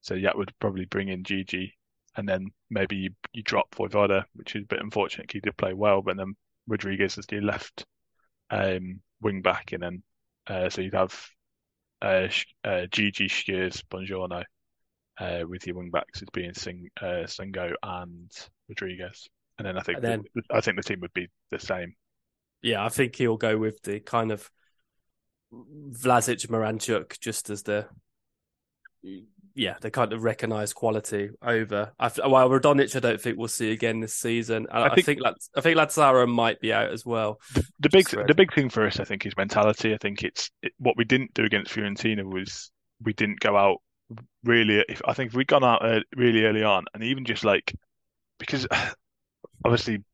So 0.00 0.18
that 0.18 0.36
would 0.36 0.52
probably 0.58 0.86
bring 0.86 1.08
in 1.08 1.22
Djidji, 1.22 1.72
and 2.16 2.28
then 2.28 2.48
maybe 2.70 2.96
you, 2.96 3.10
you 3.32 3.42
drop 3.42 3.74
Vojvoda, 3.74 4.24
which 4.34 4.56
is 4.56 4.62
a 4.62 4.66
bit 4.66 4.80
unfortunate. 4.80 5.30
He 5.30 5.40
did 5.40 5.56
play 5.56 5.74
well, 5.74 6.02
but 6.02 6.16
then 6.16 6.34
Rodriguez 6.66 7.18
is 7.18 7.26
the 7.26 7.40
left 7.40 7.84
um, 8.50 9.00
wing 9.20 9.42
back, 9.42 9.72
and 9.72 9.82
then 9.82 10.02
uh, 10.46 10.70
so 10.70 10.80
you'd 10.80 10.94
have 10.94 11.28
uh, 12.02 12.28
uh, 12.64 12.86
Djidji, 12.90 13.28
Schuurs, 13.28 13.82
Bongiorno, 13.90 14.44
uh, 15.20 15.44
with 15.48 15.66
your 15.66 15.76
wing 15.76 15.90
backs 15.90 16.22
as 16.22 16.28
being 16.32 16.54
Sing, 16.54 16.88
uh, 17.00 17.24
Singo 17.26 17.72
and 17.82 18.30
Rodriguez, 18.68 19.28
and 19.58 19.66
then 19.66 19.76
I 19.78 19.82
think 19.82 20.00
then- 20.00 20.24
the, 20.34 20.42
I 20.50 20.60
think 20.60 20.76
the 20.76 20.82
team 20.82 21.00
would 21.00 21.12
be 21.12 21.28
the 21.50 21.58
same. 21.58 21.94
Yeah, 22.62 22.84
I 22.84 22.88
think 22.88 23.16
he'll 23.16 23.36
go 23.36 23.56
with 23.56 23.82
the 23.82 24.00
kind 24.00 24.32
of 24.32 24.50
Vlasic 25.52 26.46
Miranchuk 26.48 27.18
just 27.20 27.50
as 27.50 27.62
the 27.62 27.86
yeah, 29.58 29.76
the 29.80 29.90
kind 29.90 30.12
of 30.12 30.22
recognised 30.22 30.74
quality 30.76 31.30
over. 31.42 31.92
I, 31.98 32.10
well, 32.26 32.48
Radonjic, 32.48 32.94
I 32.96 33.00
don't 33.00 33.20
think 33.20 33.36
we'll 33.36 33.48
see 33.48 33.72
again 33.72 34.00
this 34.00 34.14
season. 34.14 34.66
I, 34.70 34.80
I 34.82 34.86
I 34.86 34.94
think- 34.94 35.06
think 35.06 35.20
Laz- 35.20 35.50
I 35.56 35.60
think 35.60 35.76
Lazaro 35.76 36.26
might 36.26 36.60
be 36.60 36.72
out 36.72 36.92
as 36.92 37.04
well. 37.04 37.40
The, 37.54 37.64
the 37.80 37.88
big 37.90 38.12
read. 38.14 38.28
the 38.28 38.34
big 38.34 38.54
thing 38.54 38.70
for 38.70 38.86
us, 38.86 39.00
I 39.00 39.04
think, 39.04 39.26
is 39.26 39.36
mentality. 39.36 39.92
I 39.92 39.98
think 39.98 40.22
it's 40.22 40.50
it, 40.62 40.72
what 40.78 40.96
we 40.96 41.04
didn't 41.04 41.34
do 41.34 41.44
against 41.44 41.74
Fiorentina 41.74 42.24
was 42.24 42.70
we 43.02 43.12
didn't 43.12 43.40
go 43.40 43.56
out 43.56 43.78
really. 44.44 44.84
If 44.88 45.02
I 45.06 45.12
think 45.12 45.30
if 45.32 45.36
we'd 45.36 45.48
gone 45.48 45.64
out 45.64 45.84
uh, 45.84 46.00
really 46.16 46.44
early 46.44 46.62
on, 46.62 46.84
and 46.94 47.02
even 47.02 47.24
just 47.24 47.44
like 47.44 47.74
because 48.38 48.66
obviously 49.64 50.04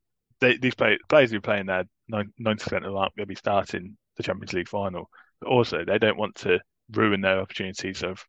they, 0.40 0.56
these 0.56 0.74
play, 0.74 0.98
players 1.08 1.30
who 1.30 1.36
are 1.38 1.42
playing 1.42 1.66
there, 1.66 1.84
ninety 2.08 2.32
percent 2.64 2.84
of 2.84 2.92
them 2.92 2.96
aren't 2.96 3.14
going 3.16 3.24
to 3.24 3.28
be 3.28 3.34
starting 3.34 3.96
the 4.16 4.22
Champions 4.22 4.52
League 4.52 4.68
final. 4.68 5.08
But 5.40 5.48
also, 5.50 5.84
they 5.84 5.98
don't 5.98 6.16
want 6.18 6.36
to 6.36 6.60
ruin 6.92 7.20
their 7.20 7.40
opportunities 7.40 8.02
of 8.02 8.24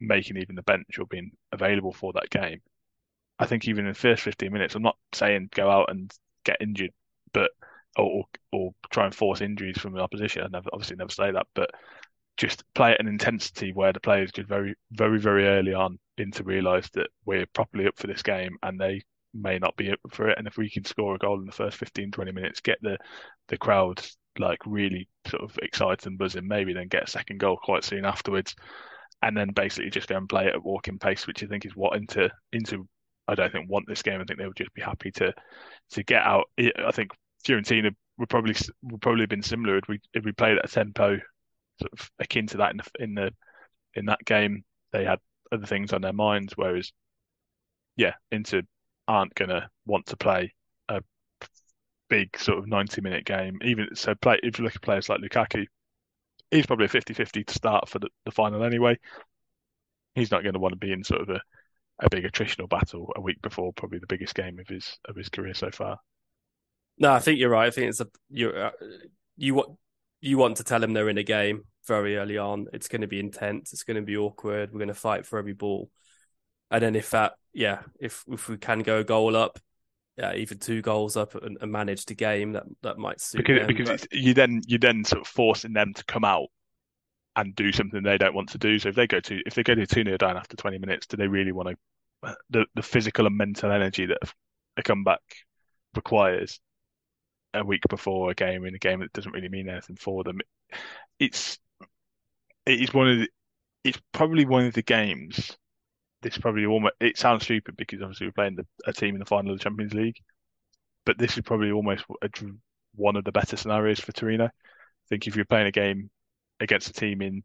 making 0.00 0.36
even 0.36 0.56
the 0.56 0.62
bench 0.62 0.98
or 0.98 1.06
being 1.06 1.32
available 1.52 1.92
for 1.92 2.12
that 2.14 2.30
game. 2.30 2.60
I 3.38 3.46
think 3.46 3.68
even 3.68 3.86
in 3.86 3.92
the 3.92 3.98
first 3.98 4.22
15 4.22 4.52
minutes, 4.52 4.74
I'm 4.74 4.82
not 4.82 4.96
saying 5.12 5.50
go 5.54 5.70
out 5.70 5.90
and 5.90 6.12
get 6.44 6.56
injured, 6.60 6.92
but 7.32 7.50
or 7.96 8.24
or 8.52 8.72
try 8.90 9.06
and 9.06 9.14
force 9.14 9.40
injuries 9.40 9.78
from 9.78 9.92
the 9.92 10.00
opposition. 10.00 10.42
I 10.42 10.48
never 10.48 10.68
obviously 10.72 10.96
never 10.96 11.10
say 11.10 11.30
that, 11.30 11.46
but 11.54 11.70
just 12.38 12.62
play 12.74 12.92
at 12.92 13.00
an 13.00 13.08
intensity 13.08 13.72
where 13.72 13.92
the 13.92 14.00
players 14.00 14.30
could 14.30 14.48
very, 14.48 14.74
very, 14.92 15.18
very 15.18 15.46
early 15.46 15.74
on 15.74 15.98
Inter 16.16 16.44
realise 16.44 16.88
that 16.90 17.08
we're 17.26 17.46
properly 17.46 17.86
up 17.86 17.98
for 17.98 18.06
this 18.06 18.22
game 18.22 18.56
and 18.62 18.80
they 18.80 19.02
may 19.34 19.58
not 19.58 19.76
be 19.76 19.90
up 19.90 19.98
for 20.10 20.28
it. 20.28 20.38
And 20.38 20.46
if 20.46 20.56
we 20.56 20.70
can 20.70 20.84
score 20.84 21.16
a 21.16 21.18
goal 21.18 21.40
in 21.40 21.46
the 21.46 21.52
first 21.52 21.76
15, 21.76 22.12
20 22.12 22.32
minutes, 22.32 22.60
get 22.60 22.78
the, 22.80 22.96
the 23.48 23.58
crowd 23.58 24.00
like 24.38 24.60
really 24.64 25.08
sort 25.26 25.42
of 25.42 25.58
excited 25.60 26.06
and 26.06 26.16
buzzing, 26.16 26.46
maybe 26.46 26.72
then 26.72 26.86
get 26.86 27.04
a 27.04 27.10
second 27.10 27.40
goal 27.40 27.58
quite 27.60 27.82
soon 27.82 28.04
afterwards. 28.04 28.54
And 29.22 29.36
then 29.36 29.50
basically 29.50 29.90
just 29.90 30.08
go 30.08 30.16
and 30.16 30.28
play 30.28 30.46
it 30.46 30.54
at 30.54 30.62
walking 30.62 30.98
pace, 30.98 31.26
which 31.26 31.42
I 31.42 31.46
think 31.46 31.66
is 31.66 31.74
what 31.74 31.96
Inter 31.96 32.30
Inter 32.52 32.78
I 33.26 33.34
don't 33.34 33.52
think 33.52 33.68
want 33.68 33.86
this 33.86 34.02
game. 34.02 34.20
I 34.20 34.24
think 34.24 34.38
they 34.38 34.46
would 34.46 34.56
just 34.56 34.72
be 34.74 34.82
happy 34.82 35.10
to 35.12 35.34
to 35.90 36.02
get 36.04 36.22
out. 36.22 36.44
I 36.58 36.90
think 36.92 37.10
Fiorentina 37.46 37.94
would 38.16 38.28
probably 38.28 38.54
would 38.82 39.00
probably 39.00 39.22
have 39.22 39.28
been 39.28 39.42
similar 39.42 39.76
if 39.76 39.88
we 39.88 40.00
if 40.14 40.24
we 40.24 40.32
played 40.32 40.58
at 40.58 40.64
a 40.64 40.68
tempo 40.68 41.18
sort 41.80 41.92
of 41.92 42.10
akin 42.18 42.46
to 42.48 42.56
that 42.58 42.72
in 42.72 42.76
the 42.78 42.84
in 43.00 43.14
the 43.14 43.34
in 43.94 44.06
that 44.06 44.24
game. 44.24 44.64
They 44.92 45.04
had 45.04 45.18
other 45.52 45.66
things 45.66 45.92
on 45.92 46.00
their 46.00 46.12
minds, 46.12 46.54
whereas 46.56 46.92
yeah, 47.96 48.14
Inter 48.32 48.62
aren't 49.06 49.34
gonna 49.34 49.68
want 49.86 50.06
to 50.06 50.16
play 50.16 50.54
a 50.88 51.02
big 52.08 52.38
sort 52.38 52.58
of 52.58 52.66
ninety 52.66 53.00
minute 53.00 53.24
game. 53.24 53.58
Even 53.62 53.94
so, 53.94 54.14
play 54.14 54.40
if 54.42 54.58
you 54.58 54.64
look 54.64 54.76
at 54.76 54.82
players 54.82 55.08
like 55.08 55.20
Lukaku, 55.20 55.66
he's 56.50 56.66
probably 56.66 56.86
a 56.86 56.90
50-50 56.90 57.46
to 57.46 57.54
start 57.54 57.88
for 57.88 57.98
the, 57.98 58.08
the 58.24 58.30
final 58.30 58.64
anyway. 58.64 58.98
He's 60.14 60.30
not 60.30 60.42
going 60.42 60.54
to 60.54 60.58
want 60.58 60.72
to 60.72 60.78
be 60.78 60.92
in 60.92 61.04
sort 61.04 61.22
of 61.22 61.28
a, 61.28 61.40
a 62.00 62.10
big 62.10 62.24
attritional 62.24 62.68
battle 62.68 63.12
a 63.16 63.20
week 63.20 63.40
before 63.42 63.72
probably 63.72 63.98
the 63.98 64.06
biggest 64.06 64.34
game 64.34 64.58
of 64.58 64.68
his 64.68 64.98
of 65.08 65.16
his 65.16 65.28
career 65.28 65.54
so 65.54 65.70
far. 65.70 65.98
No, 66.98 67.12
I 67.12 67.20
think 67.20 67.38
you're 67.38 67.50
right. 67.50 67.66
I 67.66 67.70
think 67.70 67.90
it's 67.90 68.00
a 68.00 68.08
you 68.30 68.50
uh, 68.50 68.70
you 69.36 69.54
want 69.54 69.78
you 70.20 70.38
want 70.38 70.56
to 70.56 70.64
tell 70.64 70.80
them 70.80 70.92
they're 70.92 71.08
in 71.08 71.18
a 71.18 71.22
game 71.22 71.64
very 71.86 72.16
early 72.16 72.38
on. 72.38 72.66
It's 72.72 72.88
going 72.88 73.02
to 73.02 73.06
be 73.06 73.20
intense. 73.20 73.72
It's 73.72 73.84
going 73.84 73.96
to 73.96 74.02
be 74.02 74.16
awkward. 74.16 74.72
We're 74.72 74.78
going 74.78 74.88
to 74.88 74.94
fight 74.94 75.26
for 75.26 75.38
every 75.38 75.52
ball, 75.52 75.90
and 76.70 76.82
then 76.82 76.96
if 76.96 77.10
that, 77.10 77.34
yeah, 77.52 77.82
if 78.00 78.24
if 78.28 78.48
we 78.48 78.56
can 78.56 78.80
go 78.80 78.98
a 78.98 79.04
goal 79.04 79.36
up, 79.36 79.58
yeah, 80.18 80.34
even 80.34 80.58
two 80.58 80.82
goals 80.82 81.16
up 81.16 81.34
and, 81.34 81.58
and 81.60 81.70
manage 81.70 82.04
the 82.06 82.14
game, 82.14 82.52
that 82.52 82.64
that 82.82 82.98
might 82.98 83.20
suit 83.20 83.38
because 83.38 83.58
them, 83.60 83.66
because 83.68 83.88
but... 83.88 84.12
you 84.12 84.34
then 84.34 84.62
you 84.66 84.78
then 84.78 85.04
sort 85.04 85.22
of 85.22 85.28
forcing 85.28 85.72
them 85.72 85.94
to 85.94 86.04
come 86.04 86.24
out 86.24 86.48
and 87.36 87.54
do 87.54 87.70
something 87.72 88.02
they 88.02 88.18
don't 88.18 88.34
want 88.34 88.48
to 88.50 88.58
do. 88.58 88.78
So 88.78 88.88
if 88.88 88.96
they 88.96 89.06
go 89.06 89.20
to 89.20 89.40
if 89.46 89.54
they 89.54 89.62
go 89.62 89.74
to 89.74 89.86
two 89.86 90.04
0 90.04 90.16
down 90.16 90.36
after 90.36 90.56
twenty 90.56 90.78
minutes, 90.78 91.06
do 91.06 91.16
they 91.16 91.28
really 91.28 91.52
want 91.52 91.68
to 91.68 92.36
the 92.50 92.66
the 92.74 92.82
physical 92.82 93.26
and 93.26 93.36
mental 93.36 93.70
energy 93.70 94.06
that 94.06 94.18
a 94.76 94.82
comeback 94.82 95.20
requires? 95.94 96.60
a 97.54 97.64
week 97.64 97.82
before 97.88 98.30
a 98.30 98.34
game 98.34 98.64
in 98.64 98.74
a 98.74 98.78
game 98.78 99.00
that 99.00 99.12
doesn't 99.12 99.32
really 99.32 99.48
mean 99.48 99.68
anything 99.68 99.96
for 99.96 100.24
them. 100.24 100.38
It's 101.18 101.58
it 102.66 102.82
is 102.82 102.92
one 102.92 103.08
of 103.08 103.18
the, 103.18 103.28
it's 103.84 103.98
probably 104.12 104.44
one 104.44 104.66
of 104.66 104.74
the 104.74 104.82
games. 104.82 105.56
This 106.22 106.38
probably 106.38 106.66
almost 106.66 106.94
it 107.00 107.16
sounds 107.16 107.44
stupid 107.44 107.76
because 107.76 108.02
obviously 108.02 108.26
we're 108.26 108.32
playing 108.32 108.56
the, 108.56 108.66
a 108.86 108.92
team 108.92 109.14
in 109.14 109.20
the 109.20 109.24
final 109.24 109.52
of 109.52 109.58
the 109.58 109.62
Champions 109.62 109.94
League, 109.94 110.16
but 111.06 111.18
this 111.18 111.36
is 111.36 111.42
probably 111.42 111.70
almost 111.70 112.04
a, 112.22 112.28
one 112.94 113.16
of 113.16 113.24
the 113.24 113.32
better 113.32 113.56
scenarios 113.56 114.00
for 114.00 114.12
Torino. 114.12 114.46
I 114.46 114.50
think 115.08 115.26
if 115.26 115.36
you're 115.36 115.44
playing 115.44 115.68
a 115.68 115.72
game 115.72 116.10
against 116.60 116.90
a 116.90 116.92
team 116.92 117.22
in 117.22 117.42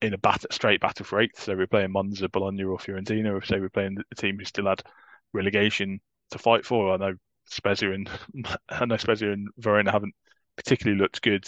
in 0.00 0.14
a 0.14 0.18
bat, 0.18 0.44
straight 0.50 0.80
battle 0.80 1.06
for 1.06 1.20
eighth, 1.20 1.40
so 1.40 1.54
we're 1.54 1.66
playing 1.66 1.92
Monza, 1.92 2.28
Bologna, 2.28 2.64
or 2.64 2.76
Fiorentina, 2.78 3.32
or 3.32 3.44
say 3.44 3.60
we're 3.60 3.68
playing 3.68 3.98
a 4.10 4.14
team 4.16 4.38
who 4.38 4.44
still 4.44 4.66
had 4.66 4.82
relegation 5.32 6.00
to 6.30 6.38
fight 6.38 6.64
for. 6.66 6.92
I 6.92 6.96
know 6.96 7.14
Spezia 7.46 7.92
and 7.92 8.10
I 8.68 8.84
know 8.84 8.96
Spezia 8.96 9.32
and 9.32 9.48
Verona 9.58 9.92
haven't 9.92 10.14
particularly 10.56 11.00
looked 11.00 11.22
good 11.22 11.46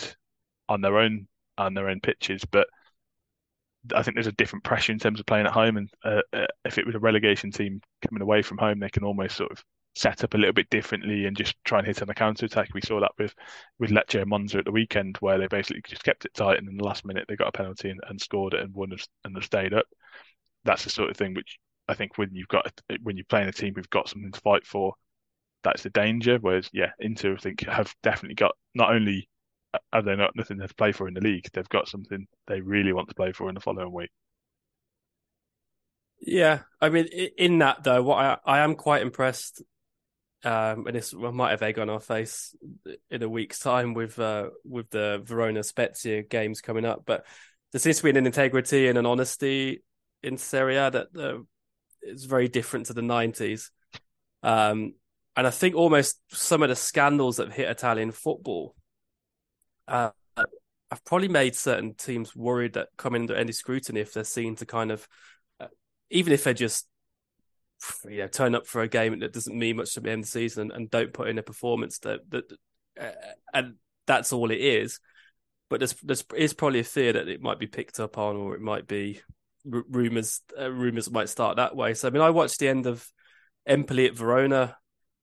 on 0.69 0.81
their 0.81 0.99
own 0.99 1.27
on 1.59 1.75
their 1.75 1.89
own 1.89 2.01
pitches, 2.01 2.45
but 2.45 2.69
I 3.95 4.03
think 4.03 4.15
there's 4.15 4.27
a 4.27 4.33
different 4.33 4.65
pressure 4.65 4.93
in 4.93 4.99
terms 4.99 5.21
of 5.21 5.27
playing 5.27 5.47
at 5.47 5.53
home. 5.53 5.77
And 5.77 5.91
uh, 6.05 6.23
uh, 6.33 6.47
if 6.65 6.79
it 6.79 6.87
was 6.87 6.95
a 6.95 7.01
relegation 7.01 7.51
team 7.51 7.81
coming 8.07 8.23
away 8.23 8.43
from 8.43 8.59
home, 8.59 8.79
they 8.79 8.89
can 8.89 9.05
almost 9.05 9.37
sort 9.37 9.51
of 9.51 9.63
set 9.97 10.25
up 10.25 10.35
a 10.35 10.39
little 10.39 10.53
bit 10.53 10.69
differently 10.71 11.27
and 11.27 11.37
just 11.37 11.55
try 11.65 11.79
and 11.79 11.87
hit 11.87 12.03
on 12.03 12.09
the 12.09 12.15
counter 12.15 12.47
attack. 12.47 12.71
We 12.75 12.81
saw 12.81 13.01
that 13.01 13.13
with 13.19 13.35
with 13.79 13.91
Lecce 13.91 14.21
and 14.21 14.31
Monza 14.31 14.59
at 14.59 14.65
the 14.65 14.73
weekend, 14.73 15.17
where 15.19 15.39
they 15.39 15.47
basically 15.47 15.83
just 15.87 16.05
kept 16.05 16.25
it 16.25 16.35
tight, 16.35 16.59
and 16.59 16.69
in 16.69 16.77
the 16.77 16.85
last 16.85 17.05
minute 17.05 17.27
they 17.29 17.37
got 17.37 17.49
a 17.49 17.53
penalty 17.53 17.91
and, 17.91 18.01
and 18.09 18.21
scored 18.21 18.55
it 18.55 18.61
and 18.61 18.75
won 18.75 18.93
and 19.25 19.37
have 19.37 19.45
stayed 19.45 19.75
up. 19.75 19.87
That's 20.65 20.85
the 20.85 20.91
sort 20.91 21.11
of 21.11 21.17
thing 21.17 21.35
which 21.35 21.59
I 21.89 21.95
think 21.95 22.19
when 22.19 22.31
you've 22.33 22.49
got 22.49 22.81
when 23.03 23.17
you're 23.17 23.27
playing 23.29 23.49
a 23.49 23.53
team 23.53 23.75
who've 23.75 23.91
got 23.91 24.09
something 24.09 24.33
to 24.33 24.41
fight 24.41 24.67
for, 24.67 24.95
that's 25.63 25.83
the 25.83 25.91
danger. 25.91 26.39
Whereas, 26.41 26.71
yeah, 26.73 26.91
Inter 26.99 27.35
I 27.35 27.39
think 27.39 27.61
have 27.67 27.95
definitely 28.03 28.37
got 28.37 28.57
not 28.75 28.93
only 28.93 29.29
have 29.93 30.05
they 30.05 30.17
not 30.17 30.37
nothing 30.37 30.59
to 30.59 30.69
play 30.75 30.93
for 30.93 31.09
in 31.09 31.15
the 31.15 31.21
league, 31.21 31.49
they've 31.53 31.69
got 31.69 31.89
something 31.89 32.27
they 32.47 32.61
really 32.61 32.93
want 32.93 33.09
to 33.09 33.15
play 33.15 33.33
for 33.33 33.49
in 33.49 33.55
the 33.55 33.61
following 33.61 33.93
week. 33.93 34.11
Yeah, 36.21 36.61
I 36.81 36.89
mean, 36.89 37.07
in 37.07 37.59
that 37.59 37.85
though, 37.85 38.03
what 38.03 38.19
I, 38.19 38.39
I 38.47 38.59
am 38.61 38.77
quite 38.77 39.03
impressed, 39.03 39.63
um, 40.43 40.87
and 40.87 40.97
this 40.97 41.13
might 41.13 41.51
have 41.51 41.63
egg 41.63 41.79
on 41.79 41.91
our 41.91 42.01
face 42.01 42.55
in 43.11 43.23
a 43.23 43.29
week's 43.29 43.59
time 43.59 43.95
with 43.95 44.19
uh, 44.19 44.51
with 44.65 44.89
the 44.91 45.21
Verona 45.25 45.63
Spezia 45.63 46.23
games 46.23 46.61
coming 46.61 46.85
up, 46.85 47.03
but 47.05 47.27
there 47.73 47.81
seems 47.81 47.99
to 47.99 48.05
be 48.05 48.11
an 48.11 48.27
integrity 48.27 48.89
and 48.89 48.97
an 48.97 49.07
honesty 49.07 49.83
in 50.23 50.39
Serie 50.39 50.77
A 50.77 50.91
that 50.91 51.09
uh, 51.19 51.43
is 52.03 52.25
very 52.25 52.49
different 52.49 52.87
to 52.87 52.95
the 52.95 53.03
nineties. 53.03 53.71
Um, 54.43 54.95
and 55.37 55.47
I 55.47 55.51
think 55.51 55.75
almost 55.75 56.21
some 56.29 56.63
of 56.63 56.69
the 56.69 56.77
scandals 56.77 57.37
that 57.37 57.49
have 57.49 57.57
hit 57.57 57.69
Italian 57.69 58.13
football 58.13 58.75
uh, 59.89 60.11
have 60.91 61.05
probably 61.05 61.29
made 61.29 61.55
certain 61.55 61.95
teams 61.95 62.37
worried 62.37 62.75
that 62.75 62.89
come 62.97 63.15
under 63.15 63.35
any 63.35 63.53
scrutiny 63.53 64.01
if 64.01 64.13
they're 64.13 64.25
seen 64.25 64.57
to 64.57 64.67
kind 64.67 64.91
of, 64.91 65.07
uh, 65.61 65.67
even 66.11 66.33
if 66.33 66.45
they're 66.45 66.55
just, 66.55 66.87
you 68.09 68.19
know, 68.19 68.29
turn 68.29 68.55
up 68.55 68.67
for 68.67 68.83
a 68.83 68.89
game 68.89 69.19
that 69.21 69.33
doesn't 69.33 69.59
mean 69.59 69.77
much 69.77 69.95
to 69.95 70.01
the 70.01 70.11
end 70.11 70.21
of 70.21 70.27
the 70.27 70.31
season 70.31 70.63
and, 70.63 70.73
and 70.73 70.91
don't 70.91 71.13
put 71.13 71.29
in 71.29 71.39
a 71.39 71.43
performance 71.43 71.99
that 72.01 72.21
that, 72.31 72.45
uh, 73.01 73.11
and 73.53 73.75
that's 74.07 74.33
all 74.33 74.51
it 74.51 74.61
is. 74.61 75.01
But 75.69 75.81
there's 75.81 75.95
there's 76.03 76.25
is 76.37 76.55
probably 76.55 76.81
a 76.81 76.85
fear 76.85 77.13
that 77.15 77.29
it 77.29 77.43
might 77.43 77.59
be 77.59 77.67
picked 77.67 77.99
up 78.01 78.17
on, 78.19 78.37
or 78.37 78.55
it 78.55 78.61
might 78.61 78.87
be 78.87 79.21
r- 79.71 79.85
rumors. 79.89 80.41
Uh, 80.59 80.71
rumors 80.71 81.11
might 81.11 81.29
start 81.29 81.57
that 81.57 81.75
way. 81.75 81.95
So 81.95 82.09
I 82.09 82.11
mean, 82.11 82.23
I 82.23 82.31
watched 82.31 82.59
the 82.59 82.69
end 82.69 82.87
of 82.87 83.07
Empoli 83.67 84.07
at 84.07 84.15
Verona 84.15 84.77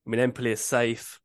I 0.05 0.09
mean, 0.09 0.19
Empoli 0.19 0.51
is 0.51 0.61
safe. 0.61 1.20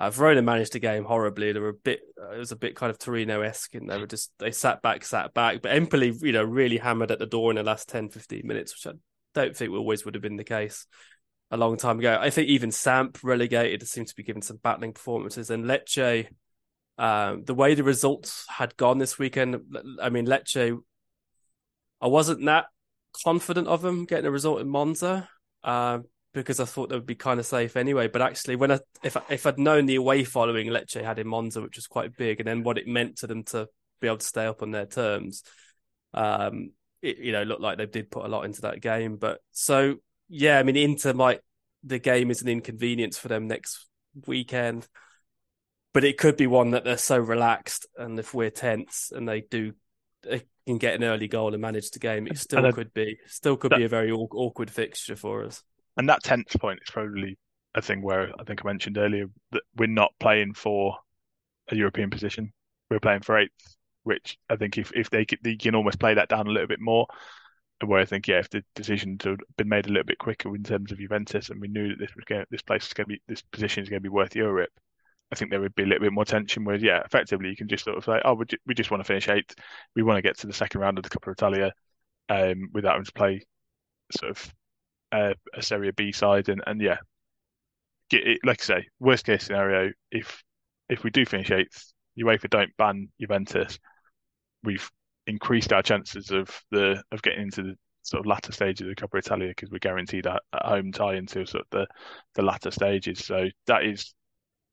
Uh, 0.00 0.08
Verona 0.08 0.40
managed 0.40 0.72
the 0.72 0.78
game 0.78 1.04
horribly. 1.04 1.52
They 1.52 1.60
were 1.60 1.68
a 1.68 1.74
bit, 1.74 2.00
uh, 2.18 2.30
it 2.30 2.38
was 2.38 2.52
a 2.52 2.56
bit 2.56 2.74
kind 2.74 2.88
of 2.88 2.98
Torino 2.98 3.42
esque, 3.42 3.74
and 3.74 3.90
they 3.90 3.98
were 3.98 4.06
just 4.06 4.32
they 4.38 4.50
sat 4.50 4.80
back, 4.80 5.04
sat 5.04 5.34
back. 5.34 5.60
But 5.60 5.72
Empoli, 5.72 6.16
you 6.22 6.32
know, 6.32 6.42
really 6.42 6.78
hammered 6.78 7.10
at 7.10 7.18
the 7.18 7.26
door 7.26 7.50
in 7.50 7.56
the 7.56 7.62
last 7.62 7.90
10, 7.90 8.08
15 8.08 8.46
minutes, 8.46 8.72
which 8.72 8.94
I 8.94 8.96
don't 9.34 9.54
think 9.54 9.72
always 9.72 10.06
would 10.06 10.14
have 10.14 10.22
been 10.22 10.38
the 10.38 10.42
case 10.44 10.86
a 11.50 11.58
long 11.58 11.76
time 11.76 11.98
ago. 11.98 12.16
I 12.18 12.30
think 12.30 12.48
even 12.48 12.70
Samp 12.70 13.18
relegated 13.22 13.86
seemed 13.86 14.08
to 14.08 14.16
be 14.16 14.22
giving 14.22 14.40
some 14.40 14.56
battling 14.56 14.94
performances, 14.94 15.50
and 15.50 15.66
Lecce. 15.66 16.28
Um, 16.96 17.44
the 17.44 17.54
way 17.54 17.74
the 17.74 17.82
results 17.82 18.44
had 18.48 18.76
gone 18.76 18.98
this 18.98 19.18
weekend, 19.18 19.56
I 20.02 20.10
mean, 20.10 20.26
Lecce, 20.26 20.78
I 22.00 22.06
wasn't 22.06 22.44
that 22.46 22.66
confident 23.24 23.68
of 23.68 23.82
them 23.82 24.04
getting 24.04 24.26
a 24.26 24.30
result 24.30 24.60
in 24.60 24.68
Monza. 24.68 25.28
Uh, 25.62 26.00
because 26.32 26.60
I 26.60 26.64
thought 26.64 26.88
they 26.88 26.96
would 26.96 27.06
be 27.06 27.14
kind 27.14 27.40
of 27.40 27.46
safe 27.46 27.76
anyway. 27.76 28.08
But 28.08 28.22
actually, 28.22 28.56
when 28.56 28.72
I 28.72 28.80
if 29.02 29.16
if 29.28 29.46
I'd 29.46 29.58
known 29.58 29.86
the 29.86 29.96
away 29.96 30.24
following 30.24 30.68
Lecce 30.68 31.02
had 31.02 31.18
in 31.18 31.26
Monza, 31.26 31.60
which 31.60 31.76
was 31.76 31.86
quite 31.86 32.16
big, 32.16 32.40
and 32.40 32.46
then 32.46 32.62
what 32.62 32.78
it 32.78 32.86
meant 32.86 33.18
to 33.18 33.26
them 33.26 33.42
to 33.44 33.68
be 34.00 34.06
able 34.06 34.18
to 34.18 34.26
stay 34.26 34.46
up 34.46 34.62
on 34.62 34.70
their 34.70 34.86
terms, 34.86 35.42
um, 36.14 36.72
it 37.02 37.18
you 37.18 37.32
know 37.32 37.42
looked 37.42 37.62
like 37.62 37.78
they 37.78 37.86
did 37.86 38.10
put 38.10 38.24
a 38.24 38.28
lot 38.28 38.44
into 38.44 38.62
that 38.62 38.80
game. 38.80 39.16
But 39.16 39.40
so 39.52 39.96
yeah, 40.28 40.58
I 40.58 40.62
mean, 40.62 40.76
Inter 40.76 41.12
might 41.12 41.40
the 41.82 41.98
game 41.98 42.30
is 42.30 42.42
an 42.42 42.48
inconvenience 42.48 43.18
for 43.18 43.28
them 43.28 43.48
next 43.48 43.86
weekend, 44.26 44.86
but 45.92 46.04
it 46.04 46.18
could 46.18 46.36
be 46.36 46.46
one 46.46 46.72
that 46.72 46.84
they're 46.84 46.96
so 46.96 47.18
relaxed, 47.18 47.86
and 47.96 48.18
if 48.18 48.34
we're 48.34 48.50
tense 48.50 49.12
and 49.14 49.28
they 49.28 49.40
do. 49.42 49.72
They 50.22 50.42
can 50.66 50.76
get 50.76 50.96
an 50.96 51.02
early 51.02 51.28
goal 51.28 51.54
and 51.54 51.62
manage 51.62 51.92
the 51.92 51.98
game. 51.98 52.26
It 52.26 52.36
still 52.36 52.70
could 52.72 52.92
be, 52.92 53.16
still 53.26 53.56
could 53.56 53.72
that, 53.72 53.78
be 53.78 53.84
a 53.84 53.88
very 53.88 54.12
awkward 54.12 54.70
fixture 54.70 55.16
for 55.16 55.46
us 55.46 55.62
and 56.00 56.08
that 56.08 56.22
tenth 56.22 56.58
point 56.58 56.80
is 56.82 56.90
probably 56.90 57.36
a 57.74 57.82
thing 57.82 58.00
where 58.00 58.32
I 58.40 58.44
think 58.44 58.62
I 58.64 58.66
mentioned 58.66 58.96
earlier 58.96 59.26
that 59.52 59.60
we're 59.76 59.86
not 59.86 60.14
playing 60.18 60.54
for 60.54 60.96
a 61.68 61.76
European 61.76 62.08
position. 62.08 62.54
We're 62.90 63.00
playing 63.00 63.20
for 63.20 63.36
eighth, 63.36 63.76
which 64.04 64.38
I 64.48 64.56
think 64.56 64.78
if, 64.78 64.90
if 64.94 65.10
they, 65.10 65.26
they 65.42 65.56
can 65.56 65.74
almost 65.74 66.00
play 66.00 66.14
that 66.14 66.30
down 66.30 66.46
a 66.46 66.50
little 66.50 66.68
bit 66.68 66.80
more. 66.80 67.06
Where 67.84 68.00
I 68.00 68.06
think, 68.06 68.28
yeah, 68.28 68.38
if 68.38 68.48
the 68.48 68.64
decision 68.74 69.18
had 69.22 69.40
been 69.58 69.68
made 69.68 69.84
a 69.84 69.90
little 69.90 70.06
bit 70.06 70.16
quicker 70.16 70.56
in 70.56 70.62
terms 70.62 70.90
of 70.90 70.96
Juventus, 70.96 71.50
and 71.50 71.60
we 71.60 71.68
knew 71.68 71.90
that 71.90 71.98
this 71.98 72.16
was 72.16 72.24
going, 72.24 72.46
this 72.50 72.62
place 72.62 72.86
is 72.86 72.94
going 72.94 73.04
to 73.04 73.08
be, 73.08 73.22
this 73.28 73.42
position 73.42 73.82
is 73.82 73.90
going 73.90 74.00
to 74.00 74.08
be 74.08 74.08
worth 74.08 74.34
Europe, 74.34 74.70
I 75.30 75.34
think 75.34 75.50
there 75.50 75.60
would 75.60 75.74
be 75.74 75.82
a 75.82 75.86
little 75.86 76.06
bit 76.06 76.14
more 76.14 76.24
tension. 76.24 76.64
Whereas, 76.64 76.82
yeah, 76.82 77.02
effectively 77.04 77.50
you 77.50 77.56
can 77.56 77.68
just 77.68 77.84
sort 77.84 77.98
of 77.98 78.06
say, 78.06 78.22
oh, 78.24 78.32
we, 78.32 78.46
we 78.66 78.72
just 78.72 78.90
want 78.90 79.02
to 79.02 79.06
finish 79.06 79.28
eighth. 79.28 79.54
We 79.94 80.02
want 80.02 80.16
to 80.16 80.22
get 80.22 80.38
to 80.38 80.46
the 80.46 80.54
second 80.54 80.80
round 80.80 80.96
of 80.96 81.04
the 81.04 81.10
Coppa 81.10 81.32
Italia 81.32 81.74
um, 82.30 82.70
without 82.72 82.92
having 82.92 83.04
to 83.04 83.12
play 83.12 83.42
sort 84.18 84.30
of 84.30 84.54
a, 85.12 85.34
a 85.54 85.62
Serie 85.62 85.92
B 85.92 86.12
side, 86.12 86.48
and 86.48 86.62
and 86.66 86.80
yeah, 86.80 86.98
get 88.10 88.26
it, 88.26 88.40
like 88.44 88.60
I 88.62 88.64
say, 88.64 88.86
worst 88.98 89.26
case 89.26 89.44
scenario, 89.44 89.92
if 90.10 90.42
if 90.88 91.04
we 91.04 91.10
do 91.10 91.24
finish 91.24 91.50
eighth, 91.50 91.92
UEFA 92.18 92.50
don't 92.50 92.76
ban 92.76 93.08
Juventus, 93.20 93.78
we've 94.62 94.90
increased 95.26 95.72
our 95.72 95.82
chances 95.82 96.30
of 96.30 96.48
the 96.70 97.02
of 97.12 97.22
getting 97.22 97.42
into 97.42 97.62
the 97.62 97.74
sort 98.02 98.20
of 98.20 98.26
latter 98.26 98.52
stages 98.52 98.82
of 98.82 98.88
the 98.88 98.94
Coppa 98.96 99.18
Italia 99.18 99.48
because 99.48 99.70
we're 99.70 99.78
guaranteed 99.78 100.26
a, 100.26 100.40
a 100.52 100.68
home 100.68 100.92
tie 100.92 101.14
into 101.14 101.46
sort 101.46 101.64
of 101.64 101.70
the 101.70 101.86
the 102.34 102.42
latter 102.42 102.70
stages. 102.70 103.24
So 103.24 103.48
that 103.66 103.84
is 103.84 104.14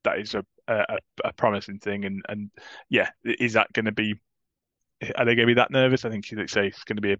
that 0.04 0.18
is 0.18 0.34
a 0.34 0.44
a, 0.68 0.98
a 1.24 1.32
promising 1.32 1.78
thing. 1.78 2.04
And 2.04 2.22
and 2.28 2.50
yeah, 2.88 3.10
is 3.24 3.54
that 3.54 3.72
going 3.72 3.86
to 3.86 3.92
be? 3.92 4.14
Are 5.16 5.24
they 5.24 5.36
going 5.36 5.46
to 5.46 5.54
be 5.54 5.54
that 5.54 5.70
nervous? 5.70 6.04
I 6.04 6.10
think 6.10 6.28
they 6.28 6.46
say 6.48 6.66
it's 6.66 6.84
going 6.84 6.96
to 6.96 7.02
be 7.02 7.12
a, 7.12 7.18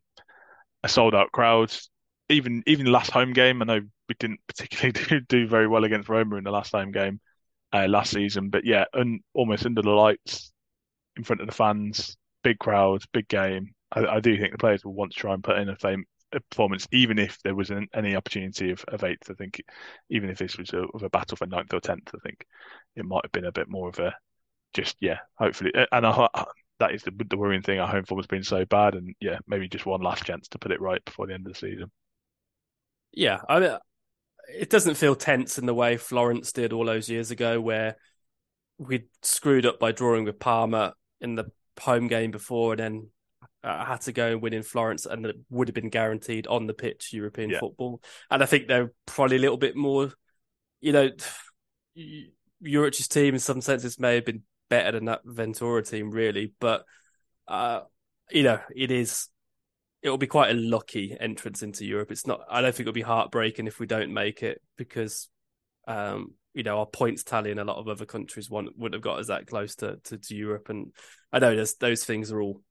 a 0.83 0.89
sold 0.89 1.15
out 1.15 1.31
crowd. 1.31 1.73
Even 2.31 2.63
even 2.67 2.85
the 2.85 2.91
last 2.91 3.11
home 3.11 3.33
game, 3.33 3.63
I 3.63 3.65
know 3.65 3.81
we 4.09 4.15
didn't 4.19 4.41
particularly 4.47 4.93
do, 5.09 5.21
do 5.21 5.49
very 5.49 5.67
well 5.67 5.85
against 5.85 6.09
Roma 6.09 6.37
in 6.37 6.45
the 6.45 6.51
last 6.51 6.73
home 6.73 6.93
game 6.93 7.21
uh, 7.73 7.87
last 7.89 8.13
season, 8.13 8.51
but 8.51 8.65
yeah, 8.65 8.85
un, 8.95 9.21
almost 9.35 9.67
under 9.67 9.83
the 9.83 9.91
lights, 9.91 10.53
in 11.17 11.25
front 11.25 11.41
of 11.41 11.47
the 11.47 11.55
fans, 11.55 12.17
big 12.43 12.59
crowd, 12.59 13.03
big 13.13 13.29
game. 13.29 13.73
I, 13.93 14.07
I 14.07 14.21
do 14.21 14.37
think 14.39 14.53
the 14.53 14.59
players 14.59 14.85
will 14.85 14.95
want 14.95 15.13
to 15.13 15.19
try 15.19 15.35
and 15.35 15.45
put 15.45 15.59
in 15.59 15.69
a, 15.69 15.77
fame, 15.77 16.05
a 16.33 16.41
performance, 16.51 16.87
even 16.93 17.19
if 17.19 17.39
there 17.43 17.55
was 17.55 17.71
an, 17.71 17.89
any 17.95 18.17
opportunity 18.17 18.71
of, 18.71 18.85
of 18.89 19.05
eighth. 19.05 19.31
I 19.31 19.35
think, 19.35 19.61
even 20.11 20.31
if 20.31 20.39
this 20.39 20.57
was 20.57 20.71
a, 20.73 20.85
of 20.95 21.03
a 21.03 21.11
battle 21.11 21.37
for 21.37 21.47
ninth 21.47 21.75
or 21.75 21.81
tenth, 21.81 22.11
I 22.15 22.19
think 22.23 22.47
it 22.97 23.05
might 23.05 23.25
have 23.25 23.33
been 23.33 23.47
a 23.47 23.53
bit 23.53 23.69
more 23.69 23.89
of 23.89 23.99
a 23.99 24.15
just 24.75 24.97
yeah. 25.01 25.19
Hopefully, 25.39 25.73
and 25.93 26.07
I, 26.07 26.29
that 26.79 26.95
is 26.95 27.03
the, 27.03 27.13
the 27.29 27.37
worrying 27.37 27.63
thing. 27.63 27.81
Our 27.81 27.89
home 27.89 28.05
form 28.05 28.19
has 28.21 28.27
been 28.27 28.45
so 28.45 28.65
bad, 28.65 28.95
and 28.95 29.15
yeah, 29.21 29.39
maybe 29.47 29.69
just 29.69 29.87
one 29.87 30.01
last 30.03 30.25
chance 30.25 30.49
to 30.49 30.59
put 30.59 30.73
it 30.73 30.81
right 30.81 31.05
before 31.05 31.27
the 31.27 31.35
end 31.35 31.47
of 31.47 31.53
the 31.53 31.59
season. 31.59 31.91
Yeah, 33.13 33.39
I 33.49 33.61
mean, 33.61 33.77
it 34.55 34.71
doesn't 34.71 34.95
feel 34.95 35.15
tense 35.15 35.59
in 35.59 35.67
the 35.67 35.75
way 35.75 35.97
Florence 35.97 36.53
did 36.53 36.73
all 36.73 36.85
those 36.85 37.09
years 37.09 37.31
ago, 37.31 37.61
where 37.61 37.97
we 38.79 39.07
screwed 39.23 39.67
up 39.67 39.79
by 39.79 39.93
drawing 39.93 40.25
with 40.25 40.39
Parma 40.39 40.95
in 41.21 41.35
the 41.35 41.51
home 41.81 42.07
game 42.07 42.31
before, 42.31 42.73
and 42.73 42.81
then 42.81 43.11
uh, 43.65 43.85
had 43.85 44.01
to 44.03 44.13
go 44.13 44.29
and 44.29 44.43
win 44.43 44.55
in 44.55 44.63
Florence, 44.63 45.07
and 45.07 45.27
it 45.27 45.37
would 45.51 45.69
have 45.69 45.75
been 45.75 45.91
guaranteed 45.91 46.47
on 46.47 46.67
the 46.67 46.75
pitch 46.75 47.13
European 47.13 47.51
yeah. 47.51 47.61
football. 47.61 48.01
And 48.31 48.43
I 48.43 48.47
think 48.47 48.69
they're 48.69 48.93
probably 49.07 49.37
a 49.37 49.41
little 49.41 49.57
bit 49.57 49.77
more, 49.77 50.13
you 50.81 50.93
know, 50.93 51.11
Juric's 52.63 53.09
team 53.09 53.35
in 53.35 53.41
some 53.41 53.61
senses 53.61 53.99
may 53.99 54.17
have 54.17 54.25
been 54.25 54.43
better 54.69 54.93
than 54.93 55.07
that 55.07 55.23
Ventura 55.25 55.83
team, 55.83 56.11
really, 56.11 56.53
but 56.61 56.85
uh, 57.49 57.81
you 58.31 58.43
know, 58.43 58.61
it 58.75 58.91
is. 58.91 59.29
It 60.03 60.11
will 60.11 60.19
be 60.19 60.27
quite 60.27 60.51
a 60.51 60.55
lucky 60.55 61.17
entrance 61.19 61.63
into 61.63 61.85
Europe. 61.85 62.11
It's 62.11 62.27
not. 62.27 62.41
I 62.49 62.61
don't 62.61 62.73
think 62.73 62.83
it'll 62.83 62.93
be 62.93 63.03
heartbreaking 63.03 63.67
if 63.67 63.81
we 63.81 63.87
don't 63.87 64.13
make 64.13 64.43
it 64.43 64.63
because 64.77 65.29
um, 65.89 66.35
you 66.55 66.63
know, 66.63 66.79
our 66.79 66.87
points 66.87 67.23
tally 67.23 67.51
in 67.51 67.59
a 67.59 67.65
lot 67.65 67.77
of 67.77 67.89
other 67.89 68.05
countries 68.05 68.51
want, 68.51 68.77
wouldn't 68.77 68.95
have 68.95 69.03
got 69.03 69.21
us 69.21 69.29
that 69.29 69.47
close 69.47 69.77
to, 69.77 69.99
to, 70.05 70.19
to 70.19 70.35
Europe. 70.35 70.69
And 70.69 70.93
I 71.33 71.39
know 71.39 71.65
those 71.81 72.05
things 72.05 72.33
are 72.33 72.41
all 72.41 72.63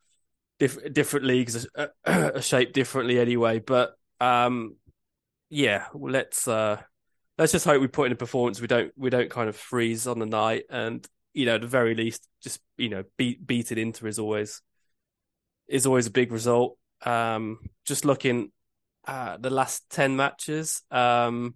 diff- 0.60 0.94
different 0.94 1.26
leagues 1.26 1.66
are, 1.76 1.92
are, 2.06 2.42
shaped 2.42 2.74
differently 2.74 3.20
anyway. 3.20 3.60
But 3.60 3.94
um, 4.20 4.76
yeah, 5.50 5.86
well, 5.94 6.12
let's 6.12 6.48
uh, 6.48 6.82
let's 7.38 7.52
just 7.52 7.66
hope 7.66 7.82
we 7.82 7.88
put 7.88 8.08
in 8.08 8.12
a 8.12 8.18
performance. 8.18 8.60
We 8.60 8.68
don't 8.68 8.92
we 8.98 9.10
don't 9.10 9.30
kind 9.30 9.50
of 9.50 9.56
freeze 9.56 10.06
on 10.06 10.20
the 10.20 10.26
night, 10.26 10.64
and 10.70 11.08
you 11.34 11.46
know, 11.46 11.56
at 11.56 11.62
the 11.62 11.68
very 11.68 11.96
least, 11.96 12.28
just 12.42 12.60
you 12.78 12.90
know, 12.90 13.04
beat 13.18 13.46
beat 13.46 13.72
it 13.72 13.78
Inter 13.78 14.08
is 14.08 14.20
always 14.20 14.62
is 15.68 15.86
always 15.86 16.08
a 16.08 16.12
big 16.12 16.32
result. 16.32 16.78
Um, 17.06 17.60
just 17.86 18.06
looking 18.06 18.52
at 19.06 19.42
the 19.42 19.50
last 19.50 19.90
ten 19.90 20.16
matches, 20.16 20.82
um, 20.92 21.56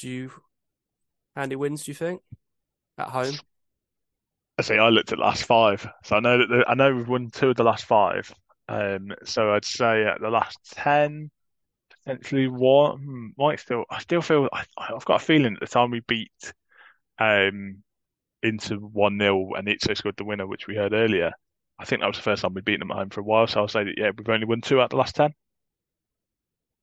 do 0.00 0.08
you 0.08 0.32
Andy 1.36 1.56
wins, 1.56 1.84
do 1.84 1.90
you 1.90 1.94
think? 1.94 2.20
At 2.98 3.08
home? 3.08 3.34
I 4.58 4.62
say 4.62 4.78
I 4.78 4.90
looked 4.90 5.12
at 5.12 5.18
last 5.18 5.44
five. 5.44 5.88
So 6.04 6.16
I 6.16 6.20
know 6.20 6.38
that 6.38 6.48
the, 6.48 6.64
I 6.68 6.74
know 6.74 6.94
we've 6.94 7.08
won 7.08 7.30
two 7.30 7.50
of 7.50 7.56
the 7.56 7.64
last 7.64 7.84
five. 7.84 8.32
Um, 8.68 9.12
so 9.24 9.52
I'd 9.52 9.64
say 9.64 10.04
at 10.04 10.20
the 10.20 10.30
last 10.30 10.58
ten, 10.74 11.30
potentially 12.04 12.48
one 12.48 12.98
hmm, 12.98 13.26
might 13.38 13.60
still. 13.60 13.84
I 13.90 14.00
still 14.00 14.22
feel 14.22 14.48
I, 14.52 14.64
have 14.78 15.04
got 15.04 15.22
a 15.22 15.24
feeling 15.24 15.54
at 15.54 15.60
the 15.60 15.66
time 15.66 15.90
we 15.90 16.00
beat 16.00 16.52
um 17.18 17.82
Inter 18.42 18.76
one 18.76 19.18
0 19.18 19.54
and 19.54 19.68
Izzo 19.68 19.96
scored 19.96 20.16
the 20.16 20.24
winner, 20.24 20.46
which 20.46 20.66
we 20.66 20.76
heard 20.76 20.92
earlier. 20.92 21.32
I 21.78 21.84
think 21.84 22.00
that 22.00 22.06
was 22.06 22.16
the 22.16 22.22
first 22.22 22.42
time 22.42 22.54
we'd 22.54 22.64
beaten 22.64 22.80
them 22.80 22.90
at 22.90 22.96
home 22.96 23.10
for 23.10 23.20
a 23.20 23.24
while. 23.24 23.46
So 23.46 23.60
I'll 23.60 23.68
say 23.68 23.84
that 23.84 23.94
yeah, 23.96 24.10
we've 24.16 24.28
only 24.28 24.46
won 24.46 24.60
two 24.60 24.80
out 24.80 24.84
of 24.84 24.90
the 24.90 24.96
last 24.96 25.16
ten. 25.16 25.34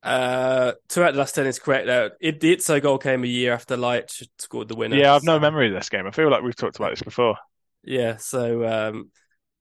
Uh, 0.01 0.73
two 0.87 1.03
out 1.03 1.09
of 1.09 1.15
the 1.15 1.19
last 1.19 1.35
ten 1.35 1.45
is 1.45 1.59
correct. 1.59 1.87
Though 1.87 2.09
it, 2.21 2.39
the 2.39 2.79
goal 2.81 2.97
came 2.97 3.23
a 3.23 3.27
year 3.27 3.53
after 3.53 3.77
Light 3.77 4.11
scored 4.37 4.67
the 4.67 4.75
winner. 4.75 4.97
Yeah, 4.97 5.15
I've 5.15 5.23
no 5.23 5.39
memory 5.39 5.67
of 5.67 5.73
this 5.73 5.89
game. 5.89 6.07
I 6.07 6.11
feel 6.11 6.29
like 6.29 6.43
we've 6.43 6.55
talked 6.55 6.77
about 6.77 6.91
this 6.91 7.03
before. 7.03 7.35
Yeah, 7.83 8.17
so 8.17 8.65
um, 8.65 9.11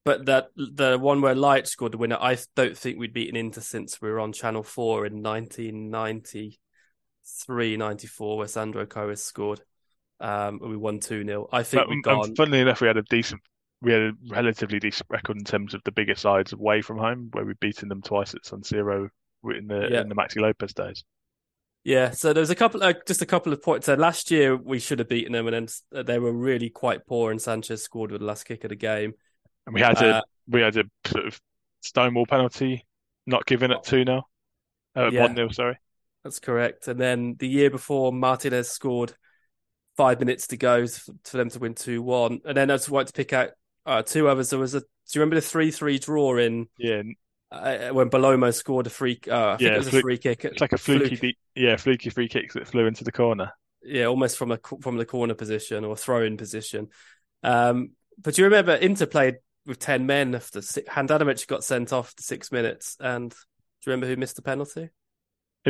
but 0.05 0.27
that 0.27 0.49
the 0.57 0.99
one 0.99 1.21
where 1.21 1.35
Light 1.35 1.67
scored 1.67 1.93
the 1.93 1.99
winner, 1.99 2.19
I 2.21 2.39
don't 2.57 2.77
think 2.77 2.99
we'd 2.99 3.13
beaten 3.13 3.37
Inter 3.37 3.61
since 3.61 4.01
we 4.01 4.11
were 4.11 4.21
on 4.21 4.33
Channel 4.33 4.63
Four 4.63 5.07
in 5.07 5.23
1993, 5.23 7.77
94, 7.77 8.39
where 8.39 8.49
Sandro 8.49 8.87
Cois 8.87 9.19
scored. 9.19 9.61
Um, 10.21 10.59
we 10.63 10.77
won 10.77 10.99
two 10.99 11.25
0 11.25 11.49
I 11.53 11.63
think 11.63 11.89
we've 11.89 12.03
gone. 12.03 12.35
Funnily 12.35 12.61
enough, 12.61 12.81
we 12.81 12.87
had 12.87 12.97
a 12.97 13.03
decent, 13.03 13.43
we 13.81 13.93
had 13.93 14.03
a 14.03 14.13
relatively 14.29 14.81
decent 14.81 15.09
record 15.09 15.37
in 15.37 15.45
terms 15.45 15.75
of 15.75 15.83
the 15.85 15.93
bigger 15.93 16.17
sides 16.17 16.53
away 16.53 16.83
from 16.83 16.99
home, 16.99 17.29
where 17.33 17.45
we've 17.45 17.61
beaten 17.61 17.89
them 17.89 18.03
twice 18.03 18.35
at 18.35 18.45
San 18.45 18.61
Siro 18.61 19.09
in 19.45 19.69
the 19.69 19.89
yeah. 19.91 20.01
in 20.01 20.09
the 20.09 20.15
Maxi 20.15 20.41
Lopez 20.41 20.75
days. 20.75 21.05
Yeah, 21.85 22.11
so 22.11 22.33
there's 22.33 22.51
a 22.51 22.57
couple, 22.57 22.83
uh, 22.83 22.93
just 23.07 23.23
a 23.23 23.27
couple 23.27 23.53
of 23.53 23.63
points. 23.63 23.87
there. 23.87 23.97
last 23.97 24.31
year 24.31 24.57
we 24.57 24.79
should 24.79 24.99
have 24.99 25.09
beaten 25.09 25.33
them, 25.33 25.47
and 25.47 25.71
then 25.91 26.05
they 26.05 26.19
were 26.19 26.33
really 26.33 26.71
quite 26.71 27.07
poor, 27.07 27.31
and 27.31 27.41
Sanchez 27.41 27.83
scored 27.83 28.11
with 28.11 28.21
the 28.21 28.27
last 28.27 28.45
kick 28.45 28.65
of 28.65 28.71
the 28.71 28.77
game. 28.77 29.15
And 29.65 29.75
we 29.75 29.81
had 29.81 30.03
uh, 30.03 30.07
a 30.07 30.23
we 30.49 30.61
had 30.61 30.77
a 30.77 30.85
sort 31.07 31.27
of 31.27 31.41
stonewall 31.81 32.27
penalty, 32.27 32.85
not 33.27 33.47
given 33.47 33.71
at 33.71 33.85
two 33.85 34.05
0 34.05 34.23
uh, 34.97 35.11
one 35.13 35.37
0 35.37 35.49
Sorry, 35.51 35.79
that's 36.25 36.41
correct. 36.41 36.89
And 36.89 37.01
then 37.01 37.37
the 37.39 37.49
year 37.49 37.71
before, 37.71 38.13
Martinez 38.13 38.71
scored 38.71 39.15
five 39.97 40.21
minutes 40.21 40.47
to 40.49 40.57
go 40.57 40.87
for 40.87 41.37
them 41.37 41.51
to 41.51 41.59
win 41.59 41.75
two 41.75 42.03
one. 42.03 42.41
And 42.45 42.57
then 42.57 42.71
I 42.71 42.75
just 42.75 42.91
wanted 42.91 43.09
to 43.09 43.13
pick 43.15 43.33
out 43.33 43.51
uh, 43.89 44.03
two 44.03 44.29
others. 44.29 44.51
There 44.51 44.59
was 44.59 44.75
a. 44.75 44.81
Do 44.81 44.87
you 45.15 45.21
remember 45.21 45.37
the 45.37 45.43
three 45.43 45.71
three 45.71 45.99
draw 45.99 46.37
in? 46.37 46.69
Yeah, 46.77 47.03
uh, 47.51 47.89
when 47.89 48.11
Bellomo 48.11 48.53
scored 48.53 48.87
a 48.87 48.91
free, 48.91 49.19
uh, 49.31 49.57
yeah, 49.59 49.75
it 49.75 49.79
was 49.79 49.93
a 49.93 50.01
free 50.01 50.19
kick. 50.19 50.45
It's 50.45 50.61
like 50.61 50.73
a 50.73 50.79
fluky, 50.79 51.17
fluke. 51.17 51.37
yeah, 51.55 51.77
fluky 51.77 52.11
free 52.11 52.29
kicks 52.29 52.55
that 52.55 52.69
flew 52.69 52.87
into 52.87 53.05
the 53.05 53.13
corner. 53.13 53.53
Yeah, 53.83 54.05
almost 54.05 54.37
from 54.37 54.53
a 54.53 54.59
from 54.81 54.97
the 54.97 55.07
corner 55.07 55.35
position 55.35 55.85
or 55.85 55.97
throw-in 55.97 56.37
position. 56.37 56.89
Um, 57.43 57.93
but 58.21 58.35
do 58.35 58.43
you 58.43 58.47
remember 58.47 58.75
Inter 58.75 59.07
played 59.07 59.37
with 59.65 59.79
ten 59.79 60.05
men 60.07 60.35
after 60.35 60.61
Handanovic 60.61 61.47
got 61.47 61.65
sent 61.65 61.93
off 61.93 62.15
to 62.17 62.23
six 62.23 62.53
minutes, 62.53 62.97
and 63.01 63.31
do 63.31 63.37
you 63.87 63.93
remember 63.93 64.07
who 64.07 64.17
missed 64.17 64.37
the 64.37 64.43
penalty? 64.43 64.91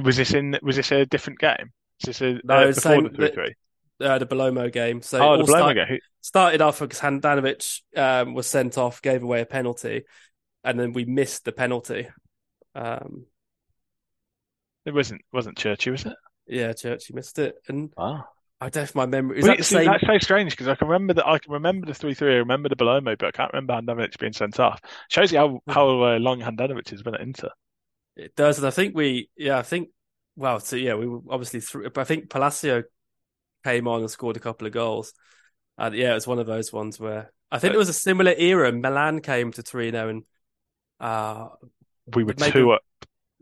Was 0.03 0.17
this 0.17 0.35
in? 0.35 0.59
Was 0.63 0.77
this 0.77 0.91
a 0.91 1.07
different 1.07 1.39
game? 1.39 1.73
Was 2.01 2.19
this 2.19 2.21
a, 2.23 2.41
no, 2.45 2.55
uh, 2.55 2.67
before 2.69 2.81
same, 2.81 3.05
the 3.05 3.11
three 3.11 3.31
three? 3.31 3.55
Uh, 4.01 4.19
the 4.19 4.27
Bellomo 4.27 4.73
game. 4.73 5.03
So 5.03 5.19
oh, 5.19 5.37
the 5.37 5.45
Bellomo 5.45 5.73
start, 5.73 5.77
game. 5.77 5.99
Started 6.21 6.61
off 6.61 6.79
because 6.79 7.01
Handanovic 7.01 7.81
um, 7.97 8.35
was 8.35 8.47
sent 8.47 8.79
off, 8.79 9.03
gave 9.03 9.23
away 9.23 9.41
a 9.41 9.47
penalty, 9.47 10.05
and 10.63 10.79
then 10.79 10.93
we 10.93 11.05
missed 11.05 11.45
the 11.45 11.53
penalty. 11.53 12.09
Um, 12.75 13.27
it 14.85 14.95
wasn't 14.95 15.23
wasn't 15.33 15.59
Cerci, 15.59 15.91
was 15.91 16.07
it? 16.07 16.15
Yeah, 16.47 16.73
Cerci 16.73 17.13
missed 17.13 17.39
it, 17.39 17.57
and 17.69 17.93
wow. 17.97 18.25
I 18.61 18.71
don't 18.71 18.93
know 18.95 19.03
my 19.03 19.07
memory 19.07 19.39
is 19.39 19.45
that 19.45 19.65
see, 19.65 19.85
That's 19.85 20.05
so 20.05 20.19
strange 20.19 20.51
because 20.51 20.67
I 20.67 20.75
can 20.75 20.89
remember 20.89 21.15
that 21.15 21.27
I 21.27 21.39
can 21.39 21.53
remember 21.53 21.87
the 21.87 21.95
three 21.95 22.15
three. 22.15 22.35
I 22.35 22.39
remember 22.39 22.69
the 22.69 22.77
Bellomo, 22.77 23.17
but 23.17 23.27
I 23.27 23.31
can't 23.31 23.53
remember 23.53 23.75
Handanovic 23.75 24.19
being 24.19 24.33
sent 24.33 24.59
off. 24.59 24.81
Shows 25.09 25.33
you 25.33 25.39
how 25.39 25.61
how 25.69 26.03
uh, 26.03 26.19
long 26.19 26.41
Handanovic 26.41 26.91
has 26.91 27.03
been 27.03 27.15
at 27.15 27.21
Inter. 27.21 27.51
It 28.17 28.35
does, 28.35 28.59
and 28.59 28.67
I 28.67 28.71
think 28.71 28.97
we, 28.97 29.31
yeah, 29.37 29.59
I 29.59 29.63
think, 29.63 29.91
well, 30.35 30.59
so 30.59 30.75
yeah, 30.75 30.95
we 30.95 31.07
were 31.07 31.21
obviously 31.31 31.61
through. 31.61 31.89
I 31.97 32.05
think 32.05 32.31
Palacio 32.31 32.83
came 33.69 33.89
on 33.89 34.01
and 34.01 34.11
scored 34.11 34.37
a 34.37 34.41
couple 34.41 34.67
of 34.67 34.73
goals, 34.73 35.13
and 35.77 35.95
yeah, 35.95 36.13
it 36.13 36.15
was 36.15 36.27
one 36.27 36.39
of 36.39 36.47
those 36.47 36.73
ones 36.73 36.99
where 36.99 37.33
I 37.51 37.59
think 37.59 37.75
it 37.75 37.79
was 37.79 37.89
a 37.89 37.95
similar 37.95 38.35
era. 38.37 38.73
Milan 38.73 39.21
came 39.21 39.53
to 39.53 39.63
Torino 39.63 40.09
and 40.09 40.23
uh, 41.01 41.49
we 42.15 42.25
were 42.25 42.35
maybe, 42.39 42.53
two 42.53 42.73
up. 42.73 42.83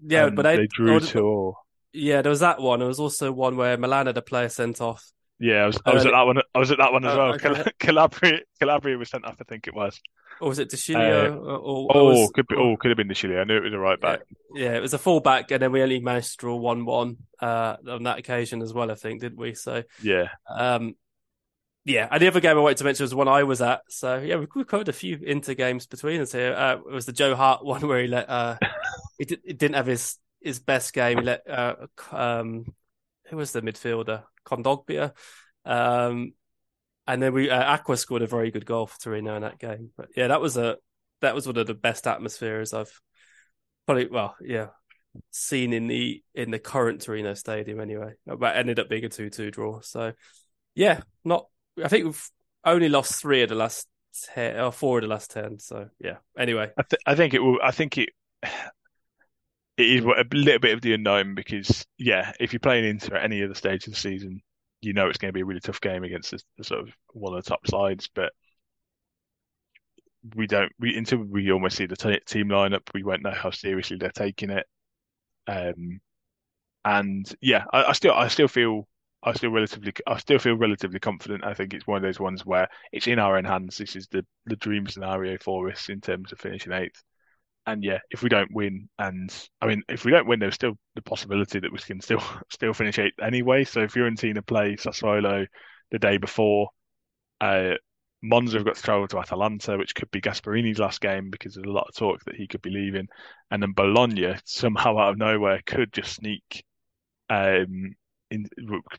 Yeah, 0.05 0.31
but 0.31 0.43
they, 0.43 0.57
they 0.57 0.67
drew 0.67 1.01
two 1.01 1.25
all. 1.25 1.57
Yeah, 1.93 2.23
there 2.23 2.31
was 2.31 2.41
that 2.41 2.61
one. 2.61 2.81
There 2.81 2.89
was 2.89 3.01
also 3.01 3.33
one 3.33 3.57
where 3.57 3.77
Milan 3.77 4.07
had 4.07 4.19
a 4.19 4.23
player 4.23 4.49
sent 4.49 4.81
off. 4.81 5.11
Yeah, 5.39 5.65
I 5.65 5.67
was, 5.67 5.79
I 5.85 5.95
was 5.95 6.07
at 6.07 6.13
that 6.13 6.23
one. 6.23 6.39
I 6.55 6.59
was 6.59 6.71
at 6.71 6.79
that 6.79 6.93
one 6.93 7.05
as 7.05 7.15
uh, 7.15 7.17
well. 7.17 7.35
Okay. 7.35 7.71
Calabria, 7.79 8.41
Calabria 8.59 8.97
was 8.97 9.11
sent 9.11 9.27
off. 9.27 9.37
I 9.41 9.45
think 9.45 9.69
it 9.69 9.75
was. 9.75 10.01
Or 10.41 10.49
was 10.49 10.59
it 10.59 10.71
De 10.71 10.77
Sciglio? 10.77 11.33
Uh, 11.33 11.37
or, 11.37 11.59
or, 11.59 11.97
oh, 11.97 12.05
was, 12.05 12.31
could 12.35 12.47
be. 12.47 12.57
Oh, 12.57 12.77
could 12.77 12.91
have 12.91 12.97
been 12.97 13.09
De 13.09 13.15
Sciglio. 13.15 13.41
I 13.41 13.45
knew 13.45 13.57
it 13.57 13.65
was 13.65 13.75
a 13.75 13.79
right 13.79 14.01
back. 14.01 14.21
Yeah, 14.55 14.65
yeah, 14.65 14.77
it 14.77 14.81
was 14.81 14.95
a 14.95 14.99
full 14.99 15.21
back, 15.21 15.51
and 15.51 15.63
then 15.63 15.73
we 15.73 15.83
only 15.83 16.01
managed 16.01 16.33
to 16.33 16.37
draw 16.39 16.57
one-one 16.57 17.19
uh, 17.41 17.77
on 17.89 18.05
that 18.05 18.19
occasion 18.19 18.63
as 18.63 18.73
well. 18.73 18.91
I 18.91 18.95
think, 18.95 19.21
didn't 19.21 19.39
we? 19.39 19.55
So 19.55 19.83
yeah. 20.03 20.29
Um, 20.49 20.95
yeah, 21.87 22.09
and 22.11 22.21
the 22.21 22.27
other 22.27 22.41
game 22.41 22.57
I 22.57 22.61
wanted 22.61 22.79
to 22.79 22.85
mention 22.85 23.05
was 23.05 23.15
one 23.15 23.29
I 23.29 23.45
was 23.45 23.63
at. 23.63 23.83
So 23.89 24.19
yeah, 24.19 24.37
we, 24.37 24.47
we 24.57 24.65
covered 24.65 24.89
a 24.89 24.93
few 24.93 25.19
inter 25.25 25.55
games 25.55 25.87
between 25.87 26.21
us 26.21 26.33
here. 26.33 26.53
Uh, 26.53 26.77
it 26.77 26.93
was 26.93 27.07
the 27.07 27.13
Joe 27.13 27.37
Hart 27.37 27.65
one 27.65 27.87
where 27.87 28.01
he 28.01 28.09
let 28.09 28.29
uh, 28.29 28.57
he, 29.19 29.25
did, 29.25 29.41
he 29.45 29.53
didn't 29.53 29.77
have 29.77 29.87
his 29.87 30.17
his 30.43 30.59
best 30.59 30.93
game. 30.93 31.19
He 31.19 31.25
let 31.25 31.49
uh, 31.49 31.75
um, 32.11 32.75
who 33.29 33.37
was 33.37 33.53
the 33.53 33.63
midfielder? 33.63 34.23
Kondogbia. 34.45 35.13
Um, 35.65 36.33
and 37.07 37.23
then 37.23 37.33
we 37.33 37.51
uh, 37.51 37.77
Acquah 37.77 37.99
scored 37.99 38.23
a 38.23 38.27
very 38.27 38.51
good 38.51 38.67
goal 38.67 38.87
for 38.87 38.99
Torino 38.99 39.37
in 39.37 39.43
that 39.43 39.59
game. 39.59 39.91
But 39.97 40.09
yeah, 40.17 40.29
that 40.29 40.41
was 40.41 40.57
a 40.57 40.77
that 41.23 41.35
was 41.35 41.47
one 41.47 41.57
of 41.57 41.67
the 41.67 41.75
best 41.75 42.07
atmospheres 42.07 42.73
I've 42.73 43.01
probably 43.87 44.09
well, 44.09 44.37
yeah, 44.41 44.69
seen 45.31 45.73
in 45.73 45.87
the 45.87 46.23
in 46.35 46.51
the 46.51 46.59
current 46.59 47.03
Torino 47.03 47.35
stadium 47.35 47.81
anyway. 47.81 48.15
But 48.27 48.57
ended 48.57 48.79
up 48.79 48.89
being 48.89 49.05
a 49.05 49.09
two 49.09 49.31
two 49.31 49.51
draw. 49.51 49.81
So 49.81 50.13
yeah, 50.75 51.01
not 51.25 51.47
I 51.83 51.89
think 51.89 52.07
we've 52.07 52.31
only 52.65 52.89
lost 52.89 53.21
three 53.21 53.43
of 53.43 53.49
the 53.49 53.55
last 53.55 53.87
ten 54.35 54.59
or 54.59 54.73
four 54.73 54.99
of 54.99 55.03
the 55.03 55.09
last 55.09 55.31
ten. 55.31 55.59
So 55.59 55.89
yeah. 56.01 56.17
Anyway. 56.39 56.71
I, 56.77 56.83
th- 56.83 57.03
I 57.07 57.15
think 57.15 57.35
it 57.35 57.41
will 57.41 57.59
I 57.63 57.71
think 57.71 57.99
it 57.99 58.11
it 59.77 59.87
is 59.87 60.05
a 60.05 60.25
little 60.33 60.61
bit 60.61 60.75
of 60.75 60.81
the 60.81 60.95
unknown 60.95 61.35
because 61.35 61.87
yeah, 61.99 62.33
if 62.41 62.53
you're 62.53 62.61
playing 62.61 62.85
Inter 62.85 63.17
at 63.17 63.25
any 63.25 63.43
other 63.43 63.55
stage 63.55 63.87
of 63.87 63.93
the 63.93 63.99
season, 63.99 64.41
you 64.81 64.93
know 64.93 65.09
it's 65.09 65.19
going 65.19 65.29
to 65.29 65.35
be 65.35 65.43
a 65.43 65.45
really 65.45 65.61
tough 65.61 65.81
game 65.81 66.05
against 66.05 66.31
the, 66.31 66.41
the 66.59 66.65
sort 66.65 66.81
of 66.81 66.91
one 67.13 67.37
of 67.37 67.45
the 67.45 67.49
top 67.49 67.67
sides, 67.67 68.09
but 68.15 68.33
we 70.35 70.47
don't 70.47 70.73
we 70.79 70.97
until 70.97 71.19
we 71.19 71.53
almost 71.53 71.77
see 71.77 71.87
the 71.87 71.97
t- 71.97 72.21
team 72.27 72.49
lineup, 72.49 72.83
we 72.95 73.03
won't 73.03 73.23
know 73.23 73.31
how 73.31 73.51
seriously 73.51 73.97
they're 73.99 74.11
taking 74.11 74.51
it. 74.51 74.67
Um, 75.47 76.01
and 76.85 77.33
yeah, 77.41 77.65
I, 77.73 77.85
I, 77.85 77.93
still 77.93 78.15
I 78.15 78.29
still 78.29 78.49
feel 78.49 78.89
I 79.23 79.33
still 79.35 79.51
relatively 79.51 79.93
I 80.07 80.19
still 80.19 80.39
feel 80.39 80.57
relatively 80.57 81.01
confident. 81.01 81.45
I 81.45 81.55
think 81.55 81.75
it's 81.75 81.87
one 81.87 81.97
of 81.99 82.03
those 82.03 82.21
ones 82.21 82.47
where 82.47 82.69
it's 82.93 83.07
in 83.07 83.19
our 83.19 83.37
own 83.37 83.45
hands. 83.45 83.79
This 83.79 83.97
is 83.97 84.09
the 84.09 84.25
the 84.47 84.57
dream 84.57 84.87
scenario 84.87 85.37
for 85.39 85.71
us 85.71 85.89
in 85.89 86.01
terms 86.01 86.33
of 86.33 86.41
finishing 86.41 86.73
eighth. 86.73 87.03
And 87.67 87.83
yeah, 87.83 87.99
if 88.11 88.23
we 88.23 88.29
don't 88.29 88.53
win, 88.53 88.89
and 88.99 89.35
I 89.61 89.67
mean, 89.67 89.83
if 89.89 90.05
we 90.05 90.13
don't 90.13 90.29
win, 90.29 90.39
there's 90.39 90.55
still 90.55 90.79
the 90.95 91.03
possibility 91.03 91.59
that 91.59 91.73
we 91.73 91.79
can 91.79 92.01
still 92.01 92.23
still 92.51 92.73
finish 92.73 92.99
eighth 92.99 93.21
anyway. 93.21 93.65
So 93.65 93.83
if 93.83 93.95
Fiorentina 93.95 94.47
play 94.47 94.77
Sassuolo 94.77 95.47
the 95.91 95.99
day 95.99 96.17
before, 96.17 96.69
uh, 97.41 97.73
Monza 98.23 98.59
have 98.59 98.67
got 98.67 98.77
to 98.77 98.83
travel 98.83 99.09
to 99.09 99.19
Atalanta, 99.19 99.77
which 99.77 99.95
could 99.95 100.11
be 100.11 100.21
Gasperini's 100.21 100.79
last 100.79 101.01
game 101.01 101.31
because 101.31 101.55
there's 101.55 101.67
a 101.67 101.71
lot 101.71 101.89
of 101.89 101.95
talk 101.95 102.25
that 102.25 102.37
he 102.37 102.47
could 102.47 102.63
be 102.63 102.71
leaving. 102.71 103.09
And 103.51 103.63
then 103.63 103.73
Bologna, 103.73 104.37
somehow 104.45 104.99
out 104.99 105.11
of 105.11 105.19
nowhere, 105.19 105.61
could 105.67 105.93
just 105.93 106.15
sneak 106.15 106.65
um, 107.29 107.95
in 108.31 108.49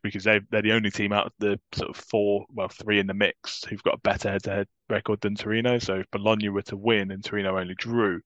because 0.03 0.23
they 0.23 0.39
they're 0.49 0.61
the 0.61 0.73
only 0.73 0.91
team 0.91 1.11
out 1.11 1.27
of 1.27 1.33
the 1.39 1.59
sort 1.73 1.89
of 1.89 1.95
four, 1.97 2.45
well, 2.53 2.69
three 2.69 2.99
in 2.99 3.07
the 3.07 3.13
mix 3.13 3.63
who've 3.65 3.83
got 3.83 3.95
a 3.95 4.01
better 4.01 4.29
head-to-head 4.29 4.67
record 4.89 5.21
than 5.21 5.35
Torino. 5.35 5.79
So 5.79 5.95
if 5.95 6.11
Bologna 6.11 6.49
were 6.49 6.61
to 6.63 6.77
win 6.77 7.11
and 7.11 7.23
Torino 7.23 7.57
only 7.57 7.75
drew, 7.75 8.21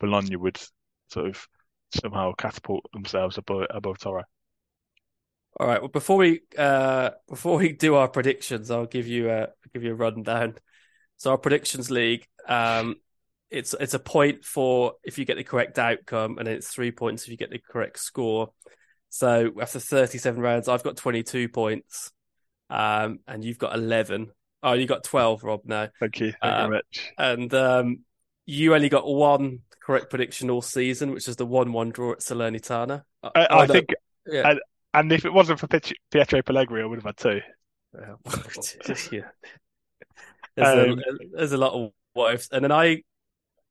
Bologna 0.00 0.36
would 0.36 0.60
sort 1.08 1.26
of 1.26 1.46
somehow 1.94 2.32
catapult 2.36 2.84
themselves 2.92 3.38
above 3.38 3.66
above 3.70 3.98
Toro. 3.98 4.24
All 5.60 5.68
right. 5.68 5.80
Well, 5.80 5.88
before 5.88 6.16
we 6.16 6.40
uh, 6.58 7.10
before 7.28 7.58
we 7.58 7.72
do 7.72 7.94
our 7.94 8.08
predictions, 8.08 8.70
I'll 8.70 8.86
give 8.86 9.06
you 9.06 9.30
a 9.30 9.48
give 9.72 9.84
you 9.84 9.92
a 9.92 9.96
rundown. 9.96 10.54
So 11.16 11.30
our 11.30 11.38
predictions 11.38 11.90
league, 11.90 12.26
um, 12.48 12.96
it's 13.50 13.74
it's 13.78 13.94
a 13.94 14.00
point 14.00 14.44
for 14.44 14.94
if 15.04 15.16
you 15.18 15.24
get 15.24 15.36
the 15.36 15.44
correct 15.44 15.78
outcome, 15.78 16.38
and 16.38 16.48
it's 16.48 16.68
three 16.68 16.90
points 16.90 17.24
if 17.24 17.28
you 17.28 17.36
get 17.36 17.50
the 17.50 17.60
correct 17.60 18.00
score. 18.00 18.52
So 19.10 19.52
after 19.60 19.78
37 19.78 20.42
rounds, 20.42 20.66
I've 20.66 20.82
got 20.82 20.96
22 20.96 21.48
points, 21.48 22.10
um, 22.68 23.20
and 23.28 23.44
you've 23.44 23.58
got 23.58 23.74
11. 23.74 24.32
Oh, 24.60 24.72
you 24.72 24.86
got 24.86 25.04
12, 25.04 25.44
Rob. 25.44 25.60
Now, 25.66 25.88
thank 26.00 26.18
you, 26.18 26.32
thank 26.42 26.42
you 26.42 26.50
very 26.50 26.68
much. 26.68 27.12
And 27.16 27.54
um, 27.54 27.98
you 28.44 28.74
only 28.74 28.88
got 28.88 29.06
one 29.06 29.60
correct 29.84 30.08
prediction 30.08 30.50
all 30.50 30.62
season, 30.62 31.12
which 31.12 31.28
is 31.28 31.36
the 31.36 31.44
one-one 31.44 31.90
draw 31.90 32.12
at 32.12 32.20
Salernitana. 32.20 33.02
I, 33.22 33.28
I, 33.34 33.60
I 33.60 33.66
think. 33.66 33.90
Yeah. 34.26 34.54
And 34.94 35.12
if 35.12 35.24
it 35.24 35.32
wasn't 35.32 35.60
for 35.60 35.66
Pietro 35.66 36.42
Pellegrini, 36.42 36.84
I 36.84 36.86
would 36.86 37.02
have 37.02 37.04
had 37.04 37.16
two. 37.16 37.40
yeah. 39.12 39.22
There's, 40.56 40.88
um, 40.88 40.98
a, 41.00 41.36
there's 41.36 41.52
a 41.52 41.58
lot 41.58 41.72
of 41.72 41.90
what 42.12 42.34
ifs. 42.34 42.48
And 42.52 42.62
then 42.62 42.70
I, 42.70 43.02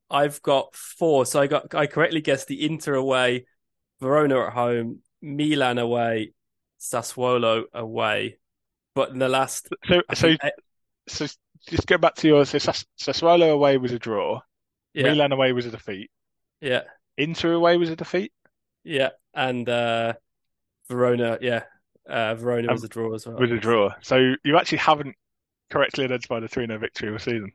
I've 0.09 0.41
got 0.41 0.76
four. 0.76 1.26
So 1.26 1.39
I 1.39 1.47
got 1.47 1.74
I 1.74 1.88
correctly 1.88 2.20
guessed 2.20 2.49
the 2.49 2.66
Inter 2.66 2.95
away, 2.95 3.45
Verona 4.01 4.47
at 4.47 4.51
home, 4.51 4.99
Milan 5.22 5.78
away, 5.78 6.34
Sassuolo 6.82 7.64
away. 7.74 8.38
But 8.95 9.11
in 9.11 9.20
the 9.20 9.30
last, 9.30 9.70
so 9.86 10.01
so 10.14 10.36
I, 10.43 10.51
so 11.07 11.26
just 11.70 11.88
go 11.88 11.97
back 11.97 12.16
to 12.16 12.28
yours. 12.28 12.49
So 12.49 12.57
Sassuolo 12.57 13.53
away 13.53 13.78
was 13.78 13.93
a 13.93 13.99
draw. 13.99 14.41
Yeah. 14.93 15.09
Milan 15.09 15.31
away 15.31 15.51
was 15.53 15.65
a 15.65 15.71
defeat. 15.71 16.11
Yeah. 16.61 16.81
Inter 17.17 17.53
away 17.53 17.77
was 17.77 17.89
a 17.89 17.95
defeat. 17.95 18.31
Yeah, 18.83 19.09
and 19.33 19.67
uh, 19.67 20.13
Verona, 20.89 21.37
yeah. 21.41 21.63
Uh, 22.07 22.35
Verona 22.35 22.67
um, 22.67 22.73
was 22.73 22.83
a 22.83 22.89
draw 22.89 23.13
as 23.13 23.25
well. 23.25 23.37
Was 23.37 23.51
a 23.51 23.57
draw. 23.57 23.91
So 24.01 24.35
you 24.43 24.57
actually 24.57 24.79
haven't 24.79 25.15
correctly 25.69 26.03
identified 26.03 26.43
a 26.43 26.47
3 26.47 26.67
0 26.67 26.79
victory 26.79 27.07
of 27.07 27.13
the 27.13 27.19
season. 27.19 27.53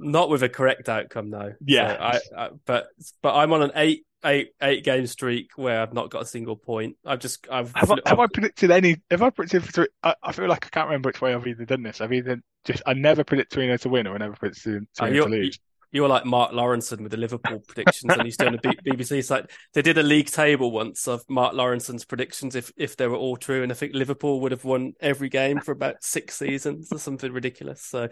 Not 0.00 0.30
with 0.30 0.42
a 0.42 0.48
correct 0.48 0.88
outcome, 0.88 1.30
though. 1.30 1.52
Yeah. 1.64 1.96
So 2.18 2.36
I, 2.36 2.44
I, 2.44 2.50
but 2.64 2.88
but 3.22 3.34
I'm 3.34 3.52
on 3.52 3.62
an 3.62 3.72
eight 3.76 4.06
eight 4.24 4.52
eight 4.62 4.84
game 4.84 5.06
streak 5.06 5.50
where 5.56 5.80
I've 5.80 5.92
not 5.92 6.10
got 6.10 6.22
a 6.22 6.26
single 6.26 6.56
point. 6.56 6.96
I've 7.04 7.20
just 7.20 7.46
I've 7.50 7.72
have, 7.74 7.92
I, 7.92 7.96
have 8.06 8.18
I 8.18 8.26
predicted 8.26 8.70
any? 8.70 8.96
Have 9.10 9.22
I 9.22 9.30
predicted 9.30 9.64
for 9.64 9.72
three? 9.72 9.88
I, 10.02 10.14
I, 10.22 10.32
feel 10.32 10.48
like 10.48 10.66
I 10.66 10.68
can't 10.70 10.88
remember 10.88 11.10
which 11.10 11.20
way 11.20 11.34
I've 11.34 11.46
either 11.46 11.64
done 11.64 11.82
this. 11.82 12.00
I've 12.00 12.12
either 12.12 12.40
just 12.64 12.82
I 12.86 12.94
never 12.94 13.22
predict 13.22 13.52
Torino 13.52 13.76
to 13.76 13.88
win 13.88 14.06
or 14.06 14.14
I 14.14 14.18
never 14.18 14.34
predict 14.34 14.64
Torino 14.64 15.24
to 15.24 15.28
lose 15.28 15.58
you're 15.94 16.08
like 16.08 16.26
Mark 16.26 16.50
Lawrenson 16.50 17.02
with 17.02 17.12
the 17.12 17.16
Liverpool 17.16 17.60
predictions, 17.60 18.12
and 18.12 18.22
he's 18.24 18.36
doing 18.36 18.54
a 18.54 18.58
BBC. 18.58 19.12
It's 19.18 19.30
like 19.30 19.48
they 19.74 19.80
did 19.80 19.96
a 19.96 20.02
league 20.02 20.26
table 20.26 20.72
once 20.72 21.06
of 21.06 21.24
Mark 21.30 21.54
Lawrenson's 21.54 22.04
predictions 22.04 22.56
if 22.56 22.72
if 22.76 22.96
they 22.96 23.06
were 23.06 23.16
all 23.16 23.36
true, 23.36 23.62
and 23.62 23.70
I 23.70 23.76
think 23.76 23.94
Liverpool 23.94 24.40
would 24.40 24.50
have 24.50 24.64
won 24.64 24.94
every 25.00 25.28
game 25.28 25.60
for 25.60 25.70
about 25.70 26.02
six 26.02 26.36
seasons 26.36 26.88
or 26.90 26.98
something 26.98 27.32
ridiculous. 27.32 27.80
So 27.80 28.08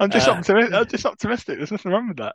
I'm 0.00 0.10
just 0.10 0.26
uh, 0.26 0.32
optimistic. 0.32 0.74
I'm 0.74 0.86
just 0.86 1.04
optimistic. 1.04 1.58
There's 1.58 1.70
nothing 1.70 1.92
wrong 1.92 2.08
with 2.08 2.16
that. 2.16 2.34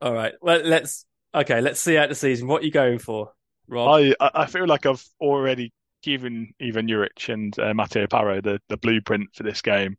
All 0.00 0.14
right. 0.14 0.32
Well, 0.40 0.62
let's 0.64 1.04
okay. 1.34 1.60
Let's 1.60 1.78
see 1.78 1.98
out 1.98 2.08
the 2.08 2.14
season. 2.14 2.48
What 2.48 2.62
are 2.62 2.66
you 2.66 2.72
going 2.72 2.98
for, 2.98 3.32
Rob? 3.68 3.90
I 4.20 4.30
I 4.34 4.46
feel 4.46 4.66
like 4.66 4.86
I've 4.86 5.04
already 5.20 5.70
given 6.02 6.54
Ivan 6.62 6.88
Juric 6.88 7.28
and 7.28 7.56
uh, 7.58 7.74
Matteo 7.74 8.06
Paro 8.06 8.42
the 8.42 8.58
the 8.70 8.78
blueprint 8.78 9.34
for 9.34 9.42
this 9.42 9.60
game. 9.60 9.98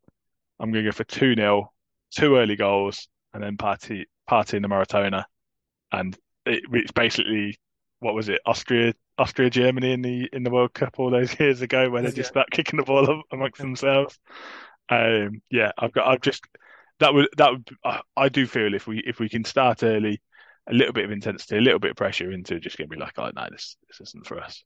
I'm 0.60 0.72
going 0.72 0.84
to 0.84 0.92
go 0.92 0.96
for 0.96 1.04
two 1.04 1.36
0 1.36 1.72
two 2.12 2.36
early 2.38 2.56
goals, 2.56 3.08
and 3.34 3.44
then 3.44 3.58
party 3.58 4.08
party 4.28 4.58
in 4.58 4.64
the 4.64 4.70
Maratona, 4.70 5.26
and 5.92 6.18
it, 6.46 6.64
it's 6.72 6.92
basically 6.92 7.60
what 8.00 8.16
was 8.16 8.30
it 8.30 8.42
Austria 8.46 8.94
Austria 9.18 9.50
Germany 9.50 9.94
in 9.94 10.02
the 10.02 10.30
in 10.34 10.44
the 10.44 10.50
World 10.50 10.74
Cup 10.74 10.96
all 10.98 11.12
those 11.12 11.38
years 11.40 11.62
ago 11.62 11.90
when 11.90 12.04
they 12.04 12.12
just 12.12 12.30
start 12.30 12.50
kicking 12.52 12.78
the 12.78 12.84
ball 12.84 13.10
up 13.10 13.26
amongst 13.32 13.60
themselves. 13.60 14.20
Um, 14.90 15.42
yeah, 15.50 15.72
I've 15.78 15.94
got 15.94 16.08
I've 16.08 16.22
just 16.22 16.46
that 17.00 17.14
would 17.14 17.30
that 17.38 17.52
would 17.52 17.70
I 18.16 18.30
do 18.30 18.48
feel 18.48 18.74
if 18.74 18.88
we 18.88 19.00
if 19.06 19.20
we 19.20 19.30
can 19.30 19.44
start 19.44 19.84
early, 19.84 20.22
a 20.70 20.74
little 20.74 20.94
bit 20.94 21.06
of 21.06 21.12
intensity, 21.12 21.58
a 21.58 21.62
little 21.62 21.80
bit 21.80 21.92
of 21.92 21.98
pressure 21.98 22.32
Inter 22.32 22.60
just 22.60 22.78
going 22.78 22.90
to 22.90 22.96
be 22.96 23.00
like, 23.00 23.18
oh 23.18 23.32
no, 23.36 23.48
this 23.52 23.78
this 23.88 24.10
isn't 24.10 24.28
for 24.28 24.40
us. 24.40 24.64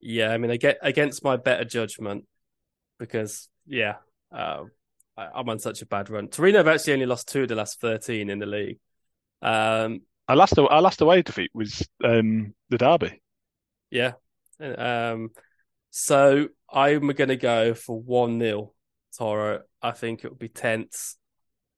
Yeah, 0.00 0.32
I 0.32 0.38
mean, 0.38 0.50
I 0.50 0.56
get 0.56 0.78
against 0.82 1.24
my 1.24 1.36
better 1.36 1.64
judgment 1.64 2.24
because 2.98 3.48
yeah, 3.66 3.96
um, 5.16 5.28
I'm 5.34 5.48
on 5.48 5.58
such 5.58 5.82
a 5.82 5.86
bad 5.86 6.10
run. 6.10 6.28
Torino 6.28 6.58
have 6.58 6.68
actually 6.68 6.94
only 6.94 7.06
lost 7.06 7.28
two 7.28 7.42
of 7.42 7.48
the 7.48 7.54
last 7.54 7.80
13 7.80 8.30
in 8.30 8.38
the 8.38 8.46
league. 8.46 8.78
Um, 9.42 10.02
our 10.28 10.36
last 10.36 10.58
our 10.58 10.82
last 10.82 11.00
away 11.00 11.22
defeat 11.22 11.50
was 11.54 11.86
um, 12.02 12.54
the 12.68 12.78
derby. 12.78 13.22
Yeah. 13.90 14.12
Um, 14.60 15.30
so 15.90 16.48
I'm 16.72 17.08
going 17.08 17.28
to 17.28 17.36
go 17.36 17.74
for 17.74 18.00
1 18.00 18.40
0 18.40 18.72
Toro. 19.16 19.62
I 19.80 19.90
think 19.92 20.24
it 20.24 20.28
will 20.30 20.36
be 20.36 20.48
tense. 20.48 21.16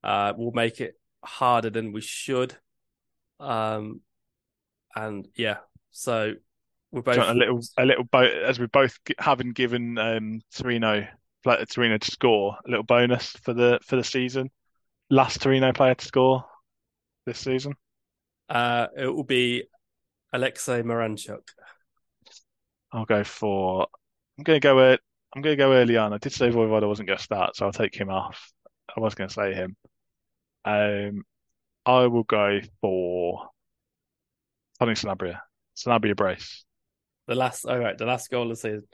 Uh, 0.03 0.33
we'll 0.37 0.53
make 0.53 0.81
it 0.81 0.95
harder 1.23 1.71
than 1.71 1.93
we 1.93 2.01
should. 2.01 2.57
Um, 3.41 4.01
and 4.95 5.29
yeah, 5.37 5.59
so 5.91 6.35
we're 6.91 7.03
both 7.03 7.19
a 7.19 7.35
little 7.35 7.61
a 7.77 7.85
little 7.85 8.05
boat 8.05 8.33
as 8.33 8.59
we 8.59 8.67
both 8.67 8.99
haven't 9.19 9.55
given 9.55 9.99
um, 9.99 10.41
Torino 10.57 11.07
Torino 11.57 11.99
to 11.99 12.11
score, 12.11 12.57
a 12.67 12.71
little 12.71 12.85
bonus 12.85 13.31
for 13.43 13.55
the 13.55 13.79
for 13.85 13.97
the 13.97 14.05
season. 14.05 14.51
Last 15.11 15.41
Torino 15.41 15.73
player 15.73 15.95
to 15.95 16.05
score 16.05 16.45
this 17.27 17.39
season. 17.39 17.75
Uh, 18.49 18.89
it 18.97 19.07
will 19.07 19.25
be 19.25 19.65
Alexei 20.33 20.83
Miranchuk. 20.83 21.43
I'll 22.93 23.05
go 23.05 23.25
for. 23.25 23.87
I'm 24.39 24.45
going 24.45 24.61
to 24.61 24.65
go. 24.65 24.79
Uh, 24.79 24.97
I'm 25.35 25.43
going 25.43 25.57
to 25.57 25.63
go 25.63 25.73
early 25.73 25.97
on. 25.97 26.13
I 26.13 26.19
did 26.19 26.33
say 26.33 26.51
Vojvoda 26.51 26.89
wasn't 26.89 27.09
going 27.09 27.19
to 27.19 27.25
start, 27.25 27.57
so 27.57 27.67
I'll 27.67 27.73
take 27.73 27.95
him 27.95 28.09
off. 28.09 28.51
I 28.97 29.01
was 29.01 29.15
going 29.15 29.29
to 29.29 29.35
say 29.35 29.55
him. 29.55 29.77
Um, 30.65 31.25
I 31.85 32.07
will 32.07 32.23
go 32.23 32.61
for 32.81 33.49
Tony 34.79 34.93
Sanabria. 34.93 35.41
Sanabria 35.77 36.17
brace. 36.17 36.65
The 37.27 37.35
last. 37.35 37.67
All 37.67 37.79
right, 37.79 37.97
the 37.97 38.07
last 38.07 38.31
goal 38.31 38.45
of 38.45 38.49
the 38.51 38.57
season. 38.57 38.89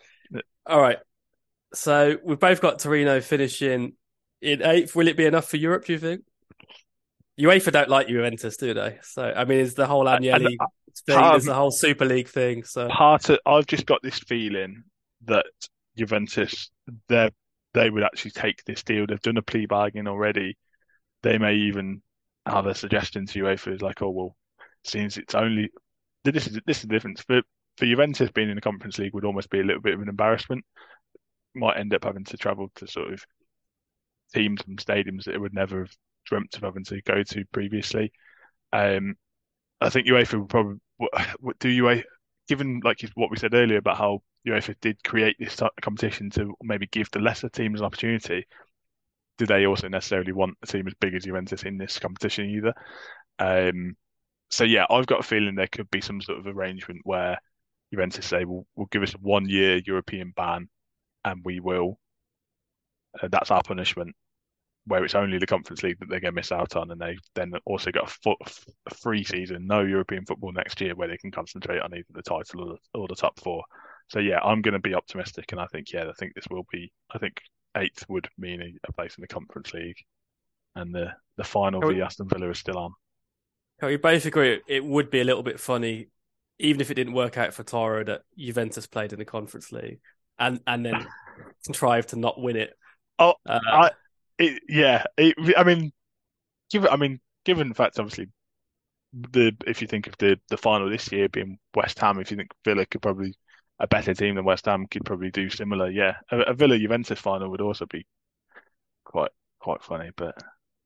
All 0.67 0.81
right, 0.81 0.99
so 1.75 2.17
we've 2.25 2.39
both 2.39 2.61
got 2.61 2.79
Torino 2.79 3.21
finishing 3.21 3.95
in 4.41 4.63
eighth. 4.63 4.95
Will 4.95 5.09
it 5.09 5.17
be 5.17 5.27
enough 5.27 5.49
for 5.49 5.57
Europe? 5.57 5.85
Do 5.87 5.93
you 5.93 5.99
think? 5.99 6.23
UEFA 7.39 7.73
don't 7.73 7.89
like 7.89 8.09
Juventus, 8.09 8.57
do 8.57 8.75
they? 8.75 8.99
So 9.03 9.25
I 9.25 9.45
mean, 9.45 9.61
it's 9.61 9.75
the 9.75 9.87
whole 9.87 10.05
Agnelli 10.05 10.57
uh, 10.61 10.67
thing, 11.07 11.37
is 11.37 11.45
the 11.45 11.55
whole 11.55 11.71
Super 11.71 12.05
League 12.05 12.29
thing. 12.29 12.65
So 12.65 12.89
part 12.89 13.29
of 13.29 13.39
I've 13.45 13.67
just 13.67 13.87
got 13.87 14.03
this 14.03 14.19
feeling 14.21 14.85
that 15.25 15.47
Juventus 15.97 16.71
they 17.09 17.31
they 17.73 17.91
would 17.91 18.05
actually 18.05 18.31
take 18.33 18.65
this 18.65 18.83
deal. 18.85 19.07
They've 19.07 19.21
done 19.21 19.37
a 19.37 19.43
plea 19.43 19.67
bargain 19.67 20.07
already. 20.07 20.57
They 21.23 21.39
may 21.39 21.55
even 21.55 22.03
have 22.47 22.67
a 22.67 22.75
suggestion 22.75 23.27
to 23.27 23.43
UEFA 23.43 23.75
is 23.75 23.83
like, 23.83 24.01
oh 24.03 24.11
well, 24.11 24.37
since 24.85 25.17
it's 25.17 25.35
only 25.35 25.71
this 26.23 26.47
is 26.47 26.61
this 26.67 26.79
is 26.79 26.83
the 26.85 26.89
difference 26.89 27.23
for 27.23 27.43
for 27.77 27.87
Juventus 27.87 28.31
being 28.31 28.49
in 28.49 28.55
the 28.55 28.61
Conference 28.61 28.99
League 28.99 29.15
would 29.15 29.25
almost 29.25 29.51
be 29.51 29.59
a 29.59 29.65
little 29.65 29.83
bit 29.83 29.95
of 29.95 30.01
an 30.01 30.09
embarrassment. 30.09 30.65
Might 31.55 31.79
end 31.79 31.95
up 31.95 32.05
having 32.05 32.25
to 32.25 32.37
travel 32.37 32.71
to 32.77 32.87
sort 32.87 33.13
of 33.13 33.25
teams 34.35 34.61
and 34.67 34.79
stadiums 34.79 35.25
that 35.25 35.35
it 35.35 35.41
would 35.41 35.55
never 35.55 35.81
have 35.81 35.97
dreamt 36.27 36.57
of 36.57 36.63
having 36.63 36.85
to 36.85 37.01
go 37.03 37.23
to 37.23 37.45
previously. 37.53 38.13
Um, 38.73 39.17
I 39.81 39.91
think 39.91 40.07
UEFA 40.07 40.41
would 40.41 40.49
probably 40.49 40.79
what, 40.97 41.59
do 41.61 41.83
UEFA, 41.83 42.03
given 42.49 42.81
like 42.85 43.05
what 43.15 43.31
we 43.31 43.37
said 43.37 43.55
earlier 43.55 43.79
about 43.79 43.99
how 43.99 44.23
UEFA 44.47 44.75
did 44.81 45.03
create 45.05 45.37
this 45.39 45.61
competition 45.81 46.31
to 46.31 46.55
maybe 46.63 46.87
give 46.87 47.11
the 47.11 47.21
lesser 47.21 47.49
teams 47.49 47.81
an 47.81 47.87
opportunity. 47.87 48.47
Do 49.39 49.47
they 49.47 49.67
also 49.67 49.89
necessarily 49.89 50.33
want 50.33 50.57
a 50.63 50.67
team 50.67 50.87
as 50.87 50.95
big 51.01 51.15
as 51.15 51.25
Juventus 51.25 51.65
in 51.65 51.77
this 51.79 51.99
competition 51.99 52.51
either? 52.51 52.75
Um, 53.39 53.97
so 54.51 54.65
yeah, 54.65 54.87
I've 54.89 55.07
got 55.07 55.21
a 55.21 55.25
feeling 55.25 55.55
there 55.55 55.67
could 55.67 55.91
be 55.91 56.01
some 56.01 56.21
sort 56.21 56.39
of 56.39 56.47
arrangement 56.47 57.01
where 57.05 57.39
Juventus 57.93 58.27
say, 58.27 58.45
"We'll, 58.45 58.67
we'll 58.77 58.87
give 58.93 59.03
us 59.03 59.15
a 59.15 59.19
one-year 59.19 59.81
European 59.87 60.33
ban, 60.37 60.69
and 61.25 61.41
we 61.45 61.61
will. 61.61 61.99
Uh, 63.21 63.29
that's 63.29 63.51
our 63.51 63.63
punishment." 63.63 64.15
Where 64.87 65.03
it's 65.03 65.15
only 65.15 65.39
the 65.39 65.47
Conference 65.47 65.83
League 65.83 65.99
that 66.01 66.11
they're 66.11 66.21
going 66.21 66.35
to 66.35 66.39
miss 66.39 66.53
out 66.53 66.77
on, 66.77 66.91
and 66.91 67.01
they 67.01 67.17
then 67.35 67.55
also 67.65 67.91
got 67.91 68.05
a, 68.05 68.15
fo- 68.23 68.37
a 68.87 68.95
free 68.95 69.25
season, 69.25 69.67
no 69.67 69.81
European 69.81 70.27
football 70.27 70.53
next 70.53 70.79
year, 70.79 70.95
where 70.95 71.09
they 71.09 71.17
can 71.17 71.31
concentrate 71.31 71.81
on 71.81 71.95
either 71.95 72.05
the 72.11 72.21
title 72.21 72.61
or 72.61 72.67
the, 72.75 72.99
or 72.99 73.09
the 73.09 73.15
top 73.15 73.41
four. 73.41 73.65
So 74.11 74.19
yeah, 74.19 74.41
I'm 74.41 74.61
going 74.61 74.75
to 74.75 74.79
be 74.79 74.95
optimistic, 74.95 75.53
and 75.53 75.61
I 75.61 75.67
think 75.73 75.91
yeah, 75.91 76.05
I 76.07 76.13
think 76.19 76.35
this 76.35 76.45
will 76.51 76.67
be. 76.71 76.93
I 77.11 77.17
think 77.17 77.41
eighth 77.79 78.05
would 78.11 78.29
mean 78.37 78.61
a, 78.61 78.73
a 78.87 78.93
place 78.93 79.17
in 79.17 79.23
the 79.23 79.29
Conference 79.29 79.73
League, 79.73 79.97
and 80.75 80.95
the 80.95 81.15
the 81.39 81.45
final 81.45 81.81
v 81.81 82.03
Aston 82.03 82.29
Villa 82.29 82.51
is 82.51 82.59
still 82.59 82.77
on. 82.77 82.93
We 83.81 83.97
basically, 83.97 84.61
it 84.67 84.85
would 84.85 85.11
be 85.11 85.21
a 85.21 85.25
little 85.25 85.43
bit 85.43 85.59
funny, 85.61 86.09
even 86.59 86.81
if 86.81 86.91
it 86.91 86.95
didn't 86.95 87.15
work 87.15 87.39
out 87.39 87.55
for 87.55 87.63
Toro 87.63 88.05
that 88.05 88.23
Juventus 88.37 88.87
played 88.87 89.13
in 89.13 89.19
the 89.19 89.25
Conference 89.25 89.73
League 89.73 90.01
and 90.39 90.61
and 90.67 90.85
then 90.85 91.07
contrived 91.65 92.11
to 92.11 92.17
not 92.17 92.41
win 92.41 92.57
it. 92.57 92.75
Oh, 93.19 93.35
uh, 93.47 93.61
I, 93.65 93.91
it, 94.39 94.63
yeah. 94.69 95.05
It, 95.17 95.37
I 95.57 95.65
mean, 95.65 95.93
given 96.71 96.91
I 96.91 96.97
mean, 96.97 97.21
given 97.45 97.69
the 97.69 97.75
fact, 97.75 97.99
obviously, 97.99 98.29
the 99.13 99.53
if 99.67 99.81
you 99.81 99.89
think 99.89 100.07
of 100.07 100.17
the 100.19 100.39
the 100.49 100.57
final 100.57 100.89
this 100.91 101.11
year 101.13 101.29
being 101.29 101.59
West 101.75 101.99
Ham, 102.01 102.21
if 102.21 102.31
you 102.31 102.37
think 102.37 102.51
Villa 102.65 102.87
could 102.87 103.03
probably 103.03 103.35
a 103.79 103.87
better 103.87 104.15
team 104.15 104.37
than 104.37 104.45
West 104.45 104.67
Ham 104.67 104.87
could 104.87 105.05
probably 105.05 105.31
do 105.31 105.51
similar. 105.51 105.91
Yeah, 105.91 106.17
a, 106.31 106.41
a 106.41 106.55
Villa 106.55 106.79
Juventus 106.79 107.19
final 107.19 107.51
would 107.51 107.61
also 107.61 107.87
be 107.87 108.07
quite 109.05 109.33
quite 109.59 109.83
funny. 109.83 110.11
But 110.17 110.37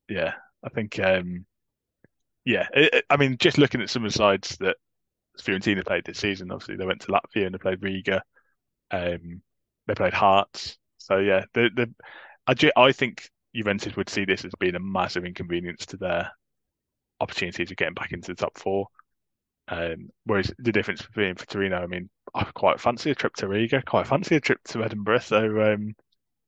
yeah, 0.09 0.35
I 0.63 0.69
think 0.71 0.99
um, 0.99 1.47
yeah, 2.45 2.67
it, 2.75 3.05
I 3.11 3.17
mean, 3.17 3.37
just 3.39 3.59
looking 3.59 3.83
at 3.83 3.91
some 3.91 4.05
of 4.05 4.13
the 4.13 4.19
sides 4.19 4.57
that 4.61 4.77
Fiorentina 5.39 5.85
played 5.85 6.05
this 6.05 6.19
season, 6.19 6.51
obviously 6.51 6.77
they 6.77 6.87
went 6.87 7.03
to 7.03 7.09
Latvia 7.09 7.47
and 7.47 7.55
they 7.55 7.59
played 7.59 7.83
Riga, 7.83 8.23
um, 8.91 9.43
they 9.87 9.95
played 9.95 10.15
Hearts. 10.15 10.77
So 10.99 11.19
yeah, 11.19 11.45
the 11.55 11.71
the 11.75 11.95
I, 12.47 12.83
I 12.83 12.93
think 12.93 13.29
Juventus 13.55 13.97
would 13.97 14.09
see 14.09 14.25
this 14.25 14.45
as 14.45 14.53
being 14.59 14.75
a 14.75 14.81
massive 14.81 15.25
inconvenience 15.25 15.87
to 15.87 15.97
their 15.97 16.31
opportunities 17.21 17.71
of 17.71 17.77
getting 17.77 17.95
back 17.95 18.13
into 18.13 18.33
the 18.33 18.37
top 18.37 18.59
four. 18.59 18.87
Um, 19.69 20.09
whereas 20.25 20.51
the 20.59 20.73
difference 20.73 21.03
between 21.03 21.35
for 21.37 21.47
Torino, 21.47 21.77
I 21.77 21.87
mean, 21.87 22.09
I 22.35 22.45
quite 22.55 22.81
fancy 22.81 23.11
a 23.11 23.15
trip 23.15 23.35
to 23.37 23.49
Riga, 23.49 23.83
quite 23.83 24.07
fancy 24.07 24.37
a 24.37 24.41
trip 24.41 24.61
to 24.69 24.83
Edinburgh. 24.83 25.21
So 25.21 25.73
um, 25.73 25.95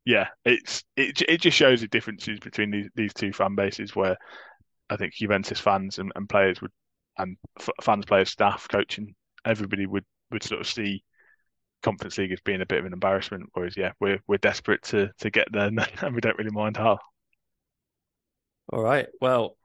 yeah, 0.04 0.28
it's 0.44 0.84
it 0.96 1.22
it 1.28 1.40
just 1.40 1.56
shows 1.56 1.82
the 1.82 1.88
differences 1.88 2.40
between 2.40 2.70
these 2.70 2.88
these 2.94 3.14
two 3.14 3.32
fan 3.32 3.54
bases 3.54 3.94
where 3.94 4.16
I 4.90 4.96
think 4.96 5.14
Juventus 5.14 5.60
fans 5.60 5.98
and, 5.98 6.12
and 6.16 6.28
players 6.28 6.60
would, 6.62 6.72
and 7.18 7.36
f- 7.58 7.70
fans, 7.82 8.06
players, 8.06 8.30
staff, 8.30 8.68
coaching, 8.68 9.14
everybody 9.44 9.86
would 9.86 10.04
would 10.30 10.42
sort 10.42 10.60
of 10.60 10.66
see 10.66 11.04
Conference 11.82 12.18
League 12.18 12.32
as 12.32 12.40
being 12.40 12.60
a 12.60 12.66
bit 12.66 12.78
of 12.78 12.86
an 12.86 12.92
embarrassment. 12.92 13.50
Whereas, 13.52 13.76
yeah, 13.76 13.92
we're 14.00 14.20
we're 14.26 14.38
desperate 14.38 14.82
to 14.84 15.10
to 15.18 15.30
get 15.30 15.48
there, 15.52 15.70
and 16.02 16.14
we 16.14 16.20
don't 16.20 16.38
really 16.38 16.50
mind 16.50 16.76
how. 16.76 16.98
All 18.72 18.82
right. 18.82 19.06
Well, 19.20 19.56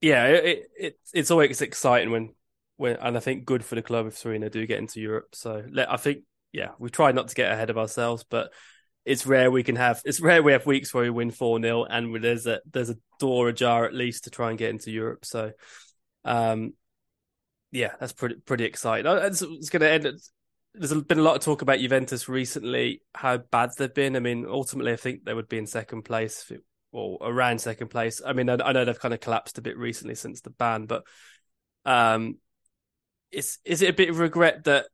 yeah, 0.00 0.26
it, 0.26 0.66
it 0.78 0.98
it's 1.12 1.30
always 1.30 1.60
exciting 1.60 2.10
when 2.10 2.34
when, 2.76 2.96
and 2.96 3.16
I 3.16 3.20
think 3.20 3.44
good 3.44 3.64
for 3.64 3.74
the 3.74 3.82
club 3.82 4.06
if 4.06 4.20
Torino 4.20 4.48
do 4.48 4.66
get 4.66 4.78
into 4.78 5.00
Europe. 5.00 5.34
So 5.34 5.64
I 5.76 5.96
think, 5.96 6.24
yeah, 6.52 6.70
we 6.78 6.90
try 6.90 7.12
not 7.12 7.28
to 7.28 7.34
get 7.34 7.52
ahead 7.52 7.70
of 7.70 7.78
ourselves, 7.78 8.24
but 8.28 8.52
it's 9.04 9.26
rare 9.26 9.50
we 9.50 9.62
can 9.62 9.76
have 9.76 10.00
it's 10.04 10.20
rare 10.20 10.42
we 10.42 10.52
have 10.52 10.66
weeks 10.66 10.94
where 10.94 11.04
we 11.04 11.10
win 11.10 11.30
4-0 11.30 11.86
and 11.90 12.24
there's 12.24 12.46
a 12.46 12.60
there's 12.72 12.90
a 12.90 12.96
door 13.20 13.48
ajar 13.48 13.84
at 13.84 13.94
least 13.94 14.24
to 14.24 14.30
try 14.30 14.48
and 14.48 14.58
get 14.58 14.70
into 14.70 14.90
Europe 14.90 15.24
so 15.24 15.52
um 16.24 16.72
yeah 17.70 17.92
that's 18.00 18.12
pretty 18.12 18.36
pretty 18.36 18.64
exciting 18.64 19.10
it's, 19.22 19.42
it's 19.42 19.68
going 19.68 19.80
to 19.80 19.90
end 19.90 20.06
there's 20.74 20.92
been 21.02 21.18
a 21.18 21.22
lot 21.22 21.36
of 21.36 21.42
talk 21.42 21.62
about 21.62 21.78
Juventus 21.78 22.28
recently 22.28 23.02
how 23.14 23.36
bad 23.38 23.70
they've 23.78 23.92
been 23.92 24.16
I 24.16 24.20
mean 24.20 24.46
ultimately 24.46 24.92
I 24.92 24.96
think 24.96 25.24
they 25.24 25.34
would 25.34 25.48
be 25.48 25.58
in 25.58 25.66
second 25.66 26.02
place 26.02 26.50
or 26.92 27.18
around 27.20 27.60
second 27.60 27.88
place 27.88 28.20
I 28.24 28.32
mean 28.32 28.48
I, 28.48 28.54
I 28.54 28.72
know 28.72 28.84
they've 28.84 28.98
kind 28.98 29.14
of 29.14 29.20
collapsed 29.20 29.58
a 29.58 29.62
bit 29.62 29.78
recently 29.78 30.14
since 30.14 30.40
the 30.40 30.50
ban 30.50 30.86
but 30.86 31.04
um 31.84 32.38
is 33.30 33.58
is 33.64 33.82
it 33.82 33.90
a 33.90 33.94
bit 33.94 34.10
of 34.10 34.18
regret 34.18 34.64
that 34.64 34.86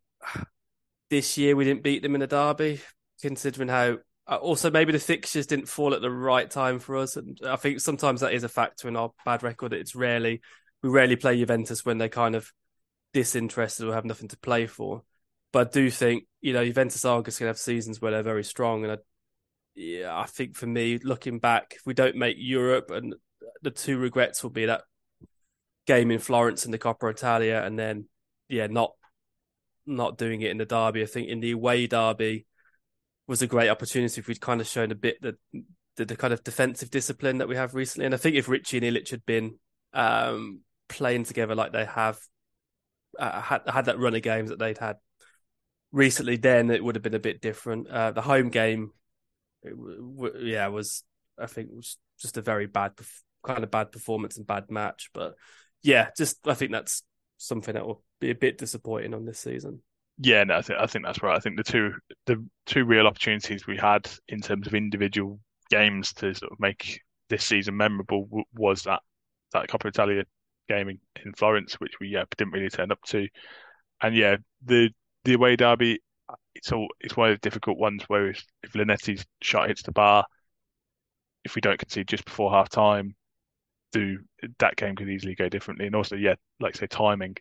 this 1.10 1.38
year 1.38 1.56
we 1.56 1.64
didn't 1.64 1.82
beat 1.82 2.02
them 2.02 2.14
in 2.14 2.22
a 2.22 2.26
derby 2.26 2.80
considering 3.20 3.68
how 3.68 3.98
uh, 4.30 4.36
also 4.36 4.70
maybe 4.70 4.92
the 4.92 4.98
fixtures 4.98 5.46
didn't 5.46 5.68
fall 5.68 5.92
at 5.92 6.00
the 6.00 6.10
right 6.10 6.48
time 6.48 6.78
for 6.78 6.96
us. 6.96 7.16
And 7.16 7.38
I 7.44 7.56
think 7.56 7.80
sometimes 7.80 8.20
that 8.20 8.32
is 8.32 8.44
a 8.44 8.48
factor 8.48 8.86
in 8.86 8.96
our 8.96 9.12
bad 9.24 9.42
record. 9.42 9.72
It's 9.72 9.94
rarely 9.94 10.40
we 10.82 10.88
rarely 10.88 11.16
play 11.16 11.36
Juventus 11.36 11.84
when 11.84 11.98
they're 11.98 12.08
kind 12.08 12.34
of 12.34 12.50
disinterested 13.12 13.86
or 13.86 13.94
have 13.94 14.04
nothing 14.04 14.28
to 14.28 14.38
play 14.38 14.66
for. 14.66 15.02
But 15.52 15.68
I 15.68 15.70
do 15.70 15.90
think 15.90 16.24
you 16.40 16.52
know 16.52 16.64
Juventus 16.64 17.04
are 17.04 17.22
going 17.22 17.32
to 17.32 17.46
have 17.46 17.58
seasons 17.58 18.00
where 18.00 18.12
they're 18.12 18.22
very 18.22 18.44
strong, 18.44 18.84
and 18.84 18.92
I, 18.92 18.96
yeah, 19.74 20.16
I 20.16 20.26
think 20.26 20.56
for 20.56 20.66
me, 20.66 20.98
looking 21.02 21.38
back, 21.38 21.74
if 21.76 21.86
we 21.86 21.94
don't 21.94 22.16
make 22.16 22.36
Europe, 22.38 22.90
and 22.90 23.14
the 23.62 23.70
two 23.70 23.98
regrets 23.98 24.42
will 24.42 24.50
be 24.50 24.66
that 24.66 24.82
game 25.86 26.10
in 26.10 26.18
Florence 26.18 26.64
in 26.64 26.70
the 26.70 26.78
Coppa 26.78 27.10
Italia, 27.10 27.62
and 27.64 27.78
then 27.78 28.06
yeah, 28.48 28.66
not 28.66 28.92
not 29.86 30.18
doing 30.18 30.40
it 30.42 30.50
in 30.50 30.58
the 30.58 30.66
derby. 30.66 31.02
I 31.02 31.06
think 31.06 31.28
in 31.28 31.40
the 31.40 31.52
away 31.52 31.86
derby, 31.86 32.46
was 33.30 33.42
a 33.42 33.46
great 33.46 33.68
opportunity 33.68 34.20
if 34.20 34.26
we'd 34.26 34.40
kind 34.40 34.60
of 34.60 34.66
shown 34.66 34.90
a 34.90 34.94
bit 34.96 35.22
the, 35.22 35.36
the, 35.96 36.04
the 36.04 36.16
kind 36.16 36.32
of 36.32 36.42
defensive 36.42 36.90
discipline 36.90 37.38
that 37.38 37.48
we 37.48 37.54
have 37.54 37.74
recently. 37.74 38.04
And 38.04 38.12
I 38.12 38.18
think 38.18 38.34
if 38.34 38.48
Ricci 38.48 38.78
and 38.78 38.84
Ilic 38.84 39.10
had 39.10 39.24
been 39.24 39.54
um, 39.94 40.62
playing 40.88 41.24
together 41.24 41.54
like 41.54 41.72
they 41.72 41.84
have 41.84 42.18
uh, 43.16 43.40
had 43.40 43.62
had 43.68 43.84
that 43.84 44.00
run 44.00 44.16
of 44.16 44.22
games 44.22 44.50
that 44.50 44.58
they'd 44.58 44.78
had 44.78 44.96
recently, 45.92 46.36
then 46.36 46.70
it 46.70 46.82
would 46.82 46.96
have 46.96 47.02
been 47.02 47.14
a 47.14 47.18
bit 47.18 47.40
different. 47.40 47.88
Uh, 47.88 48.12
the 48.12 48.22
home 48.22 48.48
game, 48.48 48.92
w- 49.64 50.38
yeah, 50.40 50.68
was 50.68 51.02
I 51.38 51.46
think 51.46 51.70
was 51.72 51.98
just 52.18 52.36
a 52.36 52.42
very 52.42 52.66
bad 52.66 52.92
kind 53.44 53.64
of 53.64 53.70
bad 53.70 53.92
performance 53.92 54.36
and 54.36 54.46
bad 54.46 54.70
match. 54.70 55.10
But 55.14 55.34
yeah, 55.82 56.10
just 56.16 56.46
I 56.46 56.54
think 56.54 56.72
that's 56.72 57.02
something 57.38 57.74
that 57.74 57.86
will 57.86 58.02
be 58.20 58.30
a 58.30 58.34
bit 58.34 58.58
disappointing 58.58 59.14
on 59.14 59.24
this 59.24 59.40
season. 59.40 59.82
Yeah, 60.18 60.44
no, 60.44 60.56
I 60.58 60.62
think 60.62 60.78
I 60.78 60.86
think 60.86 61.04
that's 61.04 61.22
right. 61.22 61.36
I 61.36 61.40
think 61.40 61.56
the 61.56 61.64
two 61.64 61.92
the 62.26 62.44
two 62.66 62.84
real 62.84 63.06
opportunities 63.06 63.66
we 63.66 63.76
had 63.76 64.08
in 64.28 64.40
terms 64.40 64.66
of 64.66 64.74
individual 64.74 65.40
games 65.70 66.12
to 66.14 66.34
sort 66.34 66.52
of 66.52 66.60
make 66.60 67.00
this 67.28 67.44
season 67.44 67.76
memorable 67.76 68.28
was 68.54 68.82
that 68.82 69.00
that 69.52 69.68
Coppa 69.68 69.86
Italia 69.86 70.24
game 70.68 70.90
in, 70.90 70.98
in 71.24 71.32
Florence, 71.32 71.74
which 71.80 71.94
we 72.00 72.08
yeah 72.08 72.24
didn't 72.36 72.52
really 72.52 72.68
turn 72.68 72.92
up 72.92 73.00
to, 73.06 73.26
and 74.02 74.14
yeah 74.14 74.36
the 74.64 74.90
the 75.24 75.34
away 75.34 75.56
derby 75.56 76.00
uh, 76.28 76.34
it's 76.54 76.72
all 76.72 76.88
it's 77.00 77.16
one 77.16 77.30
of 77.30 77.36
the 77.36 77.48
difficult 77.48 77.78
ones 77.78 78.02
where 78.08 78.30
if, 78.30 78.44
if 78.62 78.72
Linetty's 78.72 79.24
shot 79.42 79.68
hits 79.68 79.82
the 79.82 79.92
bar, 79.92 80.24
if 81.44 81.54
we 81.54 81.60
don't 81.60 81.78
concede 81.78 82.08
just 82.08 82.24
before 82.24 82.50
half 82.50 82.68
time, 82.68 83.14
do 83.92 84.18
that 84.58 84.76
game 84.76 84.96
could 84.96 85.08
easily 85.08 85.34
go 85.34 85.48
differently. 85.48 85.86
And 85.86 85.96
also, 85.96 86.16
yeah, 86.16 86.34
like 86.60 86.76
say 86.76 86.86
timing, 86.86 87.36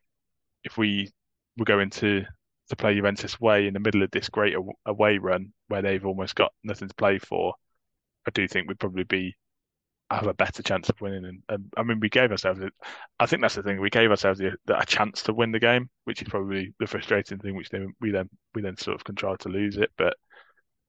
if 0.63 0.77
we 0.77 1.11
we 1.57 1.65
go 1.65 1.79
into 1.79 2.23
to 2.69 2.75
play 2.75 2.95
Juventus 2.95 3.39
way 3.39 3.67
in 3.67 3.73
the 3.73 3.79
middle 3.79 4.03
of 4.03 4.11
this 4.11 4.29
great 4.29 4.55
away 4.85 5.17
run 5.17 5.53
where 5.67 5.81
they've 5.81 6.05
almost 6.05 6.35
got 6.35 6.53
nothing 6.63 6.87
to 6.87 6.95
play 6.95 7.19
for, 7.19 7.53
I 8.27 8.31
do 8.31 8.47
think 8.47 8.67
we'd 8.67 8.79
probably 8.79 9.03
be 9.03 9.35
have 10.11 10.27
a 10.27 10.33
better 10.33 10.63
chance 10.63 10.89
of 10.89 10.99
winning. 11.01 11.25
And, 11.25 11.43
and 11.49 11.73
I 11.77 11.83
mean, 11.83 11.99
we 11.99 12.09
gave 12.09 12.31
ourselves. 12.31 12.61
I 13.19 13.25
think 13.25 13.41
that's 13.41 13.55
the 13.55 13.63
thing. 13.63 13.79
We 13.79 13.89
gave 13.89 14.09
ourselves 14.09 14.41
a, 14.41 14.51
a, 14.67 14.85
chance 14.85 15.23
to 15.23 15.33
win 15.33 15.51
the 15.51 15.59
game, 15.59 15.89
which 16.05 16.21
is 16.21 16.27
probably 16.27 16.73
the 16.79 16.87
frustrating 16.87 17.37
thing. 17.37 17.55
Which 17.55 17.69
then 17.69 17.93
we 18.01 18.11
then 18.11 18.29
we 18.53 18.61
then 18.61 18.77
sort 18.77 18.95
of 18.95 19.03
contrived 19.03 19.41
to 19.41 19.49
lose 19.49 19.77
it. 19.77 19.91
But 19.97 20.15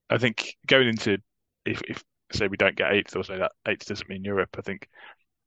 I 0.09 0.17
think 0.17 0.55
going 0.67 0.87
into 0.87 1.17
if 1.65 1.81
if 1.87 2.03
say 2.31 2.47
we 2.47 2.57
don't 2.57 2.75
get 2.75 2.93
eighth 2.93 3.15
or 3.15 3.23
say 3.23 3.37
that 3.37 3.51
eighth 3.67 3.85
doesn't 3.85 4.09
mean 4.09 4.23
Europe, 4.23 4.55
I 4.57 4.61
think 4.61 4.87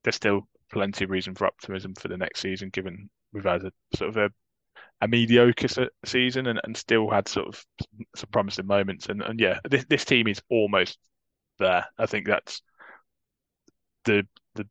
there's 0.03 0.17
still 0.17 0.43
plenty 0.71 1.05
of 1.05 1.11
reason 1.11 1.35
for 1.35 1.47
optimism 1.47 1.95
for 1.95 2.09
the 2.09 2.17
next 2.17 2.41
season, 2.41 2.71
given 2.71 3.11
we've 3.33 3.45
had 3.45 3.65
a 3.65 3.73
sort 3.97 4.11
of 4.11 4.17
a 4.17 4.31
a 5.01 5.09
mediocre 5.09 5.69
season 6.05 6.47
and, 6.47 6.61
and 6.65 6.77
still 6.77 7.11
had 7.11 7.29
sort 7.29 7.49
of 7.49 7.65
some 8.17 8.29
promising 8.31 8.67
moments. 8.67 9.07
And, 9.09 9.23
and 9.23 9.39
yeah, 9.41 9.59
this, 9.69 9.85
this 9.89 10.05
team 10.05 10.29
is 10.29 10.41
almost 10.49 10.99
there. 11.59 11.85
I 11.99 12.07
think 12.07 12.27
that's 12.27 12.63
the 14.05 14.27
the 14.55 14.67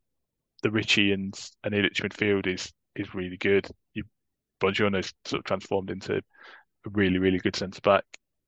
the 0.62 0.72
Ricci 0.72 1.12
and 1.12 1.34
and 1.64 1.74
Ilic 1.74 2.02
midfield 2.02 2.48
is 2.48 2.72
is 2.96 3.14
really 3.14 3.38
good. 3.38 3.68
You 3.94 4.04
Bongiorno's 4.62 5.14
sort 5.26 5.40
of 5.40 5.46
transformed 5.46 5.90
into 5.92 6.18
a 6.18 6.22
really 6.92 7.20
really 7.20 7.40
good 7.40 7.56
centre 7.56 7.82
back. 7.82 8.04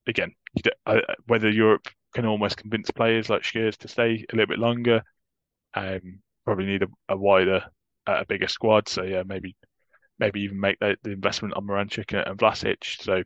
Again, 0.08 0.34
uh, 0.86 1.00
whether 1.26 1.50
Europe 1.50 1.88
can 2.14 2.26
almost 2.26 2.58
convince 2.58 2.92
players 2.92 3.30
like 3.30 3.42
Schuurs 3.42 3.78
to 3.78 3.88
stay 3.88 4.26
a 4.32 4.36
little 4.36 4.48
bit 4.48 4.60
longer, 4.60 5.02
um, 5.74 6.20
probably 6.46 6.66
need 6.66 6.84
a, 6.84 6.88
a 7.10 7.18
wider, 7.18 7.64
uh, 8.08 8.20
a 8.22 8.26
bigger 8.26 8.48
squad. 8.48 8.88
So 8.88 9.04
yeah, 9.04 9.24
maybe 9.26 9.56
maybe 10.20 10.42
even 10.42 10.60
make 10.60 10.80
the, 10.80 10.96
the 11.04 11.12
investment 11.12 11.56
on 11.56 11.66
Miranchuk 11.66 12.14
and 12.14 12.38
Vlasic. 12.38 13.02
So 13.02 13.24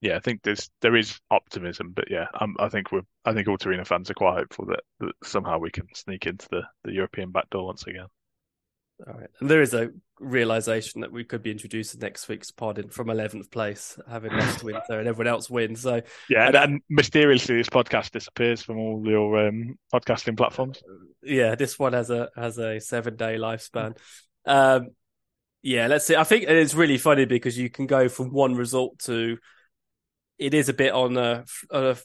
yeah, 0.00 0.16
I 0.16 0.20
think 0.20 0.42
there's 0.42 0.70
there 0.80 0.96
is 0.96 1.18
optimism, 1.30 1.92
but 1.94 2.10
yeah, 2.10 2.26
um, 2.40 2.56
I 2.58 2.68
think 2.68 2.92
we're 2.92 3.02
I 3.24 3.32
think 3.32 3.48
all 3.48 3.58
Torino 3.58 3.84
fans 3.84 4.10
are 4.10 4.14
quite 4.14 4.38
hopeful 4.38 4.66
that, 4.66 4.80
that 5.00 5.12
somehow 5.24 5.58
we 5.58 5.70
can 5.70 5.86
sneak 5.94 6.26
into 6.26 6.46
the, 6.50 6.62
the 6.84 6.92
European 6.92 7.32
back 7.32 7.50
door 7.50 7.66
once 7.66 7.84
again. 7.86 8.06
All 9.06 9.14
right, 9.14 9.28
and 9.40 9.50
there 9.50 9.62
is 9.62 9.74
a 9.74 9.90
realization 10.20 11.00
that 11.00 11.12
we 11.12 11.24
could 11.24 11.42
be 11.42 11.50
introducing 11.50 12.00
next 12.00 12.28
week's 12.28 12.52
pod 12.52 12.78
in 12.78 12.90
from 12.90 13.10
eleventh 13.10 13.50
place, 13.50 13.98
having 14.08 14.32
lost 14.32 14.62
winter 14.62 14.98
and 14.98 15.08
everyone 15.08 15.32
else 15.32 15.50
wins. 15.50 15.82
So 15.82 16.00
yeah, 16.30 16.46
and, 16.46 16.56
and, 16.56 16.80
mysteriously 16.88 17.56
this 17.56 17.68
podcast 17.68 18.12
disappears 18.12 18.62
from 18.62 18.78
all 18.78 19.02
your 19.04 19.48
um, 19.48 19.78
podcasting 19.92 20.36
platforms. 20.36 20.80
Yeah, 21.24 21.56
this 21.56 21.76
one 21.76 21.92
has 21.92 22.10
a 22.10 22.28
has 22.36 22.58
a 22.58 22.80
seven 22.80 23.16
day 23.16 23.36
lifespan. 23.36 23.96
Um, 24.46 24.90
yeah, 25.62 25.88
let's 25.88 26.06
see. 26.06 26.14
I 26.14 26.24
think 26.24 26.44
it's 26.44 26.74
really 26.74 26.98
funny 26.98 27.24
because 27.24 27.58
you 27.58 27.68
can 27.68 27.86
go 27.86 28.08
from 28.08 28.32
one 28.32 28.54
result 28.54 29.00
to 29.00 29.38
it 30.38 30.54
is 30.54 30.68
a 30.68 30.74
bit 30.74 30.92
on 30.92 31.16
a, 31.16 31.44
a, 31.70 31.96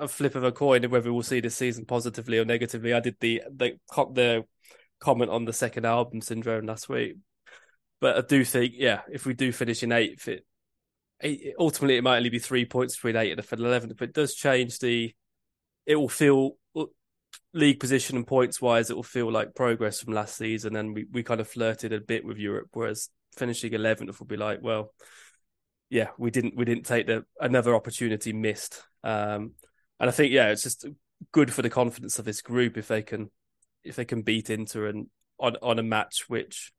a, 0.00 0.08
flip 0.08 0.34
of 0.36 0.44
a 0.44 0.52
coin 0.52 0.88
whether 0.90 1.12
we'll 1.12 1.22
see 1.22 1.40
this 1.40 1.56
season 1.56 1.84
positively 1.84 2.38
or 2.38 2.44
negatively. 2.44 2.94
I 2.94 3.00
did 3.00 3.16
the 3.20 3.42
the 3.50 3.78
the 4.12 4.44
comment 5.00 5.30
on 5.30 5.44
the 5.44 5.52
second 5.52 5.84
album 5.84 6.20
syndrome 6.20 6.66
last 6.66 6.88
week, 6.88 7.16
but 8.00 8.16
I 8.16 8.20
do 8.20 8.44
think 8.44 8.74
yeah, 8.76 9.02
if 9.10 9.26
we 9.26 9.34
do 9.34 9.50
finish 9.50 9.82
in 9.82 9.92
eighth, 9.92 10.28
it, 10.28 10.46
it 11.20 11.56
ultimately 11.58 11.96
it 11.96 12.04
might 12.04 12.18
only 12.18 12.30
be 12.30 12.38
three 12.38 12.64
points 12.64 12.94
between 12.94 13.16
eight 13.16 13.32
and 13.32 13.60
eleventh, 13.60 13.96
but 13.98 14.10
it 14.10 14.14
does 14.14 14.34
change 14.34 14.78
the. 14.78 15.12
It 15.86 15.96
will 15.96 16.08
feel 16.08 16.52
uh, 16.76 16.84
league 17.52 17.80
position 17.80 18.16
and 18.16 18.26
points 18.26 18.62
wise, 18.62 18.88
it 18.88 18.96
will 18.96 19.02
feel 19.02 19.30
like 19.30 19.54
progress 19.54 20.00
from 20.00 20.14
last 20.14 20.36
season, 20.36 20.76
and 20.76 20.94
we 20.94 21.06
we 21.10 21.24
kind 21.24 21.40
of 21.40 21.48
flirted 21.48 21.92
a 21.92 22.00
bit 22.00 22.24
with 22.24 22.38
Europe, 22.38 22.68
whereas 22.72 23.10
finishing 23.36 23.72
eleventh 23.72 24.20
will 24.20 24.28
be 24.28 24.36
like 24.36 24.60
well 24.62 24.92
yeah, 25.90 26.08
we 26.18 26.30
didn't 26.30 26.56
we 26.56 26.64
didn't 26.64 26.86
take 26.86 27.06
the 27.06 27.24
another 27.40 27.74
opportunity 27.74 28.32
missed. 28.32 28.82
Um, 29.02 29.52
and 30.00 30.08
I 30.08 30.10
think 30.10 30.32
yeah, 30.32 30.48
it's 30.48 30.62
just 30.62 30.86
good 31.32 31.52
for 31.52 31.62
the 31.62 31.70
confidence 31.70 32.18
of 32.18 32.24
this 32.24 32.42
group 32.42 32.76
if 32.76 32.88
they 32.88 33.02
can 33.02 33.30
if 33.82 33.96
they 33.96 34.04
can 34.04 34.22
beat 34.22 34.50
Inter 34.50 34.86
and 34.86 35.06
on 35.38 35.56
on 35.62 35.78
a 35.78 35.82
match 35.82 36.24
which 36.28 36.72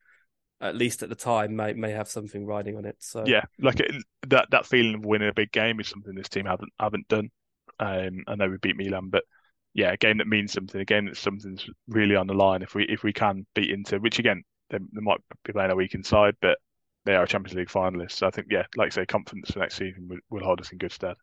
at 0.62 0.76
least 0.76 1.04
at 1.04 1.10
the 1.10 1.16
time 1.16 1.56
may 1.56 1.74
may 1.74 1.92
have 1.92 2.08
something 2.08 2.46
riding 2.46 2.78
on 2.78 2.86
it. 2.86 2.96
So 3.00 3.24
yeah, 3.26 3.44
like 3.60 3.80
it, 3.80 3.92
that 4.28 4.50
that 4.52 4.66
feeling 4.66 4.96
of 4.96 5.06
winning 5.06 5.30
a 5.30 5.34
big 5.34 5.52
game 5.52 5.80
is 5.80 5.88
something 5.88 6.16
this 6.16 6.30
team 6.30 6.46
haven't 6.46 6.74
haven't 6.80 7.08
done. 7.08 7.30
Um, 7.80 8.24
I 8.28 8.36
know 8.36 8.50
we 8.50 8.58
beat 8.58 8.78
Milan, 8.78 9.10
but 9.10 9.24
yeah, 9.74 9.92
a 9.92 9.98
game 9.98 10.20
that 10.20 10.28
means 10.28 10.54
something, 10.54 10.80
a 10.80 10.86
game 10.86 11.06
that 11.06 11.18
something's 11.18 11.68
really 11.88 12.16
on 12.16 12.28
the 12.28 12.34
line. 12.34 12.62
If 12.62 12.74
we 12.74 12.86
if 12.86 13.04
we 13.04 13.14
can 13.14 13.46
beat 13.54 13.70
Inter, 13.70 14.00
which 14.00 14.20
again 14.20 14.44
they, 14.70 14.78
they 14.78 15.02
might 15.02 15.20
be 15.44 15.54
playing 15.54 15.72
a 15.72 15.76
weak 15.76 15.94
inside, 15.94 16.36
but 16.42 16.58
they 17.06 17.16
are 17.16 17.26
Champions 17.26 17.56
League 17.56 17.70
finalists. 17.70 18.14
So 18.14 18.28
I 18.28 18.32
think, 18.32 18.48
yeah, 18.50 18.64
like 18.76 18.88
I 18.88 18.90
say, 18.90 19.06
confidence 19.06 19.52
for 19.52 19.60
next 19.60 19.76
season 19.76 20.08
will, 20.08 20.20
will 20.30 20.44
hold 20.44 20.60
us 20.60 20.72
in 20.72 20.78
good 20.78 20.92
stead. 20.92 21.16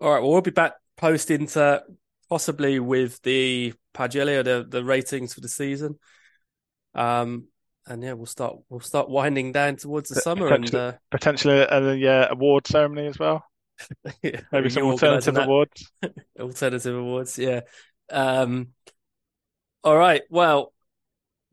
All 0.00 0.12
right. 0.12 0.20
Well, 0.20 0.30
we'll 0.30 0.42
be 0.42 0.50
back 0.50 0.74
post 0.96 1.30
Inter, 1.30 1.82
possibly 2.28 2.78
with 2.78 3.20
the 3.22 3.72
Pagelle 3.94 4.28
or 4.28 4.42
the, 4.42 4.66
the 4.68 4.84
ratings 4.84 5.34
for 5.34 5.40
the 5.40 5.48
season. 5.48 5.98
Um, 6.94 7.48
and 7.86 8.02
yeah, 8.02 8.12
we'll 8.12 8.26
start 8.26 8.56
we'll 8.68 8.80
start 8.80 9.08
winding 9.08 9.52
down 9.52 9.76
towards 9.76 10.10
the 10.10 10.20
summer 10.20 10.48
and 10.48 10.74
uh, 10.74 10.92
potentially 11.10 11.58
a 11.58 11.94
yeah, 11.94 12.26
award 12.30 12.66
ceremony 12.66 13.06
as 13.06 13.18
well. 13.18 13.44
yeah, 14.22 14.40
Maybe 14.52 14.68
some 14.68 14.84
alternative 14.84 15.36
awards. 15.36 15.90
alternative 16.40 16.94
awards, 16.94 17.38
yeah. 17.38 17.60
Um, 18.10 18.68
all 19.84 19.96
right. 19.96 20.22
Well, 20.28 20.72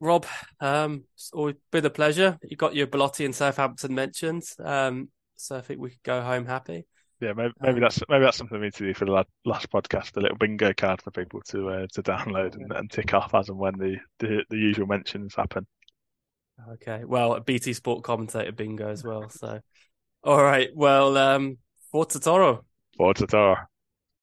Rob, 0.05 0.25
um, 0.59 1.03
it's 1.15 1.31
always 1.33 1.55
been 1.71 1.85
a 1.85 1.89
pleasure. 1.89 2.37
You 2.43 2.55
got 2.55 2.75
your 2.75 2.87
Belotti 2.87 3.25
and 3.25 3.35
Southampton 3.35 3.93
mentioned, 3.95 4.43
um, 4.63 5.09
so 5.35 5.57
I 5.57 5.61
think 5.61 5.79
we 5.79 5.89
could 5.89 6.03
go 6.03 6.21
home 6.21 6.45
happy. 6.45 6.85
Yeah, 7.19 7.33
maybe, 7.33 7.53
maybe 7.59 7.75
um, 7.75 7.81
that's 7.81 8.01
maybe 8.09 8.23
that's 8.23 8.37
something 8.37 8.59
we 8.59 8.67
need 8.67 8.73
to 8.75 8.85
do 8.85 8.93
for 8.93 9.05
the 9.05 9.25
last 9.45 9.69
podcast. 9.71 10.15
A 10.17 10.19
little 10.19 10.37
bingo 10.37 10.73
card 10.73 11.01
for 11.01 11.11
people 11.11 11.41
to 11.49 11.69
uh, 11.69 11.87
to 11.93 12.03
download 12.03 12.55
and, 12.55 12.71
and, 12.71 12.91
tick 12.91 13.13
off 13.13 13.33
as 13.33 13.49
and 13.49 13.57
when 13.57 13.77
the, 13.77 13.97
the, 14.19 14.43
the 14.49 14.57
usual 14.57 14.85
mentions 14.85 15.33
happen. 15.33 15.65
Okay, 16.73 17.03
well, 17.05 17.39
BT 17.39 17.73
Sport 17.73 18.03
commentator 18.03 18.51
bingo 18.51 18.89
as 18.89 19.03
well. 19.03 19.29
So, 19.29 19.59
all 20.23 20.43
right, 20.43 20.69
well, 20.75 21.17
um, 21.17 21.57
Forza 21.91 22.19
Toro. 22.19 22.63
Forza 22.97 23.27
Toro. 23.27 23.57